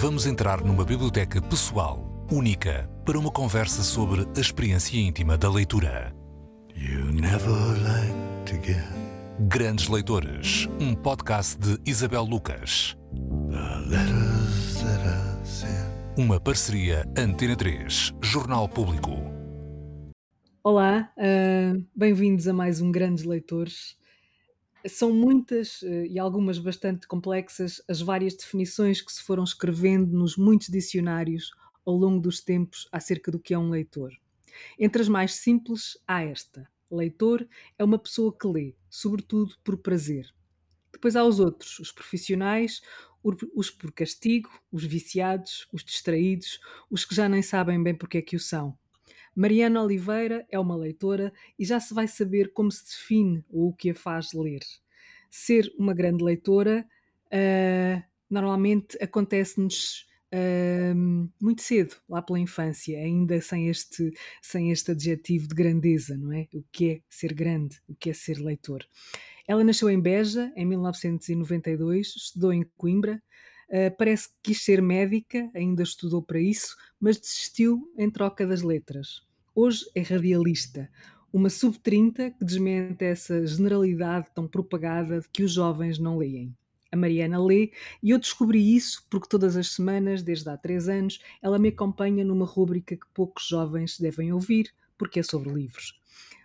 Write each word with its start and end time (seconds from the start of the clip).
Vamos 0.00 0.26
entrar 0.26 0.62
numa 0.62 0.84
biblioteca 0.84 1.42
pessoal, 1.42 2.24
única, 2.30 2.88
para 3.04 3.18
uma 3.18 3.32
conversa 3.32 3.82
sobre 3.82 4.28
a 4.36 4.40
experiência 4.40 4.96
íntima 4.96 5.36
da 5.36 5.50
leitura. 5.50 6.14
You 6.72 7.06
never 7.06 7.50
like 7.82 8.14
to 8.46 8.64
get 8.64 8.84
Grandes 9.48 9.88
Leitores, 9.88 10.68
um 10.78 10.94
podcast 10.94 11.58
de 11.58 11.78
Isabel 11.84 12.22
Lucas. 12.22 12.96
the 13.50 13.90
letters 13.90 14.76
that 14.84 15.02
I 15.04 15.44
sent. 15.44 15.90
Uma 16.16 16.38
parceria 16.38 17.04
Antena 17.18 17.56
3, 17.56 18.14
Jornal 18.22 18.68
Público. 18.68 19.16
Olá, 20.62 21.10
ah, 21.18 21.76
bem-vindos 21.92 22.46
a 22.46 22.52
mais 22.52 22.80
um 22.80 22.92
Grandes 22.92 23.24
Leitores. 23.24 23.96
São 24.88 25.12
muitas 25.12 25.82
eh, 25.82 26.06
e 26.06 26.18
algumas 26.18 26.58
bastante 26.58 27.06
complexas 27.06 27.82
as 27.88 28.00
várias 28.00 28.34
definições 28.34 29.00
que 29.00 29.12
se 29.12 29.22
foram 29.22 29.44
escrevendo 29.44 30.16
nos 30.16 30.36
muitos 30.36 30.68
dicionários 30.68 31.50
ao 31.84 31.94
longo 31.94 32.20
dos 32.20 32.40
tempos 32.40 32.88
acerca 32.90 33.30
do 33.30 33.38
que 33.38 33.54
é 33.54 33.58
um 33.58 33.70
leitor. 33.70 34.12
Entre 34.78 35.00
as 35.02 35.08
mais 35.08 35.34
simples, 35.34 35.98
há 36.06 36.22
esta: 36.22 36.68
leitor 36.90 37.46
é 37.78 37.84
uma 37.84 37.98
pessoa 37.98 38.36
que 38.36 38.46
lê, 38.46 38.74
sobretudo 38.88 39.54
por 39.62 39.78
prazer. 39.78 40.26
Depois 40.92 41.16
há 41.16 41.24
os 41.24 41.38
outros, 41.38 41.78
os 41.78 41.92
profissionais, 41.92 42.80
os 43.54 43.70
por 43.70 43.92
castigo, 43.92 44.50
os 44.72 44.84
viciados, 44.84 45.68
os 45.72 45.84
distraídos, 45.84 46.58
os 46.90 47.04
que 47.04 47.14
já 47.14 47.28
nem 47.28 47.42
sabem 47.42 47.82
bem 47.82 47.94
porque 47.94 48.18
é 48.18 48.22
que 48.22 48.36
o 48.36 48.40
são. 48.40 48.76
Mariana 49.38 49.84
Oliveira 49.84 50.44
é 50.50 50.58
uma 50.58 50.74
leitora 50.74 51.32
e 51.56 51.64
já 51.64 51.78
se 51.78 51.94
vai 51.94 52.08
saber 52.08 52.52
como 52.52 52.72
se 52.72 52.84
define 52.84 53.44
ou 53.48 53.68
o 53.68 53.72
que 53.72 53.90
a 53.90 53.94
faz 53.94 54.32
ler. 54.32 54.58
Ser 55.30 55.72
uma 55.78 55.94
grande 55.94 56.24
leitora 56.24 56.84
ah, 57.30 58.02
normalmente 58.28 58.98
acontece-nos 59.00 60.08
ah, 60.32 60.92
muito 61.40 61.62
cedo, 61.62 61.94
lá 62.08 62.20
pela 62.20 62.40
infância, 62.40 62.98
ainda 62.98 63.40
sem 63.40 63.68
este, 63.68 64.12
sem 64.42 64.72
este 64.72 64.90
adjetivo 64.90 65.46
de 65.46 65.54
grandeza, 65.54 66.18
não 66.18 66.32
é? 66.32 66.48
O 66.52 66.64
que 66.72 66.90
é 66.90 67.00
ser 67.08 67.32
grande, 67.32 67.80
o 67.86 67.94
que 67.94 68.10
é 68.10 68.12
ser 68.12 68.40
leitor. 68.40 68.84
Ela 69.46 69.62
nasceu 69.62 69.88
em 69.88 70.00
Beja 70.00 70.52
em 70.56 70.66
1992, 70.66 72.08
estudou 72.08 72.52
em 72.52 72.64
Coimbra, 72.76 73.22
ah, 73.70 73.94
parece 73.96 74.30
que 74.30 74.34
quis 74.42 74.64
ser 74.64 74.82
médica, 74.82 75.48
ainda 75.54 75.84
estudou 75.84 76.20
para 76.24 76.40
isso, 76.40 76.76
mas 76.98 77.20
desistiu 77.20 77.88
em 77.96 78.10
troca 78.10 78.44
das 78.44 78.62
letras. 78.62 79.27
Hoje 79.60 79.90
é 79.92 80.02
radialista, 80.02 80.88
uma 81.32 81.50
sub-30 81.50 82.32
que 82.38 82.44
desmente 82.44 83.04
essa 83.04 83.44
generalidade 83.44 84.28
tão 84.32 84.46
propagada 84.46 85.20
de 85.20 85.28
que 85.30 85.42
os 85.42 85.50
jovens 85.50 85.98
não 85.98 86.16
leem. 86.16 86.56
A 86.92 86.96
Mariana 86.96 87.44
lê 87.44 87.72
e 88.00 88.10
eu 88.10 88.20
descobri 88.20 88.76
isso 88.76 89.04
porque 89.10 89.28
todas 89.28 89.56
as 89.56 89.72
semanas, 89.72 90.22
desde 90.22 90.48
há 90.48 90.56
três 90.56 90.88
anos, 90.88 91.18
ela 91.42 91.58
me 91.58 91.70
acompanha 91.70 92.24
numa 92.24 92.46
rúbrica 92.46 92.94
que 92.94 93.06
poucos 93.12 93.48
jovens 93.48 93.98
devem 93.98 94.32
ouvir, 94.32 94.72
porque 94.96 95.18
é 95.18 95.24
sobre 95.24 95.52
livros. 95.52 96.00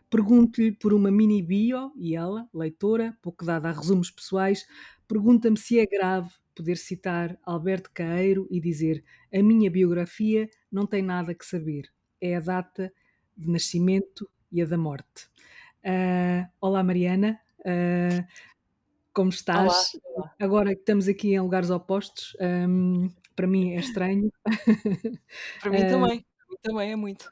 Pergunto-lhe 0.09 0.71
por 0.71 0.91
uma 0.91 1.11
mini 1.11 1.43
bio 1.43 1.91
e 1.95 2.15
ela, 2.15 2.49
leitora, 2.51 3.15
pouco 3.21 3.45
dada 3.45 3.69
a 3.69 3.73
resumos 3.73 4.09
pessoais, 4.09 4.65
pergunta-me 5.07 5.55
se 5.55 5.77
é 5.77 5.85
grave 5.85 6.31
poder 6.55 6.77
citar 6.77 7.37
Alberto 7.43 7.91
Caeiro 7.93 8.47
e 8.49 8.59
dizer 8.59 9.03
a 9.31 9.43
minha 9.43 9.69
biografia 9.69 10.49
não 10.71 10.87
tem 10.87 11.03
nada 11.03 11.35
que 11.35 11.45
saber. 11.45 11.83
É 12.19 12.37
a 12.37 12.39
data 12.39 12.91
de 13.35 13.49
nascimento 13.49 14.29
e 14.51 14.61
a 14.61 14.65
da 14.65 14.77
morte. 14.77 15.29
Ah, 15.83 16.49
olá, 16.61 16.83
Mariana. 16.83 17.39
Ah, 17.65 18.25
como 19.13 19.29
estás? 19.29 19.91
Olá, 20.15 20.33
Agora 20.39 20.73
que 20.73 20.81
estamos 20.81 21.07
aqui 21.07 21.33
em 21.33 21.39
lugares 21.39 21.69
opostos, 21.69 22.35
hum, 22.67 23.09
para 23.35 23.47
mim 23.47 23.73
é 23.73 23.79
estranho. 23.79 24.31
Para 25.61 25.71
mim 25.71 25.87
também, 25.87 26.25
também 26.63 26.91
é 26.91 26.95
muito. 26.95 27.29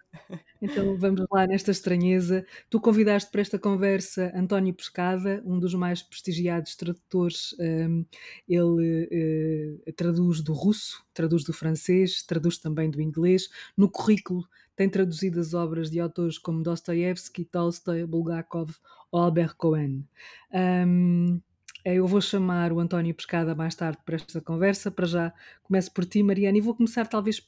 Então 0.62 0.96
vamos 0.98 1.26
lá 1.32 1.48
nesta 1.48 1.72
estranheza. 1.72 2.46
Tu 2.70 2.80
convidaste 2.80 3.32
para 3.32 3.42
esta 3.42 3.58
conversa 3.58 4.32
António 4.36 4.74
Pescada, 4.74 5.42
um 5.46 5.58
dos 5.58 5.74
mais 5.74 6.04
prestigiados 6.04 6.76
tradutores. 6.76 7.56
hum, 7.60 8.06
ele 8.48 9.08
eh, 9.12 9.92
traduz 9.94 10.42
do 10.42 10.54
russo, 10.54 11.04
traduz 11.14 11.44
do 11.44 11.54
francês, 11.54 12.24
traduz 12.24 12.58
também 12.60 12.92
do 12.92 13.02
inglês. 13.02 13.50
No 13.76 13.90
currículo 13.90 14.48
tem 14.76 14.90
traduzido 14.90 15.40
as 15.40 15.54
obras 15.54 15.90
de 15.90 16.00
autores 16.00 16.38
como 16.38 16.62
Dostoiévski, 16.64 17.46
Tolstói, 17.46 18.06
Bulgakov 18.06 18.72
ou 19.12 19.22
Albert 19.22 19.56
Cohen. 19.58 20.08
Hum, 20.54 21.42
eu 21.84 22.06
vou 22.06 22.22
chamar 22.22 22.72
o 22.72 22.80
António 22.80 23.14
Pescada 23.16 23.56
mais 23.56 23.74
tarde 23.76 23.98
para 24.06 24.16
esta 24.16 24.40
conversa. 24.42 24.92
Para 24.92 25.08
já, 25.08 25.34
começo 25.64 25.92
por 25.92 26.06
ti, 26.06 26.22
Mariana, 26.22 26.58
e 26.58 26.62
vou 26.62 26.76
começar 26.76 27.08
talvez 27.08 27.40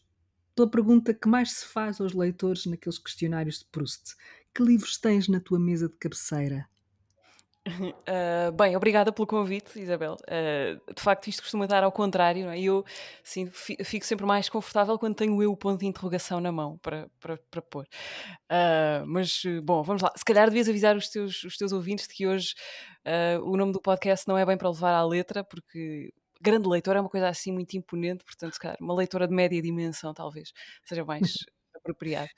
pela 0.56 0.70
pergunta 0.70 1.14
que 1.14 1.28
mais 1.28 1.52
se 1.52 1.66
faz 1.66 2.00
aos 2.00 2.14
leitores 2.14 2.66
naqueles 2.66 3.00
questionários 3.00 3.60
de 3.60 3.66
Proust. 3.66 4.16
Que 4.54 4.64
livros 4.64 4.98
tens 4.98 5.28
na 5.28 5.40
tua 5.40 5.60
mesa 5.60 5.88
de 5.90 5.96
cabeceira? 5.96 6.68
Ah, 8.06 8.52
bem, 8.52 8.76
obrigada 8.76 9.12
pelo 9.12 9.26
convite, 9.26 9.80
Isabel. 9.80 10.18
Ah, 10.28 10.78
de 10.94 11.02
facto, 11.02 11.28
isto 11.28 11.42
costuma 11.42 11.66
dar 11.66 11.82
ao 11.84 11.94
contrário, 11.94 12.44
não 12.46 12.52
é? 12.52 12.60
Eu 12.60 12.84
sim, 13.24 13.46
fi- 13.48 13.78
fico 13.86 14.06
sempre 14.06 14.26
mais 14.26 14.50
confortável 14.50 15.00
quando 15.00 15.16
tenho 15.16 15.42
eu 15.42 15.52
o 15.52 15.56
ponto 15.56 15.80
de 15.80 15.86
interrogação 15.86 16.42
na 16.42 16.52
mão 16.52 16.78
para, 16.80 17.10
para, 17.22 17.38
para 17.50 17.62
pôr. 17.62 17.88
Ah, 18.50 19.04
mas, 19.08 19.42
bom, 19.64 19.82
vamos 19.82 20.02
lá. 20.02 20.12
Se 20.16 20.26
calhar 20.26 20.48
devias 20.50 20.68
avisar 20.68 20.98
os 20.98 21.08
teus, 21.08 21.44
os 21.46 21.58
teus 21.58 21.72
ouvintes 21.72 22.06
de 22.08 22.14
que 22.14 22.28
hoje 22.28 22.54
o 23.44 23.56
nome 23.56 23.72
do 23.72 23.82
podcast 23.82 24.28
não 24.28 24.38
é 24.38 24.46
bem 24.46 24.58
para 24.58 24.70
levar 24.70 24.94
à 24.94 25.06
letra, 25.06 25.44
porque 25.44 26.14
grande 26.44 26.68
leitor 26.70 26.96
é 26.96 27.02
uma 27.02 27.10
coisa 27.10 27.28
assim 27.30 27.52
muito 27.52 27.76
imponente, 27.76 28.24
portanto, 28.24 28.60
calhar, 28.60 28.78
uma 28.82 28.94
leitora 28.96 29.28
de 29.28 29.34
média 29.34 29.62
dimensão, 29.62 30.14
talvez, 30.14 30.52
seja 30.86 31.06
mais 31.06 31.22
apropriado. 31.76 32.30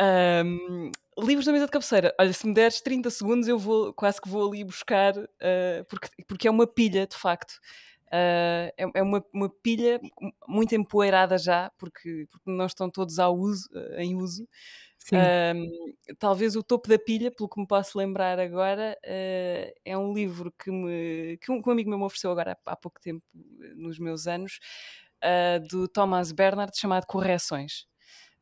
Ahm, 0.00 0.90
livros 1.18 1.46
da 1.46 1.52
mesa 1.52 1.66
de 1.66 1.70
cabeceira. 1.72 2.14
Olha, 2.18 2.32
se 2.32 2.46
me 2.46 2.54
deres 2.54 2.80
30 2.80 3.10
segundos, 3.10 3.46
eu 3.48 3.58
vou 3.58 3.92
quase 3.94 4.20
que 4.20 4.28
vou 4.28 4.48
ali 4.48 4.64
buscar, 4.64 5.14
ah, 5.18 5.84
porque, 5.88 6.08
porque 6.26 6.48
é 6.48 6.50
uma 6.50 6.66
pilha, 6.66 7.06
de 7.06 7.16
facto. 7.16 7.54
Ah, 8.12 8.72
é 8.76 8.84
é 8.94 9.02
uma, 9.02 9.24
uma 9.32 9.48
pilha 9.48 10.00
muito 10.48 10.74
empoeirada 10.74 11.38
já, 11.38 11.70
porque, 11.78 12.26
porque 12.30 12.50
não 12.50 12.66
estão 12.66 12.90
todos 12.90 13.18
ao 13.18 13.36
uso, 13.36 13.68
ah, 13.74 14.02
em 14.02 14.16
uso. 14.16 14.48
Talvez 16.18 16.56
o 16.56 16.62
topo 16.62 16.88
da 16.88 16.98
pilha, 16.98 17.30
pelo 17.30 17.48
que 17.48 17.60
me 17.60 17.66
posso 17.66 17.98
lembrar 17.98 18.38
agora, 18.38 18.96
ah, 19.04 19.72
é 19.84 19.96
um 19.98 20.12
livro 20.12 20.52
que, 20.52 20.70
me, 20.70 21.36
que, 21.38 21.52
um, 21.52 21.60
que 21.62 21.68
um 21.68 21.72
amigo 21.72 21.90
meu 21.90 21.98
me 21.98 22.04
ofereceu 22.04 22.30
agora 22.30 22.58
há, 22.66 22.72
há 22.72 22.76
pouco 22.76 23.00
tempo, 23.00 23.24
nos 23.76 23.98
meus 23.98 24.26
anos, 24.26 24.58
ah, 25.22 25.58
do 25.70 25.88
Thomas 25.88 26.32
Bernard, 26.32 26.76
chamado 26.78 27.06
Correções. 27.06 27.86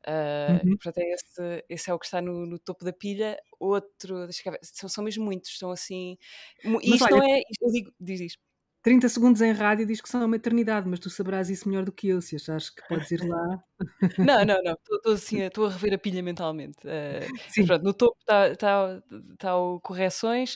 Uh, 0.04 0.66
Uhum. 0.66 0.76
portanto, 0.78 0.98
é 0.98 1.12
esse, 1.12 1.64
esse 1.68 1.90
é 1.90 1.94
o 1.94 1.98
que 1.98 2.06
está 2.06 2.20
no, 2.20 2.44
no 2.44 2.58
topo 2.58 2.84
da 2.84 2.92
pilha. 2.92 3.40
Outro, 3.60 4.26
ver, 4.26 4.58
são, 4.62 4.88
são 4.88 5.04
mesmo 5.04 5.24
muitos, 5.24 5.56
são 5.56 5.70
assim. 5.70 6.18
E 6.64 6.68
Mas 6.68 7.00
isto 7.00 7.04
olha, 7.04 7.16
não 7.16 7.24
é. 7.24 7.38
isto 7.38 7.64
Eu 7.64 7.70
digo, 7.70 7.92
diz 8.00 8.20
isto. 8.20 8.40
30 8.82 9.08
segundos 9.08 9.40
em 9.40 9.52
rádio 9.52 9.86
diz 9.86 10.00
que 10.00 10.08
são 10.08 10.24
uma 10.24 10.36
eternidade, 10.36 10.88
mas 10.88 10.98
tu 10.98 11.08
saberás 11.08 11.48
isso 11.48 11.68
melhor 11.68 11.84
do 11.84 11.92
que 11.92 12.08
eu, 12.08 12.20
se 12.20 12.36
achares 12.36 12.68
que 12.70 12.82
podes 12.88 13.10
ir 13.12 13.22
lá. 13.26 13.62
Não, 14.18 14.44
não, 14.44 14.62
não, 14.62 14.72
estou 14.74 15.12
assim, 15.12 15.40
estou 15.40 15.66
a 15.66 15.70
rever 15.70 15.94
a 15.94 15.98
pilha 15.98 16.22
mentalmente. 16.22 16.78
Uh, 16.86 17.66
pronto, 17.66 17.82
no 17.84 17.92
topo 17.92 18.16
está 18.20 18.54
tá, 18.54 19.02
tá 19.38 19.56
o 19.56 19.80
Correções. 19.80 20.54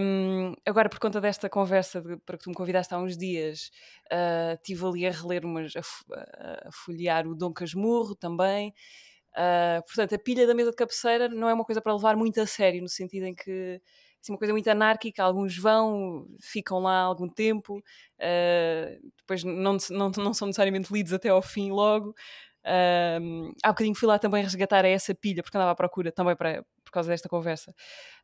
Um, 0.00 0.54
agora, 0.64 0.88
por 0.88 0.98
conta 0.98 1.20
desta 1.20 1.50
conversa 1.50 2.00
de- 2.00 2.16
para 2.18 2.38
que 2.38 2.44
tu 2.44 2.48
me 2.50 2.56
convidaste 2.56 2.94
há 2.94 2.98
uns 2.98 3.16
dias, 3.16 3.70
uh, 4.10 4.54
estive 4.54 4.86
ali 4.86 5.06
a 5.06 5.10
reler 5.10 5.44
umas, 5.44 5.72
a- 5.76 5.80
a 6.66 6.70
folhear 6.72 7.26
o 7.26 7.34
Dom 7.34 7.52
Casmurro 7.52 8.14
também. 8.14 8.72
Uh, 9.32 9.82
portanto, 9.86 10.14
a 10.14 10.18
pilha 10.18 10.46
da 10.46 10.54
mesa 10.54 10.70
de 10.70 10.76
cabeceira 10.76 11.28
não 11.28 11.48
é 11.48 11.54
uma 11.54 11.64
coisa 11.64 11.80
para 11.80 11.94
levar 11.94 12.16
muito 12.16 12.40
a 12.40 12.46
sério, 12.46 12.80
no 12.82 12.88
sentido 12.88 13.26
em 13.26 13.34
que 13.34 13.80
assim, 14.22 14.32
uma 14.32 14.38
coisa 14.38 14.52
muito 14.52 14.68
anárquica, 14.68 15.22
alguns 15.22 15.56
vão, 15.56 16.26
ficam 16.40 16.80
lá 16.80 17.00
algum 17.00 17.28
tempo, 17.28 17.78
uh, 17.78 19.10
depois 19.18 19.42
não, 19.44 19.76
não, 19.90 20.10
não 20.10 20.34
são 20.34 20.46
necessariamente 20.46 20.92
lidos 20.92 21.12
até 21.12 21.28
ao 21.28 21.42
fim 21.42 21.70
logo. 21.70 22.14
Um, 22.62 23.52
há 23.62 23.68
bocadinho 23.68 23.94
fui 23.94 24.06
lá 24.06 24.18
também 24.18 24.42
resgatar 24.42 24.84
essa 24.84 25.14
pilha, 25.14 25.42
porque 25.42 25.56
andava 25.56 25.70
à 25.70 25.74
procura, 25.74 26.12
também 26.12 26.36
para, 26.36 26.62
por 26.84 26.92
causa 26.92 27.08
desta 27.08 27.28
conversa, 27.28 27.74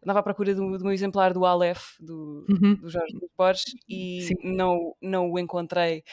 andava 0.02 0.18
à 0.20 0.22
procura 0.22 0.54
do, 0.54 0.76
do 0.76 0.84
meu 0.84 0.92
exemplar 0.92 1.32
do 1.32 1.46
Aleph, 1.46 1.94
do, 1.98 2.44
uhum, 2.48 2.74
do 2.74 2.88
Jorge 2.88 3.16
Borges, 3.36 3.64
e 3.88 4.22
sim, 4.22 4.34
não, 4.44 4.94
não 5.00 5.30
o 5.30 5.38
encontrei 5.38 6.04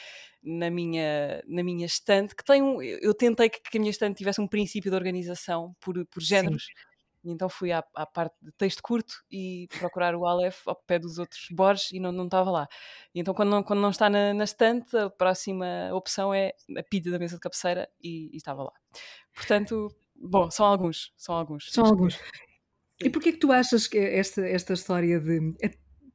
na 0.42 0.70
minha, 0.70 1.42
na 1.46 1.62
minha 1.62 1.84
estante, 1.84 2.34
que 2.34 2.44
tem 2.44 2.62
um, 2.62 2.80
eu 2.82 3.12
tentei 3.14 3.50
que, 3.50 3.60
que 3.60 3.76
a 3.76 3.80
minha 3.80 3.90
estante 3.90 4.16
tivesse 4.16 4.40
um 4.40 4.48
princípio 4.48 4.90
de 4.90 4.96
organização 4.96 5.74
por, 5.80 5.94
por 6.06 6.22
sim. 6.22 6.74
E 7.24 7.30
então 7.30 7.48
fui 7.48 7.72
à, 7.72 7.82
à 7.94 8.04
parte 8.04 8.34
de 8.42 8.52
texto 8.52 8.82
curto 8.82 9.24
e 9.30 9.66
procurar 9.78 10.14
o 10.14 10.26
Aleph 10.26 10.66
ao 10.66 10.76
pé 10.76 10.98
dos 10.98 11.18
outros 11.18 11.46
Borges 11.50 11.90
e 11.92 11.98
não, 11.98 12.12
não 12.12 12.26
estava 12.26 12.50
lá. 12.50 12.68
E 13.14 13.20
então, 13.20 13.32
quando 13.32 13.50
não, 13.50 13.62
quando 13.62 13.80
não 13.80 13.90
está 13.90 14.10
na, 14.10 14.34
na 14.34 14.44
estante, 14.44 14.96
a 14.96 15.08
próxima 15.08 15.66
opção 15.92 16.34
é 16.34 16.52
a 16.76 16.82
pilha 16.82 17.10
da 17.10 17.18
mesa 17.18 17.36
de 17.36 17.40
cabeceira 17.40 17.88
e, 18.02 18.30
e 18.32 18.36
estava 18.36 18.62
lá. 18.62 18.72
Portanto, 19.34 19.88
bom, 20.14 20.50
são 20.50 20.66
alguns, 20.66 21.12
são 21.16 21.34
alguns. 21.34 21.72
São 21.72 21.86
alguns. 21.86 22.18
E 23.00 23.10
porquê 23.10 23.32
que 23.32 23.38
tu 23.38 23.50
achas 23.50 23.88
que 23.88 23.98
esta, 23.98 24.46
esta 24.46 24.74
história 24.74 25.18
de. 25.18 25.54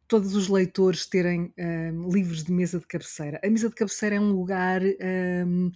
É- 0.10 0.20
todos 0.20 0.36
os 0.36 0.48
leitores 0.48 1.06
terem 1.06 1.54
um, 1.58 2.10
livros 2.10 2.44
de 2.44 2.52
mesa 2.52 2.80
de 2.80 2.88
cabeceira. 2.88 3.40
A 3.44 3.50
mesa 3.50 3.70
de 3.70 3.76
cabeceira 3.76 4.16
é 4.16 4.20
um 4.20 4.32
lugar 4.32 4.82
um, 4.82 5.72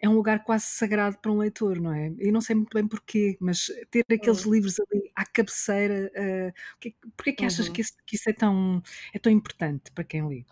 é 0.00 0.08
um 0.08 0.14
lugar 0.14 0.42
quase 0.44 0.66
sagrado 0.66 1.16
para 1.18 1.30
um 1.30 1.38
leitor, 1.38 1.80
não 1.80 1.92
é? 1.92 2.12
Eu 2.18 2.32
não 2.32 2.40
sei 2.40 2.56
muito 2.56 2.74
bem 2.74 2.86
porquê, 2.86 3.36
mas 3.40 3.70
ter 3.90 4.04
aqueles 4.12 4.44
uhum. 4.44 4.52
livros 4.52 4.76
ali 4.80 5.10
à 5.14 5.24
cabeceira, 5.24 6.10
uh, 6.14 6.78
que, 6.80 6.94
porquê 7.16 7.32
que 7.32 7.44
achas 7.44 7.68
uhum. 7.68 7.72
que, 7.72 7.80
isso, 7.80 7.92
que 8.04 8.16
isso, 8.16 8.28
é, 8.28 8.32
tão, 8.32 8.82
é 9.14 9.18
tão 9.18 9.32
importante 9.32 9.90
para 9.92 10.04
quem 10.04 10.26
lê? 10.26 10.44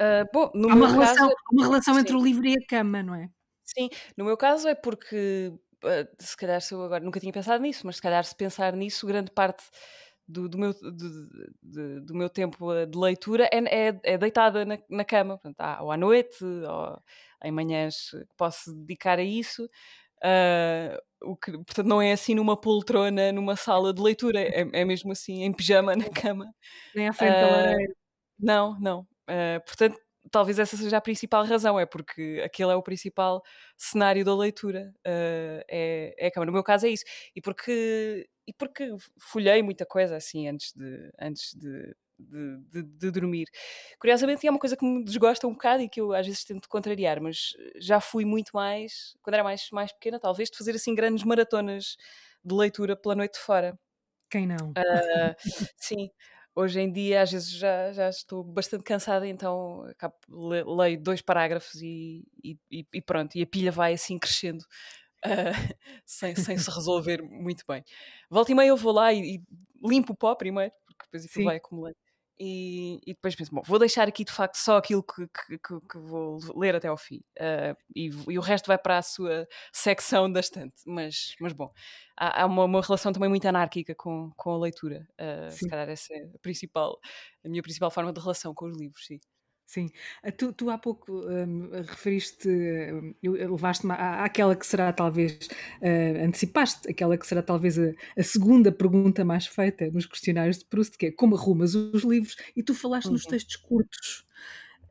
Uh, 0.00 0.26
bom, 0.32 0.50
Há 0.54 0.74
uma 0.74 0.88
relação, 0.88 1.28
caso, 1.28 1.36
uma 1.52 1.64
relação 1.64 1.98
entre 1.98 2.16
o 2.16 2.22
livro 2.22 2.46
e 2.46 2.54
a 2.54 2.66
cama, 2.66 3.02
não 3.02 3.14
é? 3.14 3.28
Sim, 3.64 3.90
no 4.16 4.24
meu 4.24 4.36
caso 4.36 4.66
é 4.68 4.74
porque 4.74 5.52
uh, 5.84 6.08
se 6.18 6.36
calhar 6.36 6.60
se 6.60 6.72
eu 6.72 6.82
agora 6.82 7.04
nunca 7.04 7.20
tinha 7.20 7.32
pensado 7.32 7.62
nisso, 7.62 7.82
mas 7.84 7.96
se 7.96 8.02
calhar 8.02 8.24
se 8.24 8.34
pensar 8.34 8.74
nisso, 8.74 9.06
grande 9.06 9.30
parte 9.30 9.64
do, 10.30 10.48
do, 10.48 10.58
meu, 10.58 10.72
do, 10.72 12.00
do, 12.02 12.14
meu 12.14 12.28
tempo 12.28 12.72
eh, 12.72 12.86
de 12.86 12.96
leitura 12.96 13.48
é, 13.52 13.88
é, 13.88 14.00
é 14.02 14.18
deitada 14.18 14.64
na, 14.64 14.78
na, 14.88 15.04
cama, 15.04 15.38
portanto, 15.38 15.82
ou 15.82 15.90
à 15.90 15.96
noite, 15.96 16.44
ou 16.44 16.98
em 17.44 17.52
manhãs 17.52 18.10
que 18.10 18.36
posso 18.36 18.72
dedicar 18.74 19.18
a 19.18 19.22
isso. 19.22 19.68
Uh, 20.22 21.00
o 21.22 21.36
que, 21.36 21.52
portanto, 21.52 21.86
não 21.86 22.00
é 22.00 22.12
assim 22.12 22.34
numa 22.34 22.56
poltrona, 22.58 23.32
numa 23.32 23.56
sala 23.56 23.92
de 23.92 24.02
leitura, 24.02 24.40
é, 24.40 24.68
é 24.72 24.84
mesmo 24.84 25.12
assim 25.12 25.44
em 25.44 25.52
pijama 25.52 25.96
na 25.96 26.08
cama. 26.10 26.52
Nem 26.94 27.08
à 27.08 27.12
frente 27.12 27.36
uh, 27.36 27.40
da 27.40 27.56
lareira. 27.56 27.94
Não, 28.38 28.80
não. 28.80 29.00
Uh, 29.28 29.64
portanto, 29.66 29.98
talvez 30.30 30.58
essa 30.58 30.76
seja 30.76 30.96
a 30.96 31.00
principal 31.00 31.44
razão, 31.44 31.78
é 31.78 31.86
porque 31.86 32.42
aquele 32.44 32.72
é 32.72 32.74
o 32.74 32.82
principal 32.82 33.42
cenário 33.76 34.24
da 34.24 34.34
leitura, 34.34 34.92
uh, 35.06 35.64
é, 35.68 36.14
é 36.18 36.26
a 36.26 36.30
cama. 36.30 36.46
No 36.46 36.52
meu 36.52 36.62
caso 36.62 36.86
é 36.86 36.90
isso. 36.90 37.04
E 37.34 37.40
porque, 37.40 38.28
e 38.50 38.52
porque 38.52 38.92
folhei 39.16 39.62
muita 39.62 39.86
coisa 39.86 40.16
assim 40.16 40.48
antes 40.48 40.72
de, 40.72 41.12
antes 41.20 41.54
de, 41.54 41.94
de, 42.18 42.56
de, 42.68 42.82
de, 42.82 43.10
dormir. 43.12 43.46
Curiosamente, 44.00 44.44
é 44.44 44.50
uma 44.50 44.58
coisa 44.58 44.76
que 44.76 44.84
me 44.84 45.04
desgosta 45.04 45.46
um 45.46 45.52
bocado 45.52 45.84
e 45.84 45.88
que 45.88 46.00
eu 46.00 46.12
às 46.12 46.26
vezes 46.26 46.42
tento 46.44 46.68
contrariar, 46.68 47.20
mas 47.20 47.52
já 47.76 48.00
fui 48.00 48.24
muito 48.24 48.50
mais, 48.52 49.14
quando 49.22 49.34
era 49.34 49.44
mais, 49.44 49.70
mais 49.70 49.92
pequena, 49.92 50.18
talvez, 50.18 50.50
de 50.50 50.58
fazer 50.58 50.74
assim 50.74 50.96
grandes 50.96 51.22
maratonas 51.22 51.96
de 52.44 52.52
leitura 52.52 52.96
pela 52.96 53.14
noite 53.14 53.38
fora. 53.38 53.78
Quem 54.28 54.48
não? 54.48 54.70
Uh, 54.70 55.34
sim, 55.78 56.10
Hoje 56.52 56.80
em 56.80 56.92
dia, 56.92 57.22
às 57.22 57.30
vezes, 57.30 57.48
já, 57.48 57.92
já 57.92 58.08
estou 58.08 58.42
bastante 58.42 58.82
cansada, 58.82 59.26
então 59.26 59.84
acabo, 59.84 60.16
leio 60.28 61.00
dois 61.00 61.22
parágrafos 61.22 61.80
e, 61.80 62.26
e, 62.42 62.84
e 62.92 63.00
pronto, 63.00 63.36
e 63.36 63.42
a 63.42 63.46
pilha 63.46 63.70
vai 63.70 63.92
assim 63.94 64.18
crescendo. 64.18 64.64
Uh, 65.24 65.52
sem, 66.04 66.34
sem 66.34 66.56
se 66.56 66.70
resolver 66.70 67.22
muito 67.22 67.64
bem. 67.68 67.84
Volta 68.30 68.52
e 68.52 68.54
meia 68.54 68.68
eu 68.68 68.76
vou 68.76 68.92
lá 68.92 69.12
e, 69.12 69.36
e 69.36 69.42
limpo 69.82 70.12
o 70.12 70.16
pó 70.16 70.34
primeiro, 70.34 70.72
porque 70.86 71.04
depois 71.04 71.24
aquilo 71.24 71.42
Sim. 71.42 71.44
vai 71.44 71.56
acumulando. 71.56 71.96
E, 72.42 72.98
e, 73.06 73.12
depois 73.12 73.34
penso, 73.36 73.54
bom, 73.54 73.60
vou 73.62 73.78
deixar 73.78 74.08
aqui 74.08 74.24
de 74.24 74.32
facto 74.32 74.54
só 74.54 74.78
aquilo 74.78 75.02
que, 75.02 75.28
que, 75.28 75.58
que, 75.58 75.80
que 75.86 75.98
vou 75.98 76.38
ler 76.56 76.74
até 76.74 76.88
ao 76.88 76.96
fim 76.96 77.18
uh, 77.38 77.76
e, 77.94 78.08
e, 78.28 78.38
o 78.38 78.40
resto 78.40 78.66
vai 78.66 78.78
para 78.78 78.96
a 78.96 79.02
sua 79.02 79.46
secção 79.70 80.32
da 80.32 80.40
estante. 80.40 80.80
Mas, 80.86 81.34
mas 81.38 81.52
bom, 81.52 81.70
há, 82.16 82.42
há 82.42 82.46
uma, 82.46 82.64
uma, 82.64 82.80
relação 82.80 83.12
também 83.12 83.28
muito 83.28 83.46
anárquica 83.46 83.94
com, 83.94 84.32
com 84.38 84.52
a 84.52 84.58
leitura. 84.58 85.06
Uh, 85.20 85.50
se 85.50 85.68
calhar 85.68 85.86
essa 85.90 86.14
é 86.14 86.22
a 86.34 86.38
principal, 86.38 86.98
a 87.44 87.48
minha 87.50 87.62
principal 87.62 87.90
forma 87.90 88.10
de 88.10 88.20
relação 88.20 88.54
com 88.54 88.64
os 88.64 88.78
livros, 88.78 89.04
sim. 89.04 89.20
Sim, 89.70 89.88
ah, 90.24 90.32
tu, 90.32 90.52
tu 90.52 90.68
há 90.68 90.76
pouco 90.76 91.12
um, 91.12 91.70
referiste, 91.70 92.48
um, 92.48 93.14
levaste-me 93.22 93.92
à, 93.92 94.24
àquela 94.24 94.56
que 94.56 94.66
será 94.66 94.92
talvez, 94.92 95.46
uh, 95.80 96.24
antecipaste, 96.26 96.90
aquela 96.90 97.16
que 97.16 97.24
será 97.24 97.40
talvez 97.40 97.78
a, 97.78 97.92
a, 98.18 98.22
segunda 98.24 98.72
pergunta 98.72 99.24
mais 99.24 99.46
feita 99.46 99.88
nos 99.92 100.06
questionários 100.06 100.58
de 100.58 100.64
Proust, 100.64 100.98
que 100.98 101.06
é 101.06 101.12
como 101.12 101.36
arrumas 101.36 101.76
os 101.76 102.02
livros, 102.02 102.34
e 102.56 102.64
tu 102.64 102.74
falaste 102.74 103.06
uhum. 103.06 103.12
nos 103.12 103.24
textos 103.24 103.54
curtos. 103.54 104.26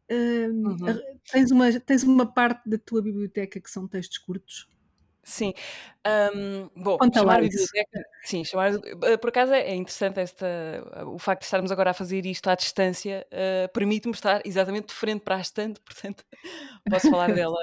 Uh, 0.10 0.70
uhum. 0.70 1.02
tens, 1.30 1.52
uma, 1.52 1.80
tens 1.82 2.04
uma 2.04 2.26
parte 2.26 2.70
da 2.70 2.78
tua 2.78 3.02
biblioteca 3.02 3.60
que 3.60 3.70
são 3.70 3.86
textos 3.86 4.20
curtos? 4.20 4.70
Sim. 5.30 5.54
Um, 6.34 6.70
bom, 6.76 6.98
Conta 6.98 7.20
chamar 7.20 7.42
biblioteca. 7.42 8.04
Sim, 8.24 8.44
chamar. 8.44 8.72
Eh, 9.04 9.18
por 9.18 9.30
acaso 9.30 9.54
é 9.54 9.76
interessante 9.76 10.20
esta, 10.20 10.48
o 11.06 11.20
facto 11.20 11.42
de 11.42 11.46
estarmos 11.46 11.72
agora 11.72 11.92
a 11.92 11.94
fazer 11.94 12.26
isto 12.26 12.50
à 12.50 12.56
distância 12.56 13.28
uh, 13.32 13.72
permite-me 13.72 14.14
estar 14.14 14.42
exatamente 14.44 14.88
de 14.88 14.94
frente 14.94 15.22
para 15.22 15.36
a 15.36 15.40
estante, 15.40 15.80
portanto 15.86 16.26
posso 16.90 17.10
falar 17.10 17.32
dela 17.32 17.56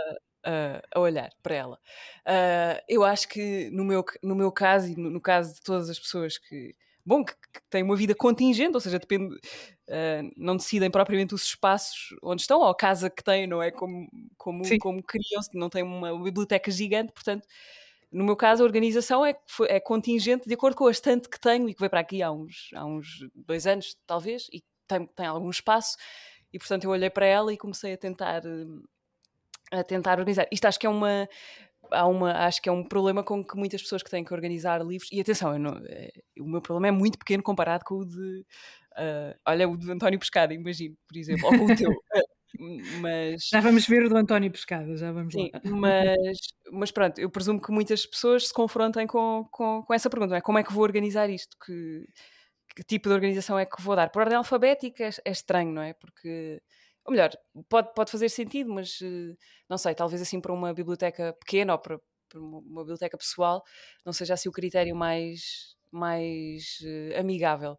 uh, 0.46 0.80
a 0.94 1.00
olhar 1.00 1.30
para 1.42 1.54
ela. 1.54 1.78
Uh, 2.26 2.80
eu 2.88 3.04
acho 3.04 3.28
que 3.28 3.68
no 3.72 3.84
meu, 3.84 4.04
no 4.22 4.36
meu 4.36 4.52
caso 4.52 4.88
e 4.88 4.96
no, 4.96 5.10
no 5.10 5.20
caso 5.20 5.54
de 5.54 5.60
todas 5.60 5.90
as 5.90 5.98
pessoas 5.98 6.38
que 6.38 6.74
bom, 7.06 7.24
que, 7.24 7.32
que 7.32 7.60
têm 7.70 7.84
uma 7.84 7.94
vida 7.94 8.14
contingente, 8.14 8.74
ou 8.74 8.80
seja, 8.80 8.98
depende, 8.98 9.34
uh, 9.36 10.30
não 10.36 10.56
decidem 10.56 10.90
propriamente 10.90 11.34
os 11.34 11.44
espaços 11.44 12.08
onde 12.22 12.42
estão, 12.42 12.58
ou 12.58 12.68
a 12.68 12.76
casa 12.76 13.08
que 13.08 13.22
têm, 13.22 13.46
não 13.46 13.62
é? 13.62 13.70
Como, 13.70 14.08
como, 14.36 14.62
como 14.80 15.02
criam-se, 15.02 15.56
não 15.56 15.70
têm 15.70 15.84
uma 15.84 16.20
biblioteca 16.20 16.70
gigante, 16.70 17.12
portanto, 17.12 17.46
no 18.10 18.24
meu 18.24 18.36
caso, 18.36 18.62
a 18.62 18.66
organização 18.66 19.24
é, 19.24 19.36
é 19.68 19.80
contingente 19.80 20.48
de 20.48 20.54
acordo 20.54 20.76
com 20.76 20.86
a 20.86 20.90
estante 20.90 21.28
que 21.28 21.40
tenho 21.40 21.68
e 21.68 21.74
que 21.74 21.80
veio 21.80 21.90
para 21.90 22.00
aqui 22.00 22.22
há 22.22 22.30
uns, 22.32 22.70
há 22.74 22.84
uns 22.84 23.20
dois 23.34 23.66
anos, 23.66 23.96
talvez, 24.06 24.48
e 24.52 24.62
tem, 24.88 25.06
tem 25.06 25.26
algum 25.26 25.50
espaço, 25.50 25.96
e 26.52 26.58
portanto 26.58 26.84
eu 26.84 26.90
olhei 26.90 27.10
para 27.10 27.26
ela 27.26 27.52
e 27.52 27.56
comecei 27.56 27.92
a 27.92 27.98
tentar. 27.98 28.42
A 29.72 29.82
tentar 29.82 30.20
organizar. 30.20 30.46
Isto 30.52 30.66
acho 30.66 30.78
que 30.78 30.86
é 30.86 30.88
uma 30.88 31.28
há 31.90 32.06
uma, 32.06 32.32
acho 32.46 32.60
que 32.60 32.68
é 32.68 32.72
um 32.72 32.84
problema 32.84 33.22
com 33.22 33.44
que 33.44 33.56
muitas 33.56 33.82
pessoas 33.82 34.02
que 34.02 34.10
têm 34.10 34.24
que 34.24 34.34
organizar 34.34 34.84
livros, 34.84 35.10
e 35.12 35.20
atenção, 35.20 35.58
não, 35.58 35.80
é, 35.86 36.10
o 36.40 36.48
meu 36.48 36.60
problema 36.60 36.88
é 36.88 36.90
muito 36.90 37.18
pequeno 37.18 37.42
comparado 37.42 37.84
com 37.84 37.96
o 37.96 38.04
de, 38.04 38.44
uh, 38.92 39.38
olha, 39.46 39.68
o 39.68 39.76
de 39.76 39.90
António 39.90 40.18
Pescada, 40.18 40.54
imagino, 40.54 40.96
por 41.08 41.16
exemplo, 41.16 41.46
ou 41.46 41.58
com 41.58 41.64
o 41.66 41.76
teu. 41.76 41.90
mas 43.00 43.48
já 43.48 43.60
vamos 43.60 43.86
ver 43.86 44.04
o 44.04 44.08
do 44.08 44.16
António 44.16 44.50
Pescada, 44.50 44.96
já 44.96 45.12
vamos 45.12 45.34
sim, 45.34 45.50
lá. 45.52 45.60
Mas, 45.64 46.38
mas 46.72 46.90
pronto, 46.90 47.18
eu 47.18 47.30
presumo 47.30 47.60
que 47.60 47.72
muitas 47.72 48.06
pessoas 48.06 48.48
se 48.48 48.54
confrontem 48.54 49.06
com, 49.06 49.46
com, 49.50 49.82
com 49.82 49.94
essa 49.94 50.10
pergunta: 50.10 50.36
é? 50.36 50.40
como 50.40 50.58
é 50.58 50.64
que 50.64 50.72
vou 50.72 50.82
organizar 50.82 51.28
isto? 51.28 51.56
Que, 51.64 52.06
que 52.74 52.84
tipo 52.84 53.08
de 53.08 53.14
organização 53.14 53.58
é 53.58 53.66
que 53.66 53.80
vou 53.82 53.96
dar? 53.96 54.10
Por 54.10 54.22
ordem 54.22 54.38
alfabética 54.38 55.04
é, 55.04 55.10
é 55.24 55.30
estranho, 55.30 55.72
não 55.72 55.82
é? 55.82 55.94
Porque 55.94 56.60
ou 57.06 57.12
melhor, 57.12 57.30
pode, 57.68 57.94
pode 57.94 58.10
fazer 58.10 58.28
sentido, 58.28 58.72
mas 58.72 58.98
eh, 59.02 59.36
não 59.68 59.78
sei, 59.78 59.94
talvez 59.94 60.20
assim 60.20 60.40
para 60.40 60.52
uma 60.52 60.74
biblioteca 60.74 61.32
pequena 61.34 61.72
ou 61.74 61.78
para, 61.78 62.00
para 62.28 62.40
uma 62.40 62.82
biblioteca 62.82 63.16
pessoal 63.16 63.62
não 64.04 64.12
seja 64.12 64.34
assim 64.34 64.48
o 64.48 64.52
critério 64.52 64.94
mais, 64.96 65.76
mais 65.90 66.78
uh, 66.82 67.20
amigável. 67.20 67.78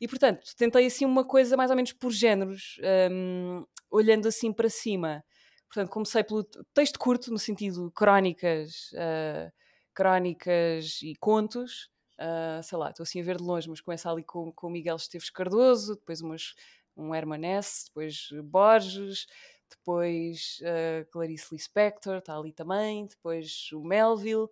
E 0.00 0.08
portanto, 0.08 0.44
tentei 0.56 0.86
assim 0.86 1.04
uma 1.04 1.24
coisa 1.24 1.56
mais 1.56 1.70
ou 1.70 1.76
menos 1.76 1.92
por 1.92 2.10
géneros, 2.10 2.78
um, 3.10 3.64
olhando 3.90 4.26
assim 4.26 4.52
para 4.52 4.68
cima. 4.68 5.24
Portanto, 5.68 5.90
comecei 5.90 6.22
pelo 6.22 6.44
texto 6.72 6.98
curto, 6.98 7.30
no 7.30 7.38
sentido 7.38 7.90
crónicas, 7.92 8.90
uh, 8.92 9.52
crónicas 9.94 11.00
e 11.02 11.14
contos. 11.16 11.88
Uh, 12.14 12.62
sei 12.62 12.78
lá, 12.78 12.90
estou 12.90 13.02
assim 13.02 13.20
a 13.20 13.24
ver 13.24 13.38
de 13.38 13.42
longe, 13.42 13.68
mas 13.68 13.80
começa 13.80 14.10
ali 14.10 14.22
com, 14.24 14.52
com 14.52 14.70
Miguel 14.70 14.96
Esteves 14.96 15.30
Cardoso, 15.30 15.96
depois 15.96 16.20
umas 16.20 16.54
um 16.96 17.14
Herman 17.14 17.58
Hesse, 17.58 17.86
depois 17.86 18.28
Borges, 18.44 19.26
depois 19.70 20.58
uh, 20.62 21.10
Clarice 21.10 21.48
Lispector, 21.52 22.18
está 22.18 22.36
ali 22.36 22.52
também, 22.52 23.06
depois 23.06 23.68
o 23.72 23.82
Melville, 23.82 24.48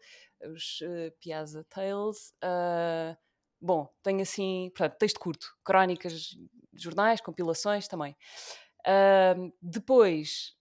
os 0.52 0.80
uh, 0.80 1.12
Piazza 1.20 1.64
Tales. 1.68 2.34
Uh, 2.42 3.16
bom, 3.60 3.88
tenho 4.02 4.22
assim, 4.22 4.70
portanto, 4.74 4.98
texto 4.98 5.20
curto, 5.20 5.54
crónicas, 5.64 6.36
jornais, 6.74 7.20
compilações 7.20 7.86
também. 7.86 8.16
Depois, 9.60 10.56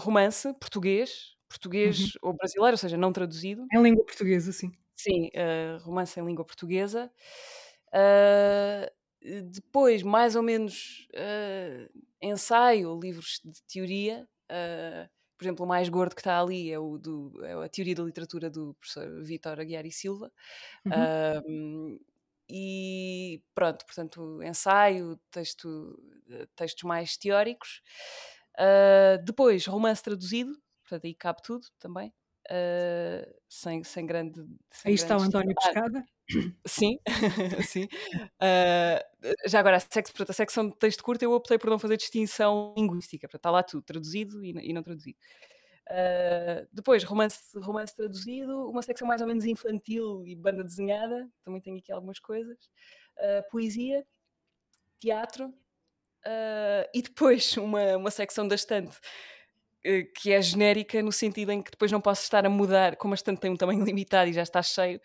romance 0.00 0.52
português, 0.54 1.36
português 1.48 2.00
uhum. 2.00 2.10
ou 2.22 2.32
brasileiro, 2.32 2.74
ou 2.74 2.78
seja, 2.78 2.96
não 2.96 3.12
traduzido. 3.12 3.66
Em 3.72 3.80
língua 3.80 4.04
portuguesa, 4.04 4.50
sim. 4.50 4.72
Sim, 4.96 5.30
romance 5.82 6.18
em 6.18 6.24
língua 6.24 6.44
portuguesa. 6.44 7.10
Uh, 7.90 8.86
eh, 8.86 8.92
depois, 9.22 10.02
mais 10.02 10.34
ou 10.34 10.42
menos, 10.42 11.06
uh, 11.14 12.00
ensaio, 12.22 12.98
livros 12.98 13.40
de 13.44 13.62
teoria. 13.64 14.26
Uh, 14.50 15.08
por 15.36 15.44
exemplo, 15.44 15.64
o 15.64 15.68
mais 15.68 15.88
gordo 15.88 16.14
que 16.14 16.20
está 16.20 16.40
ali 16.40 16.70
é, 16.70 16.78
o 16.78 16.98
do, 16.98 17.32
é 17.44 17.52
a 17.64 17.68
teoria 17.68 17.94
da 17.94 18.02
literatura 18.02 18.50
do 18.50 18.74
professor 18.74 19.22
Vítor 19.22 19.58
Aguiar 19.60 19.86
e 19.86 19.92
Silva. 19.92 20.30
Uhum. 20.84 21.94
Uh, 21.94 22.00
e 22.48 23.42
pronto, 23.54 23.86
portanto, 23.86 24.42
ensaio, 24.42 25.16
texto, 25.30 25.96
textos 26.56 26.82
mais 26.82 27.16
teóricos. 27.16 27.80
depois, 29.24 29.64
romance 29.66 30.02
traduzido, 30.02 30.52
portanto, 30.82 31.04
aí 31.04 31.14
cabe 31.14 31.40
tudo 31.42 31.68
também. 31.78 32.12
Sem, 33.48 33.84
sem 33.84 34.06
grande. 34.06 34.44
Sem 34.70 34.90
aí 34.90 34.94
está 34.94 35.16
o 35.16 35.22
António 35.22 35.54
Pescada. 35.54 36.04
Sim, 36.66 36.98
sim. 37.66 37.84
Uh, 38.14 39.48
já 39.48 39.60
agora, 39.60 39.76
a, 39.76 39.80
sex, 39.80 40.12
a 40.28 40.32
secção 40.32 40.68
de 40.68 40.76
texto 40.76 41.02
curto 41.02 41.22
eu 41.22 41.32
optei 41.32 41.58
por 41.58 41.70
não 41.70 41.78
fazer 41.78 41.96
distinção 41.96 42.74
linguística, 42.76 43.28
para 43.28 43.36
está 43.36 43.50
lá 43.50 43.62
tudo, 43.62 43.82
traduzido 43.82 44.44
e, 44.44 44.50
e 44.50 44.72
não 44.72 44.82
traduzido. 44.82 45.18
Uh, 45.88 46.68
depois, 46.72 47.02
romance, 47.02 47.58
romance 47.58 47.94
traduzido, 47.94 48.68
uma 48.68 48.82
secção 48.82 49.08
mais 49.08 49.20
ou 49.20 49.26
menos 49.26 49.44
infantil 49.44 50.24
e 50.24 50.36
banda 50.36 50.62
desenhada, 50.62 51.28
também 51.42 51.60
tenho 51.60 51.78
aqui 51.78 51.90
algumas 51.90 52.20
coisas. 52.20 52.56
Uh, 53.16 53.50
poesia 53.50 54.06
teatro 55.00 55.46
uh, 55.48 56.88
e 56.94 57.02
depois 57.02 57.56
uma, 57.58 57.96
uma 57.96 58.10
secção 58.10 58.46
da 58.46 58.54
estante 58.54 58.96
uh, 58.96 59.00
que 60.14 60.32
é 60.32 60.42
genérica 60.42 61.02
no 61.02 61.12
sentido 61.12 61.52
em 61.52 61.62
que 61.62 61.70
depois 61.70 61.90
não 61.90 62.00
posso 62.00 62.22
estar 62.22 62.44
a 62.44 62.50
mudar, 62.50 62.96
como 62.96 63.14
a 63.14 63.16
estante 63.16 63.40
tem 63.40 63.50
um 63.50 63.56
tamanho 63.56 63.84
limitado 63.84 64.30
e 64.30 64.32
já 64.32 64.42
está 64.42 64.62
cheio, 64.62 65.00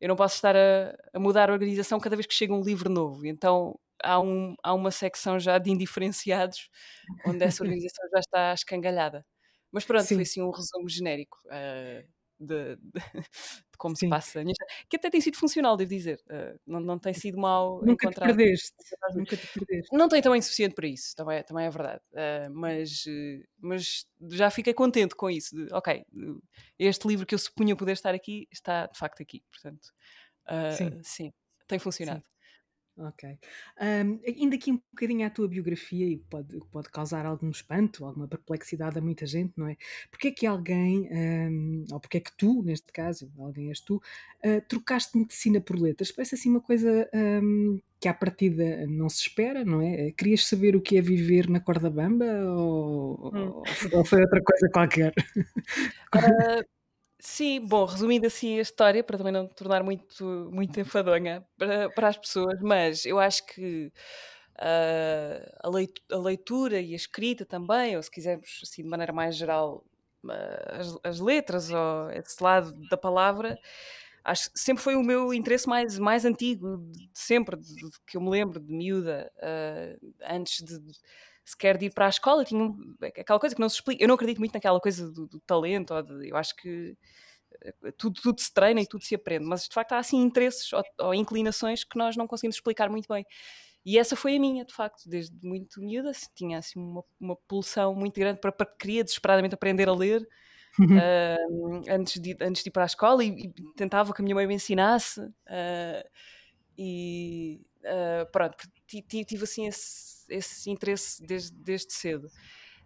eu 0.00 0.08
não 0.08 0.16
posso 0.16 0.36
estar 0.36 0.56
a, 0.56 0.96
a 1.14 1.18
mudar 1.18 1.50
a 1.50 1.52
organização 1.52 2.00
cada 2.00 2.16
vez 2.16 2.26
que 2.26 2.34
chega 2.34 2.54
um 2.54 2.62
livro 2.62 2.90
novo. 2.90 3.26
Então 3.26 3.78
há, 4.02 4.20
um, 4.20 4.54
há 4.62 4.74
uma 4.74 4.90
secção 4.90 5.38
já 5.38 5.58
de 5.58 5.70
indiferenciados 5.70 6.68
onde 7.26 7.44
essa 7.44 7.62
organização 7.64 8.08
já 8.12 8.20
está 8.20 8.54
escangalhada. 8.54 9.24
Mas 9.72 9.84
pronto, 9.84 10.04
Sim. 10.04 10.16
foi 10.16 10.22
assim 10.22 10.42
um 10.42 10.50
resumo 10.50 10.88
genérico. 10.88 11.38
Uh, 11.46 12.06
de, 12.38 12.76
de, 12.76 12.92
de 13.72 13.78
como 13.78 13.96
Sim. 13.96 14.06
se 14.06 14.10
passa 14.10 14.40
a 14.40 14.44
minha 14.44 14.54
que 14.88 14.96
até 14.96 15.10
tem 15.10 15.20
sido 15.20 15.36
funcional, 15.36 15.76
devo 15.76 15.90
dizer. 15.90 16.22
Uh, 16.26 16.58
não, 16.66 16.80
não 16.80 16.98
tem 16.98 17.14
sido 17.14 17.38
mal 17.38 17.80
Nunca 17.80 18.06
encontrar. 18.06 18.26
Te 18.26 18.36
perdeste. 18.36 18.76
Nunca 19.14 19.36
te 19.36 19.46
perdeste. 19.46 19.96
Não 19.96 20.08
tem 20.08 20.22
tamanho 20.22 20.42
suficiente 20.42 20.74
para 20.74 20.86
isso, 20.86 21.14
também, 21.16 21.42
também 21.42 21.66
é 21.66 21.70
verdade. 21.70 22.02
Uh, 22.12 22.50
mas, 22.52 23.04
uh, 23.06 23.44
mas 23.60 24.06
já 24.30 24.50
fiquei 24.50 24.74
contente 24.74 25.14
com 25.14 25.30
isso. 25.30 25.54
De, 25.54 25.72
ok, 25.72 26.04
este 26.78 27.08
livro 27.08 27.26
que 27.26 27.34
eu 27.34 27.38
supunha 27.38 27.76
poder 27.76 27.92
estar 27.92 28.14
aqui 28.14 28.48
está 28.50 28.86
de 28.86 28.98
facto 28.98 29.22
aqui. 29.22 29.42
Portanto, 29.50 29.88
sim. 30.76 31.00
sim. 31.02 31.32
tem 31.66 31.78
funcionado. 31.78 32.20
Sim. 32.20 32.35
Ok. 32.98 33.38
Um, 33.78 34.20
indo 34.24 34.54
aqui 34.54 34.72
um 34.72 34.80
bocadinho 34.90 35.26
à 35.26 35.30
tua 35.30 35.46
biografia, 35.46 36.06
e 36.06 36.16
pode, 36.16 36.58
pode 36.72 36.88
causar 36.88 37.26
algum 37.26 37.50
espanto, 37.50 38.06
alguma 38.06 38.26
perplexidade 38.26 38.98
a 38.98 39.02
muita 39.02 39.26
gente, 39.26 39.52
não 39.54 39.68
é? 39.68 39.76
Porque 40.10 40.28
é 40.28 40.30
que 40.30 40.46
alguém, 40.46 41.06
um, 41.12 41.84
ou 41.92 42.00
porque 42.00 42.16
é 42.16 42.20
que 42.20 42.34
tu, 42.36 42.62
neste 42.62 42.90
caso, 42.92 43.30
alguém 43.38 43.68
és 43.68 43.80
tu, 43.80 43.96
uh, 43.96 44.62
trocaste 44.66 45.18
medicina 45.18 45.60
por 45.60 45.78
letras? 45.78 46.10
Parece 46.10 46.36
assim 46.36 46.48
uma 46.48 46.60
coisa 46.60 47.06
um, 47.14 47.78
que 48.00 48.08
à 48.08 48.14
partida 48.14 48.86
não 48.86 49.10
se 49.10 49.20
espera, 49.20 49.62
não 49.62 49.82
é? 49.82 50.10
Querias 50.12 50.46
saber 50.46 50.74
o 50.74 50.80
que 50.80 50.96
é 50.96 51.02
viver 51.02 51.50
na 51.50 51.60
corda 51.60 51.90
bamba 51.90 52.24
ou, 52.54 53.30
hum. 53.34 53.62
ou 53.92 54.04
foi 54.06 54.22
outra 54.22 54.42
coisa 54.42 54.68
qualquer? 54.72 55.12
Uh, 56.14 56.75
Sim, 57.28 57.60
bom, 57.60 57.84
resumindo 57.84 58.24
assim 58.28 58.56
a 58.56 58.62
história, 58.62 59.02
para 59.02 59.18
também 59.18 59.32
não 59.32 59.48
tornar 59.48 59.82
muito, 59.82 60.48
muito 60.52 60.78
enfadonha 60.80 61.44
para, 61.58 61.90
para 61.90 62.08
as 62.08 62.16
pessoas, 62.16 62.60
mas 62.62 63.04
eu 63.04 63.18
acho 63.18 63.44
que 63.46 63.92
uh, 64.60 65.56
a, 66.12 66.18
leitura 66.18 66.80
e 66.80 66.92
a 66.92 66.96
escrita 66.96 67.44
também, 67.44 67.96
ou 67.96 68.02
se 68.02 68.10
quisermos 68.10 68.60
assim 68.62 68.84
de 68.84 68.88
maneira 68.88 69.12
mais 69.12 69.36
geral, 69.36 69.84
uh, 70.24 70.80
as, 70.80 70.98
as, 71.02 71.20
letras 71.20 71.68
ou 71.70 72.10
esse 72.12 72.40
lado 72.40 72.72
da 72.88 72.96
palavra, 72.96 73.58
acho 74.24 74.52
que 74.52 74.60
sempre 74.60 74.82
foi 74.84 74.94
o 74.94 75.02
meu 75.02 75.34
interesse 75.34 75.68
mais, 75.68 75.98
mais 75.98 76.24
antigo, 76.24 76.78
de 76.92 77.10
sempre, 77.12 77.56
de, 77.56 77.74
de, 77.74 77.90
que 78.06 78.16
eu 78.16 78.20
me 78.20 78.30
lembro 78.30 78.60
de 78.60 78.72
miúda, 78.72 79.32
uh, 79.38 80.14
antes 80.30 80.64
de 80.64 80.80
sequer 81.46 81.78
de 81.78 81.86
ir 81.86 81.94
para 81.94 82.06
a 82.06 82.08
escola, 82.08 82.44
tinha 82.44 82.74
aquela 83.02 83.38
coisa 83.38 83.54
que 83.54 83.60
não 83.60 83.68
se 83.68 83.76
explica. 83.76 84.02
Eu 84.02 84.08
não 84.08 84.16
acredito 84.16 84.38
muito 84.38 84.52
naquela 84.52 84.80
coisa 84.80 85.10
do, 85.10 85.28
do 85.28 85.40
talento, 85.40 85.94
de, 86.02 86.30
eu 86.30 86.36
acho 86.36 86.56
que 86.56 86.96
eh, 87.62 87.92
tudo, 87.96 88.20
tudo, 88.20 88.40
se 88.40 88.52
treina 88.52 88.80
e 88.80 88.86
tudo 88.86 89.04
se 89.04 89.14
aprende, 89.14 89.46
mas 89.46 89.68
de 89.68 89.74
facto 89.74 89.92
há 89.92 89.98
assim 89.98 90.20
interesses 90.20 90.70
ou, 90.72 90.82
ou, 90.98 91.14
inclinações 91.14 91.84
que 91.84 91.96
nós 91.96 92.16
não 92.16 92.26
conseguimos 92.26 92.56
explicar 92.56 92.90
muito 92.90 93.06
bem. 93.08 93.24
E 93.84 93.98
essa 93.98 94.16
foi 94.16 94.36
a 94.36 94.40
minha, 94.40 94.64
de 94.64 94.74
facto, 94.74 95.08
desde 95.08 95.36
muito 95.46 95.80
miúda, 95.80 96.10
assim, 96.10 96.26
tinha 96.34 96.58
assim 96.58 96.80
uma, 96.80 97.04
uma 97.20 97.36
pulsão 97.48 97.94
muito 97.94 98.18
grande 98.18 98.40
para, 98.40 98.50
para 98.50 98.66
queria 98.66 99.04
desesperadamente 99.04 99.54
aprender 99.54 99.88
a 99.88 99.94
ler. 99.94 100.26
uh, 100.80 101.82
antes, 101.88 102.20
de, 102.20 102.36
antes 102.40 102.62
de 102.62 102.68
ir 102.68 102.72
para 102.72 102.82
a 102.82 102.86
escola 102.86 103.24
e, 103.24 103.28
e 103.28 103.52
tentava 103.76 104.12
que 104.12 104.20
a 104.20 104.24
minha 104.24 104.34
mãe 104.34 104.46
me 104.46 104.54
ensinasse 104.54 105.20
uh, 105.20 106.10
e 106.76 107.62
uh, 107.82 108.30
pronto, 108.30 108.56
tive 108.86 109.44
assim 109.44 109.66
esse, 109.66 110.15
esse 110.28 110.70
interesse 110.70 111.22
desde, 111.22 111.52
desde 111.52 111.92
cedo. 111.92 112.26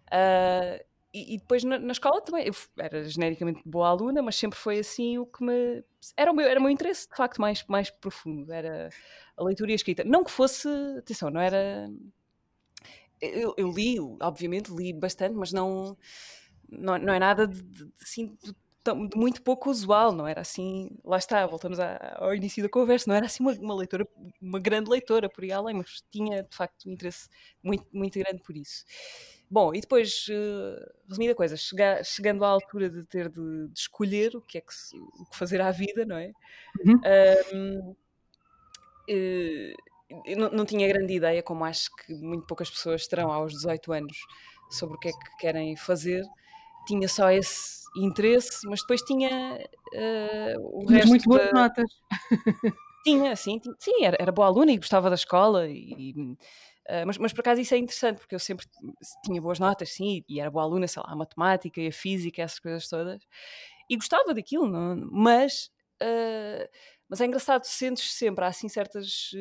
Uh, 0.07 0.83
e, 1.13 1.35
e, 1.35 1.37
depois 1.37 1.63
na, 1.63 1.77
na, 1.77 1.91
escola 1.91 2.21
também, 2.21 2.47
eu 2.47 2.53
era 2.77 3.03
genericamente 3.03 3.61
boa 3.65 3.89
aluna, 3.89 4.21
mas 4.21 4.35
sempre 4.35 4.57
foi 4.57 4.79
assim 4.79 5.17
o 5.17 5.25
que 5.25 5.43
me. 5.43 5.83
Era 6.15 6.31
o 6.31 6.35
meu, 6.35 6.47
era 6.47 6.59
o 6.59 6.63
meu 6.63 6.71
interesse, 6.71 7.07
de 7.09 7.15
facto, 7.15 7.39
mais, 7.41 7.65
mais 7.67 7.89
profundo. 7.89 8.51
Era 8.51 8.89
a 9.35 9.43
leitura 9.43 9.71
e 9.71 9.73
a 9.73 9.75
escrita. 9.75 10.03
Não 10.05 10.23
que 10.23 10.31
fosse. 10.31 10.69
Atenção, 10.97 11.29
não 11.29 11.41
era. 11.41 11.89
Eu, 13.19 13.53
eu 13.57 13.69
li, 13.69 13.99
obviamente, 14.21 14.71
li 14.73 14.93
bastante, 14.93 15.35
mas 15.35 15.51
não. 15.51 15.97
Não, 16.69 16.97
não 16.97 17.13
é 17.13 17.19
nada 17.19 17.45
de, 17.45 17.61
de, 17.61 17.91
assim, 18.01 18.37
de 18.41 18.55
de 18.83 19.17
muito 19.17 19.41
pouco 19.41 19.69
usual, 19.69 20.11
não 20.11 20.27
era 20.27 20.41
assim, 20.41 20.89
lá 21.03 21.17
está, 21.17 21.45
voltamos 21.45 21.79
ao 21.79 22.33
início 22.33 22.63
da 22.63 22.69
conversa, 22.69 23.05
não 23.07 23.15
era 23.15 23.25
assim 23.25 23.43
uma, 23.43 23.53
uma, 23.53 23.75
leitora, 23.75 24.07
uma 24.41 24.59
grande 24.59 24.89
leitora 24.89 25.29
por 25.29 25.43
aí 25.43 25.51
além, 25.51 25.75
mas 25.75 26.03
tinha 26.11 26.43
de 26.43 26.55
facto 26.55 26.87
um 26.87 26.91
interesse 26.91 27.29
muito, 27.63 27.85
muito 27.93 28.17
grande 28.19 28.41
por 28.41 28.55
isso. 28.57 28.83
Bom, 29.49 29.75
e 29.75 29.81
depois, 29.81 30.27
uh, 30.29 30.93
resumida 31.07 31.35
coisa, 31.35 31.57
chega, 31.57 32.03
chegando 32.03 32.45
à 32.45 32.47
altura 32.47 32.89
de 32.89 33.03
ter 33.03 33.29
de, 33.29 33.67
de 33.67 33.79
escolher 33.79 34.35
o 34.35 34.41
que 34.41 34.57
é 34.57 34.61
que, 34.61 34.73
se, 34.73 34.97
o 34.97 35.25
que 35.29 35.37
fazer 35.37 35.59
à 35.61 35.71
vida, 35.71 36.05
não 36.05 36.15
é? 36.15 36.31
Uhum. 36.85 37.01
Um, 37.53 37.89
uh, 39.09 39.75
eh, 40.25 40.35
não, 40.35 40.49
não 40.51 40.65
tinha 40.65 40.87
grande 40.87 41.13
ideia, 41.13 41.43
como 41.43 41.65
acho 41.65 41.93
que 41.97 42.13
muito 42.13 42.45
poucas 42.45 42.69
pessoas 42.69 43.07
terão 43.07 43.31
aos 43.31 43.53
18 43.53 43.91
anos, 43.91 44.17
sobre 44.69 44.95
o 44.95 44.99
que 44.99 45.09
é 45.09 45.11
que 45.11 45.37
querem 45.39 45.75
fazer. 45.75 46.23
Tinha 46.87 47.07
só 47.07 47.29
esse 47.29 47.81
interesse, 47.95 48.67
mas 48.67 48.81
depois 48.81 49.01
tinha 49.01 49.59
uh, 49.93 50.81
o 50.81 50.85
resto. 50.85 51.07
muito 51.07 51.29
boas 51.29 51.45
da... 51.45 51.51
notas. 51.51 51.91
Tinha, 53.03 53.35
sim, 53.35 53.57
tinha, 53.57 53.75
sim 53.79 54.05
era, 54.05 54.15
era 54.19 54.31
boa 54.31 54.47
aluna 54.47 54.71
e 54.71 54.77
gostava 54.77 55.09
da 55.09 55.15
escola, 55.15 55.67
e, 55.67 56.13
uh, 56.13 57.03
mas, 57.07 57.17
mas 57.17 57.33
por 57.33 57.41
acaso 57.41 57.59
isso 57.59 57.73
é 57.73 57.77
interessante, 57.79 58.19
porque 58.19 58.35
eu 58.35 58.39
sempre 58.39 58.67
tinha 59.25 59.41
boas 59.41 59.57
notas, 59.57 59.89
sim, 59.89 60.23
e 60.29 60.39
era 60.39 60.51
boa 60.51 60.63
aluna, 60.63 60.87
sei 60.87 61.01
lá, 61.01 61.11
a 61.11 61.15
matemática 61.15 61.81
e 61.81 61.87
a 61.87 61.91
física, 61.91 62.43
essas 62.43 62.59
coisas 62.59 62.87
todas, 62.87 63.23
e 63.89 63.95
gostava 63.95 64.35
daquilo, 64.35 64.67
não? 64.67 65.09
mas, 65.11 65.71
uh, 65.99 66.69
mas 67.09 67.21
é 67.21 67.25
engraçado, 67.25 67.63
tu 67.63 67.69
sentes 67.69 68.13
sempre, 68.13 68.45
há 68.45 68.49
assim 68.49 68.69
certas. 68.69 69.31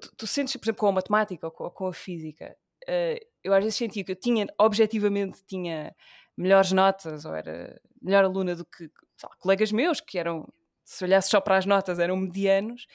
Tu, 0.00 0.16
tu, 0.16 0.26
sentes, 0.28 0.54
por 0.56 0.66
exemplo, 0.66 0.78
com 0.78 0.86
a 0.86 0.92
matemática 0.92 1.44
ou 1.48 1.50
com, 1.50 1.68
com 1.70 1.88
a 1.88 1.92
física, 1.92 2.56
uh, 2.84 3.33
eu 3.44 3.52
às 3.52 3.62
vezes 3.62 3.76
sentia 3.76 4.02
que 4.02 4.12
eu 4.12 4.16
tinha, 4.16 4.46
objetivamente, 4.58 5.44
tinha 5.46 5.94
melhores 6.36 6.72
notas 6.72 7.24
ou 7.24 7.34
era 7.34 7.80
melhor 8.02 8.24
aluna 8.24 8.56
do 8.56 8.64
que 8.64 8.90
lá, 9.22 9.30
colegas 9.38 9.70
meus 9.70 10.00
que 10.00 10.18
eram, 10.18 10.48
se 10.84 11.04
olhasse 11.04 11.30
só 11.30 11.40
para 11.40 11.58
as 11.58 11.66
notas, 11.66 11.98
eram 11.98 12.16
medianos. 12.16 12.86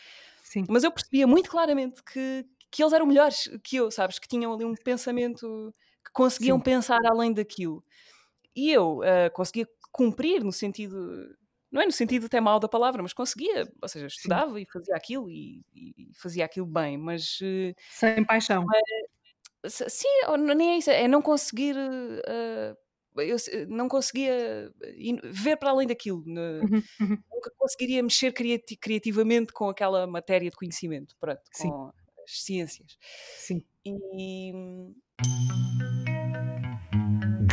Sim. 0.43 0.65
Mas 0.67 0.83
eu 0.83 0.91
percebia 0.91 1.27
muito 1.27 1.49
claramente 1.49 2.03
que, 2.03 2.45
que 2.71 2.81
eles 2.81 2.93
eram 2.93 3.05
melhores 3.05 3.49
que 3.63 3.77
eu, 3.77 3.91
sabes? 3.91 4.17
Que 4.17 4.27
tinham 4.27 4.53
ali 4.53 4.65
um 4.65 4.73
pensamento, 4.73 5.73
que 6.03 6.11
conseguiam 6.11 6.57
Sim. 6.57 6.63
pensar 6.63 6.99
além 7.05 7.31
daquilo. 7.31 7.83
E 8.55 8.71
eu 8.71 8.99
uh, 8.99 9.31
conseguia 9.33 9.67
cumprir 9.91 10.43
no 10.43 10.51
sentido 10.51 11.37
não 11.71 11.81
é 11.81 11.85
no 11.85 11.91
sentido 11.91 12.25
até 12.25 12.41
mau 12.41 12.59
da 12.59 12.67
palavra, 12.67 13.03
mas 13.03 13.13
conseguia, 13.13 13.71
ou 13.79 13.87
seja, 13.87 14.07
estudava 14.07 14.55
Sim. 14.55 14.61
e 14.61 14.65
fazia 14.71 14.95
aquilo 14.95 15.29
e, 15.29 15.63
e, 15.75 16.09
fazia 16.15 16.43
aquilo 16.43 16.65
bem, 16.65 16.97
mas 16.97 17.39
uh, 17.41 17.75
sem 17.91 18.25
paixão. 18.25 18.65
Mas, 18.65 18.81
Sim, 19.67 20.07
nem 20.55 20.71
é 20.71 20.77
isso, 20.77 20.89
é 20.89 21.07
não 21.07 21.21
conseguir. 21.21 21.75
Uh, 21.75 22.77
eu 23.17 23.37
não 23.67 23.89
conseguia 23.89 24.71
ver 25.23 25.57
para 25.57 25.71
além 25.71 25.87
daquilo. 25.87 26.23
Uhum, 26.25 26.81
uhum. 27.01 27.17
Nunca 27.33 27.51
conseguiria 27.57 28.01
mexer 28.01 28.31
criati 28.31 28.77
criativamente 28.77 29.51
com 29.51 29.67
aquela 29.67 30.07
matéria 30.07 30.49
de 30.49 30.55
conhecimento, 30.55 31.15
pronto, 31.19 31.41
Sim. 31.51 31.69
com 31.69 31.91
as 32.23 32.43
ciências. 32.43 32.97
Sim. 33.37 33.63
E... 33.85 34.53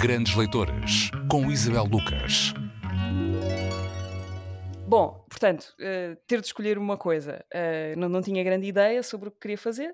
Grandes 0.00 0.36
Leitoras, 0.36 1.10
com 1.30 1.50
Isabel 1.50 1.84
Lucas. 1.84 2.52
Bom, 4.86 5.25
portanto, 5.28 5.75
uh, 5.80 6.14
ter 6.28 6.40
de 6.40 6.46
escolher 6.46 6.78
uma 6.78 6.96
coisa, 6.96 7.44
uh, 7.52 7.98
não, 7.98 8.08
não 8.08 8.22
tinha 8.22 8.44
grande 8.44 8.68
ideia 8.68 9.02
sobre 9.02 9.28
o 9.28 9.32
que 9.32 9.40
queria 9.40 9.58
fazer. 9.58 9.92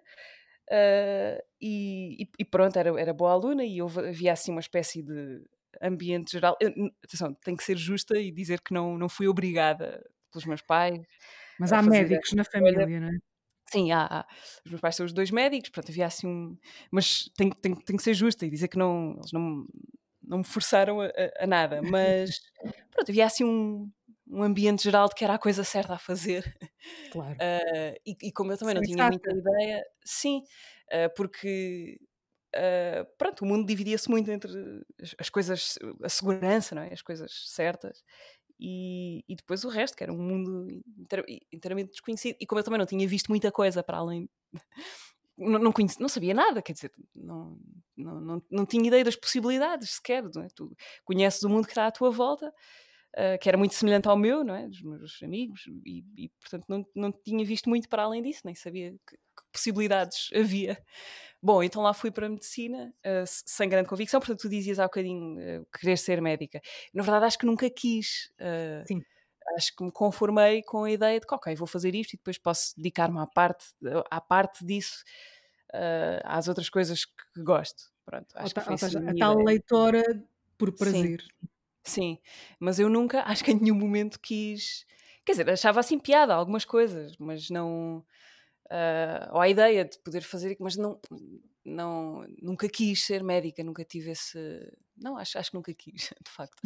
Uh, 0.72 1.42
e, 1.60 2.30
e, 2.38 2.44
pronto, 2.46 2.78
era, 2.78 2.98
era 2.98 3.12
boa 3.12 3.32
aluna 3.32 3.62
e 3.62 3.82
houve, 3.82 4.08
havia 4.08 4.32
assim 4.32 4.50
uma 4.50 4.60
espécie 4.60 5.02
de 5.02 5.44
ambiente 5.82 6.32
geral. 6.32 6.56
Eu, 6.58 6.70
atenção, 7.04 7.34
tenho 7.34 7.56
que 7.58 7.64
ser 7.64 7.76
justa 7.76 8.18
e 8.18 8.32
dizer 8.32 8.62
que 8.62 8.72
não, 8.72 8.96
não 8.96 9.08
fui 9.08 9.28
obrigada 9.28 10.02
pelos 10.30 10.46
meus 10.46 10.62
pais. 10.62 10.98
Mas 11.60 11.74
há 11.74 11.82
médicos 11.82 12.32
na 12.32 12.44
família, 12.44 12.86
não 12.86 13.08
é? 13.08 13.18
Sim, 13.70 13.92
há, 13.92 14.04
há, 14.04 14.26
Os 14.64 14.70
meus 14.70 14.80
pais 14.80 14.96
são 14.96 15.04
os 15.06 15.12
dois 15.12 15.30
médicos, 15.30 15.70
pronto, 15.70 15.90
havia 15.90 16.06
assim 16.06 16.26
um. 16.26 16.58
Mas 16.90 17.30
tenho, 17.36 17.54
tenho, 17.54 17.76
tenho 17.76 17.96
que 17.98 18.02
ser 18.02 18.14
justa 18.14 18.46
e 18.46 18.50
dizer 18.50 18.68
que 18.68 18.78
não, 18.78 19.12
eles 19.18 19.32
não, 19.32 19.66
não 20.22 20.38
me 20.38 20.44
forçaram 20.44 21.00
a, 21.00 21.06
a, 21.06 21.44
a 21.44 21.46
nada, 21.46 21.82
mas 21.82 22.40
pronto, 22.90 23.10
havia 23.10 23.26
assim 23.26 23.44
um, 23.44 23.90
um 24.32 24.42
ambiente 24.42 24.82
geral 24.84 25.08
de 25.08 25.14
que 25.14 25.24
era 25.24 25.34
a 25.34 25.38
coisa 25.38 25.62
certa 25.62 25.94
a 25.94 25.98
fazer. 25.98 26.56
Claro. 27.10 27.34
Uh, 27.34 27.94
e, 28.06 28.16
e, 28.22 28.32
como 28.32 28.52
eu 28.52 28.58
também 28.58 28.74
não 28.74 28.82
tinha 28.82 29.08
muita 29.08 29.30
ideia, 29.30 29.84
sim, 30.04 30.42
uh, 30.92 31.14
porque 31.14 32.00
uh, 32.56 33.06
pronto, 33.18 33.44
o 33.44 33.46
mundo 33.46 33.66
dividia-se 33.66 34.08
muito 34.08 34.30
entre 34.30 34.50
as, 35.00 35.14
as, 35.18 35.28
coisas, 35.28 35.78
a 36.02 36.08
segurança, 36.08 36.74
não 36.74 36.82
é? 36.82 36.92
as 36.92 37.02
coisas 37.02 37.30
certas 37.46 38.02
e, 38.64 39.24
e 39.28 39.34
depois 39.34 39.64
o 39.64 39.68
resto, 39.68 39.96
que 39.96 40.04
era 40.04 40.12
um 40.12 40.22
mundo 40.22 40.68
inteir, 40.96 41.24
inteiramente 41.52 41.90
desconhecido. 41.90 42.36
E 42.40 42.46
como 42.46 42.60
eu 42.60 42.64
também 42.64 42.78
não 42.78 42.86
tinha 42.86 43.06
visto 43.08 43.28
muita 43.28 43.50
coisa 43.50 43.82
para 43.82 43.98
além. 43.98 44.30
Não, 45.34 45.58
não, 45.58 45.72
conhecia, 45.72 45.96
não 45.98 46.10
sabia 46.10 46.34
nada, 46.34 46.60
quer 46.60 46.74
dizer, 46.74 46.92
não, 47.14 47.58
não, 47.96 48.20
não, 48.20 48.42
não 48.50 48.66
tinha 48.66 48.86
ideia 48.86 49.02
das 49.02 49.16
possibilidades 49.16 49.92
sequer. 49.92 50.22
É? 50.22 50.46
Tu 50.54 50.70
conheces 51.04 51.42
o 51.42 51.48
mundo 51.48 51.64
que 51.64 51.72
está 51.72 51.86
à 51.86 51.90
tua 51.90 52.10
volta, 52.10 52.52
uh, 53.16 53.38
que 53.40 53.48
era 53.48 53.58
muito 53.58 53.74
semelhante 53.74 54.08
ao 54.08 54.16
meu, 54.16 54.44
não 54.44 54.54
é? 54.54 54.68
dos 54.68 54.82
meus 54.82 55.22
amigos, 55.22 55.64
e, 55.84 56.04
e 56.16 56.28
portanto 56.40 56.64
não, 56.68 56.86
não 56.94 57.12
tinha 57.12 57.44
visto 57.44 57.68
muito 57.68 57.88
para 57.88 58.02
além 58.02 58.22
disso, 58.22 58.42
nem 58.44 58.54
sabia 58.54 58.92
que, 59.06 59.16
que 59.16 59.42
possibilidades 59.52 60.30
havia. 60.34 60.78
Bom, 61.42 61.62
então 61.62 61.82
lá 61.82 61.92
fui 61.92 62.10
para 62.10 62.26
a 62.26 62.30
medicina, 62.30 62.94
uh, 63.04 63.24
sem 63.26 63.68
grande 63.68 63.88
convicção, 63.88 64.20
portanto 64.20 64.40
tu 64.40 64.48
dizias 64.48 64.78
há 64.78 64.84
bocadinho 64.84 65.38
uh, 65.38 65.66
querer 65.78 65.98
ser 65.98 66.20
médica. 66.20 66.60
Na 66.94 67.02
verdade 67.02 67.26
acho 67.26 67.38
que 67.38 67.46
nunca 67.46 67.68
quis. 67.68 68.30
Uh, 68.40 68.86
Sim. 68.86 69.02
Acho 69.56 69.74
que 69.74 69.84
me 69.84 69.90
conformei 69.90 70.62
com 70.62 70.84
a 70.84 70.90
ideia 70.90 71.18
de 71.18 71.26
que, 71.26 71.34
ok, 71.34 71.52
vou 71.56 71.66
fazer 71.66 71.96
isto 71.96 72.14
e 72.14 72.16
depois 72.16 72.38
posso 72.38 72.76
dedicar-me 72.76 73.18
à 73.18 73.26
parte, 73.26 73.64
à 74.08 74.20
parte 74.20 74.64
disso, 74.64 75.02
às 76.22 76.46
outras 76.46 76.70
coisas 76.70 77.04
que 77.04 77.42
gosto. 77.42 77.90
Pronto, 78.04 78.28
acho 78.36 78.54
ou, 78.54 78.54
que 78.54 78.60
foi 78.60 78.78
seja, 78.78 79.00
assim 79.00 79.08
a 79.08 79.14
tal 79.16 79.32
ideia. 79.32 79.44
leitora 79.44 80.24
por 80.56 80.72
prazer. 80.72 81.22
Sim. 81.22 81.48
Sim, 81.84 82.18
mas 82.60 82.78
eu 82.78 82.88
nunca, 82.88 83.22
acho 83.26 83.44
que 83.44 83.52
em 83.52 83.60
nenhum 83.60 83.74
momento 83.76 84.20
quis. 84.20 84.84
Quer 85.24 85.32
dizer, 85.32 85.50
achava 85.50 85.80
assim 85.80 85.98
piada 85.98 86.34
algumas 86.34 86.64
coisas, 86.64 87.16
mas 87.18 87.48
não 87.50 87.98
uh, 88.70 89.32
ou 89.34 89.40
a 89.40 89.48
ideia 89.48 89.84
de 89.84 89.98
poder 90.00 90.22
fazer, 90.22 90.56
mas 90.60 90.76
não, 90.76 91.00
não, 91.64 92.26
nunca 92.42 92.68
quis 92.68 93.04
ser 93.04 93.22
médica, 93.22 93.62
nunca 93.64 93.84
tive 93.84 94.10
esse. 94.12 94.38
Não, 94.96 95.16
acho, 95.16 95.38
acho 95.38 95.50
que 95.50 95.56
nunca 95.56 95.74
quis, 95.74 96.12
de 96.24 96.30
facto. 96.30 96.60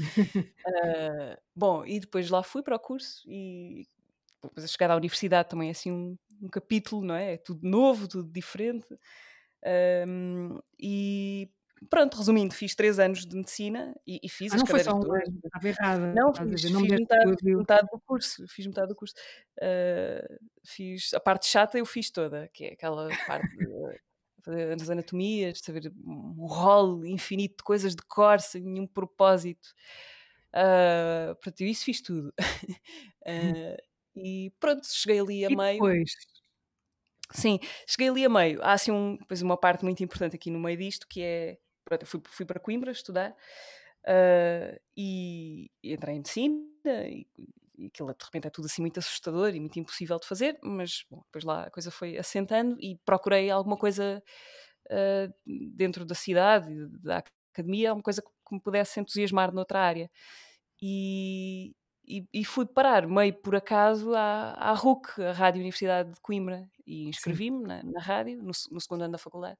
Uh, 0.67 1.37
bom, 1.55 1.85
e 1.87 2.01
depois 2.01 2.31
lá 2.31 2.43
fui 2.43 2.63
para 2.63 2.77
o 2.77 2.81
curso 2.81 3.23
e 3.31 3.87
depois 4.43 4.65
a 4.65 4.69
chegada 4.69 4.95
à 4.95 4.97
universidade 4.97 5.49
também 5.49 5.69
é 5.69 5.73
assim 5.73 5.93
um, 5.93 6.17
um 6.43 6.49
capítulo, 6.49 7.05
não 7.05 7.15
é? 7.15 7.35
É 7.35 7.39
tudo 7.39 7.69
novo, 7.69 8.09
tudo 8.09 8.31
diferente. 8.33 8.87
Um, 10.07 10.61
e 10.79 11.51
pronto, 11.91 12.17
resumindo, 12.17 12.55
fiz 12.55 12.75
três 12.75 12.99
anos 12.99 13.27
de 13.27 13.37
medicina 13.37 13.95
e, 14.07 14.21
e 14.23 14.29
fiz 14.29 14.53
ah, 14.53 14.57
as 14.57 14.61
não 14.63 14.67
foi 14.67 14.83
cadeiras 14.83 15.05
só 15.05 15.13
um 15.13 15.45
estava 15.45 15.69
errada. 15.69 16.15
Não, 16.15 16.35
fiz, 16.35 16.63
fiz 16.63 16.73
metade, 16.73 17.45
metade, 17.45 17.89
do 17.93 18.01
curso, 18.01 18.49
fiz 18.49 18.67
metade 18.67 18.89
do 18.89 18.95
curso. 18.97 19.15
Uh, 19.59 20.39
fiz 20.65 21.13
a 21.15 21.21
parte 21.21 21.47
chata, 21.47 21.79
eu 21.79 21.87
fiz 21.87 22.11
toda, 22.11 22.49
que 22.53 22.65
é 22.65 22.73
aquela 22.73 23.09
parte 23.27 23.49
de, 23.57 24.77
das 24.77 24.91
anatomias, 24.91 25.55
de 25.55 25.65
saber 25.65 25.93
um 26.05 26.47
rol 26.47 27.05
infinito 27.05 27.59
de 27.59 27.65
coisas 27.65 27.95
de 27.95 28.03
cor, 28.03 28.41
sem 28.41 28.63
nenhum 28.63 28.87
propósito. 28.87 29.69
Uh, 30.55 31.35
pronto, 31.41 31.61
eu 31.61 31.69
isso 31.69 31.85
fiz 31.85 32.01
tudo. 32.01 32.33
uh, 32.39 33.77
e 34.17 34.51
pronto, 34.59 34.87
cheguei 34.87 35.21
ali 35.21 35.45
a 35.45 35.51
e 35.51 35.57
meio. 35.57 35.73
Depois? 35.75 36.11
Sim, 37.33 37.59
cheguei 37.87 38.09
ali 38.09 38.25
a 38.25 38.29
meio. 38.29 38.63
Há 38.63 38.73
assim 38.73 38.93
um, 38.93 39.17
depois 39.17 39.43
uma 39.43 39.57
parte 39.57 39.85
muito 39.85 40.03
importante 40.03 40.37
aqui 40.37 40.51
no 40.51 40.61
meio 40.61 40.79
disto, 40.79 41.07
que 41.09 41.23
é 41.23 41.59
pronto, 41.87 42.03
eu 42.03 42.07
fui, 42.07 42.21
fui 42.27 42.45
para 42.45 42.61
Coimbra 42.61 42.91
estudar 42.91 43.31
uh, 43.31 44.81
e, 44.97 45.71
e, 45.83 45.95
entrei 45.95 46.15
em 46.15 46.19
medicina 46.19 46.59
e, 47.09 47.27
e 47.79 47.87
aquilo 47.87 48.09
de 48.09 48.25
repente 48.25 48.49
é 48.49 48.51
tudo 48.51 48.67
assim 48.67 48.83
muito 48.83 48.99
assustador 48.99 49.55
e 49.55 49.61
muito 49.61 49.79
impossível 49.79 50.19
de 50.19 50.27
fazer, 50.27 50.59
mas 50.63 51.05
bom, 51.11 51.23
depois 51.27 51.45
lá 51.45 51.65
a 51.65 51.71
coisa 51.71 51.91
foi 51.91 52.19
assentando 52.19 52.77
e 52.81 52.99
procurei 53.05 53.51
alguma 53.51 53.77
coisa 53.77 54.23
uh, 54.87 55.35
dentro 55.47 56.05
da 56.05 56.15
cidade, 56.15 56.69
da 57.03 57.23
academia, 57.53 57.91
alguma 57.91 58.03
coisa 58.03 58.23
que 58.23 58.55
me 58.55 58.61
pudesse 58.61 58.99
entusiasmar 59.01 59.53
noutra 59.53 59.81
área. 59.81 60.11
E, 60.81 61.75
e, 62.07 62.25
e, 62.33 62.45
fui 62.45 62.67
parar 62.67 63.07
meio 63.07 63.35
por 63.35 63.57
acaso 63.57 64.15
à, 64.15 64.53
à 64.53 64.73
RUC, 64.73 65.23
a 65.23 65.33
Rádio 65.33 65.61
Universidade 65.61 66.13
de 66.13 66.21
Coimbra, 66.21 66.69
e 66.87 67.09
inscrevi-me 67.09 67.67
na, 67.67 67.83
na, 67.83 68.01
rádio, 68.01 68.37
no, 68.39 68.53
no, 68.71 68.81
segundo 68.81 69.03
ano 69.03 69.13
da 69.13 69.19
faculdade, 69.19 69.59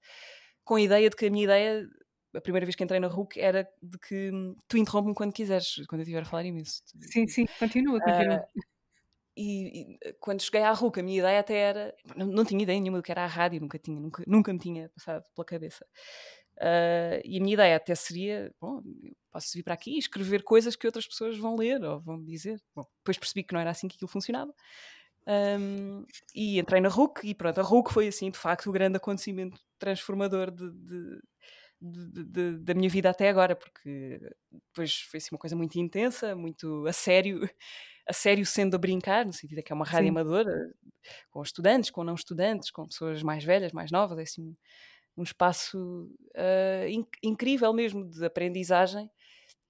com 0.65 0.77
a 0.77 0.81
ideia 0.81 1.09
de 1.11 1.17
que 1.17 1.27
a 1.27 1.31
minha 1.31 1.45
ideia 1.45 1.89
a 2.37 2.41
primeira 2.41 2.67
vez 2.67 2.77
que 2.77 2.85
entrei 2.85 3.01
na 3.01 3.09
RUC 3.09 3.41
era 3.41 3.69
de 3.83 3.99
que 3.99 4.31
hum, 4.31 4.57
tu 4.69 4.77
interrompe-me 4.77 5.15
quando 5.15 5.33
quiseres, 5.33 5.87
quando 5.87 6.01
eu 6.01 6.05
estiver 6.05 6.23
a 6.23 6.25
falar 6.25 6.45
imenso. 6.45 6.83
Sim, 7.01 7.27
sim, 7.27 7.47
continua, 7.59 8.01
continua. 8.01 8.47
Uh, 8.55 8.61
e, 9.37 9.99
e, 10.03 10.13
quando 10.21 10.43
cheguei 10.43 10.63
à 10.63 10.73
RUC, 10.73 11.01
a 11.01 11.03
minha 11.03 11.19
ideia 11.19 11.41
até 11.41 11.55
era. 11.55 11.95
Não, 12.17 12.27
não, 12.27 12.45
tinha 12.45 12.63
ideia 12.63 12.81
nenhuma 12.81 12.99
do 12.99 13.03
que 13.03 13.13
era 13.13 13.25
a 13.25 13.27
rádio, 13.27 13.61
nunca, 13.61 13.79
tinha, 13.79 14.01
nunca, 14.01 14.23
nunca 14.27 14.53
me 14.53 14.59
tinha 14.59 14.89
passado 14.91 15.25
pela 15.35 15.45
cabeça. 15.45 15.87
Uh, 16.57 17.21
e 17.23 17.37
a 17.37 17.41
minha 17.41 17.55
ideia 17.55 17.77
até 17.77 17.95
seria: 17.95 18.53
bom, 18.61 18.83
posso 19.31 19.53
vir 19.55 19.63
para 19.63 19.75
aqui 19.75 19.95
e 19.95 19.99
escrever 19.99 20.43
coisas 20.43 20.75
que 20.75 20.87
outras 20.87 21.07
pessoas 21.07 21.37
vão 21.37 21.55
ler 21.55 21.83
ou 21.85 22.01
vão 22.01 22.23
dizer. 22.23 22.61
Bom, 22.75 22.85
depois 22.99 23.19
percebi 23.19 23.43
que 23.45 23.53
não 23.53 23.61
era 23.61 23.71
assim 23.71 23.89
que 23.89 23.97
aquilo 23.97 24.09
funcionava. 24.11 24.53
Um, 25.29 26.07
e 26.35 26.59
entrei 26.61 26.81
na 26.81 26.89
RUC 26.89 27.27
e 27.27 27.35
pronto, 27.35 27.61
a 27.61 27.63
RUC 27.63 27.93
foi 27.93 28.07
assim, 28.07 28.31
de 28.31 28.39
facto, 28.39 28.69
o 28.69 28.73
grande 28.73 28.97
acontecimento 28.97 29.61
transformador 29.77 30.53
de, 30.53 30.71
de 30.71 31.21
de, 31.81 32.25
de, 32.25 32.59
da 32.59 32.75
minha 32.75 32.89
vida 32.89 33.11
até 33.11 33.29
agora, 33.29 33.55
porque 33.55 34.21
depois 34.51 35.01
foi 35.03 35.19
assim 35.19 35.29
uma 35.33 35.39
coisa 35.39 35.57
muito 35.57 35.79
intensa, 35.79 36.35
muito 36.35 36.87
a 36.87 36.93
sério, 36.93 37.41
a 38.09 38.13
sério 38.13 38.45
sendo 38.47 38.77
a 38.77 38.79
brincar, 38.79 39.25
no 39.25 39.33
sentido 39.33 39.63
que 39.63 39.73
é 39.73 39.75
uma 39.75 39.85
rádio 39.85 40.07
Sim. 40.07 40.11
amadora, 40.11 40.53
com 41.31 41.43
estudantes, 41.43 41.91
com 41.91 42.05
não 42.05 42.15
estudantes, 42.15 42.71
com 42.71 42.87
pessoas 42.87 43.23
mais 43.23 43.45
velhas, 43.45 43.73
mais 43.73 43.91
novas, 43.91 44.19
é 44.19 44.23
assim 44.23 44.57
um 45.17 45.23
espaço 45.23 46.11
uh, 46.37 46.89
inc 46.89 47.09
incrível 47.23 47.73
mesmo 47.73 48.05
de 48.09 48.25
aprendizagem. 48.25 49.11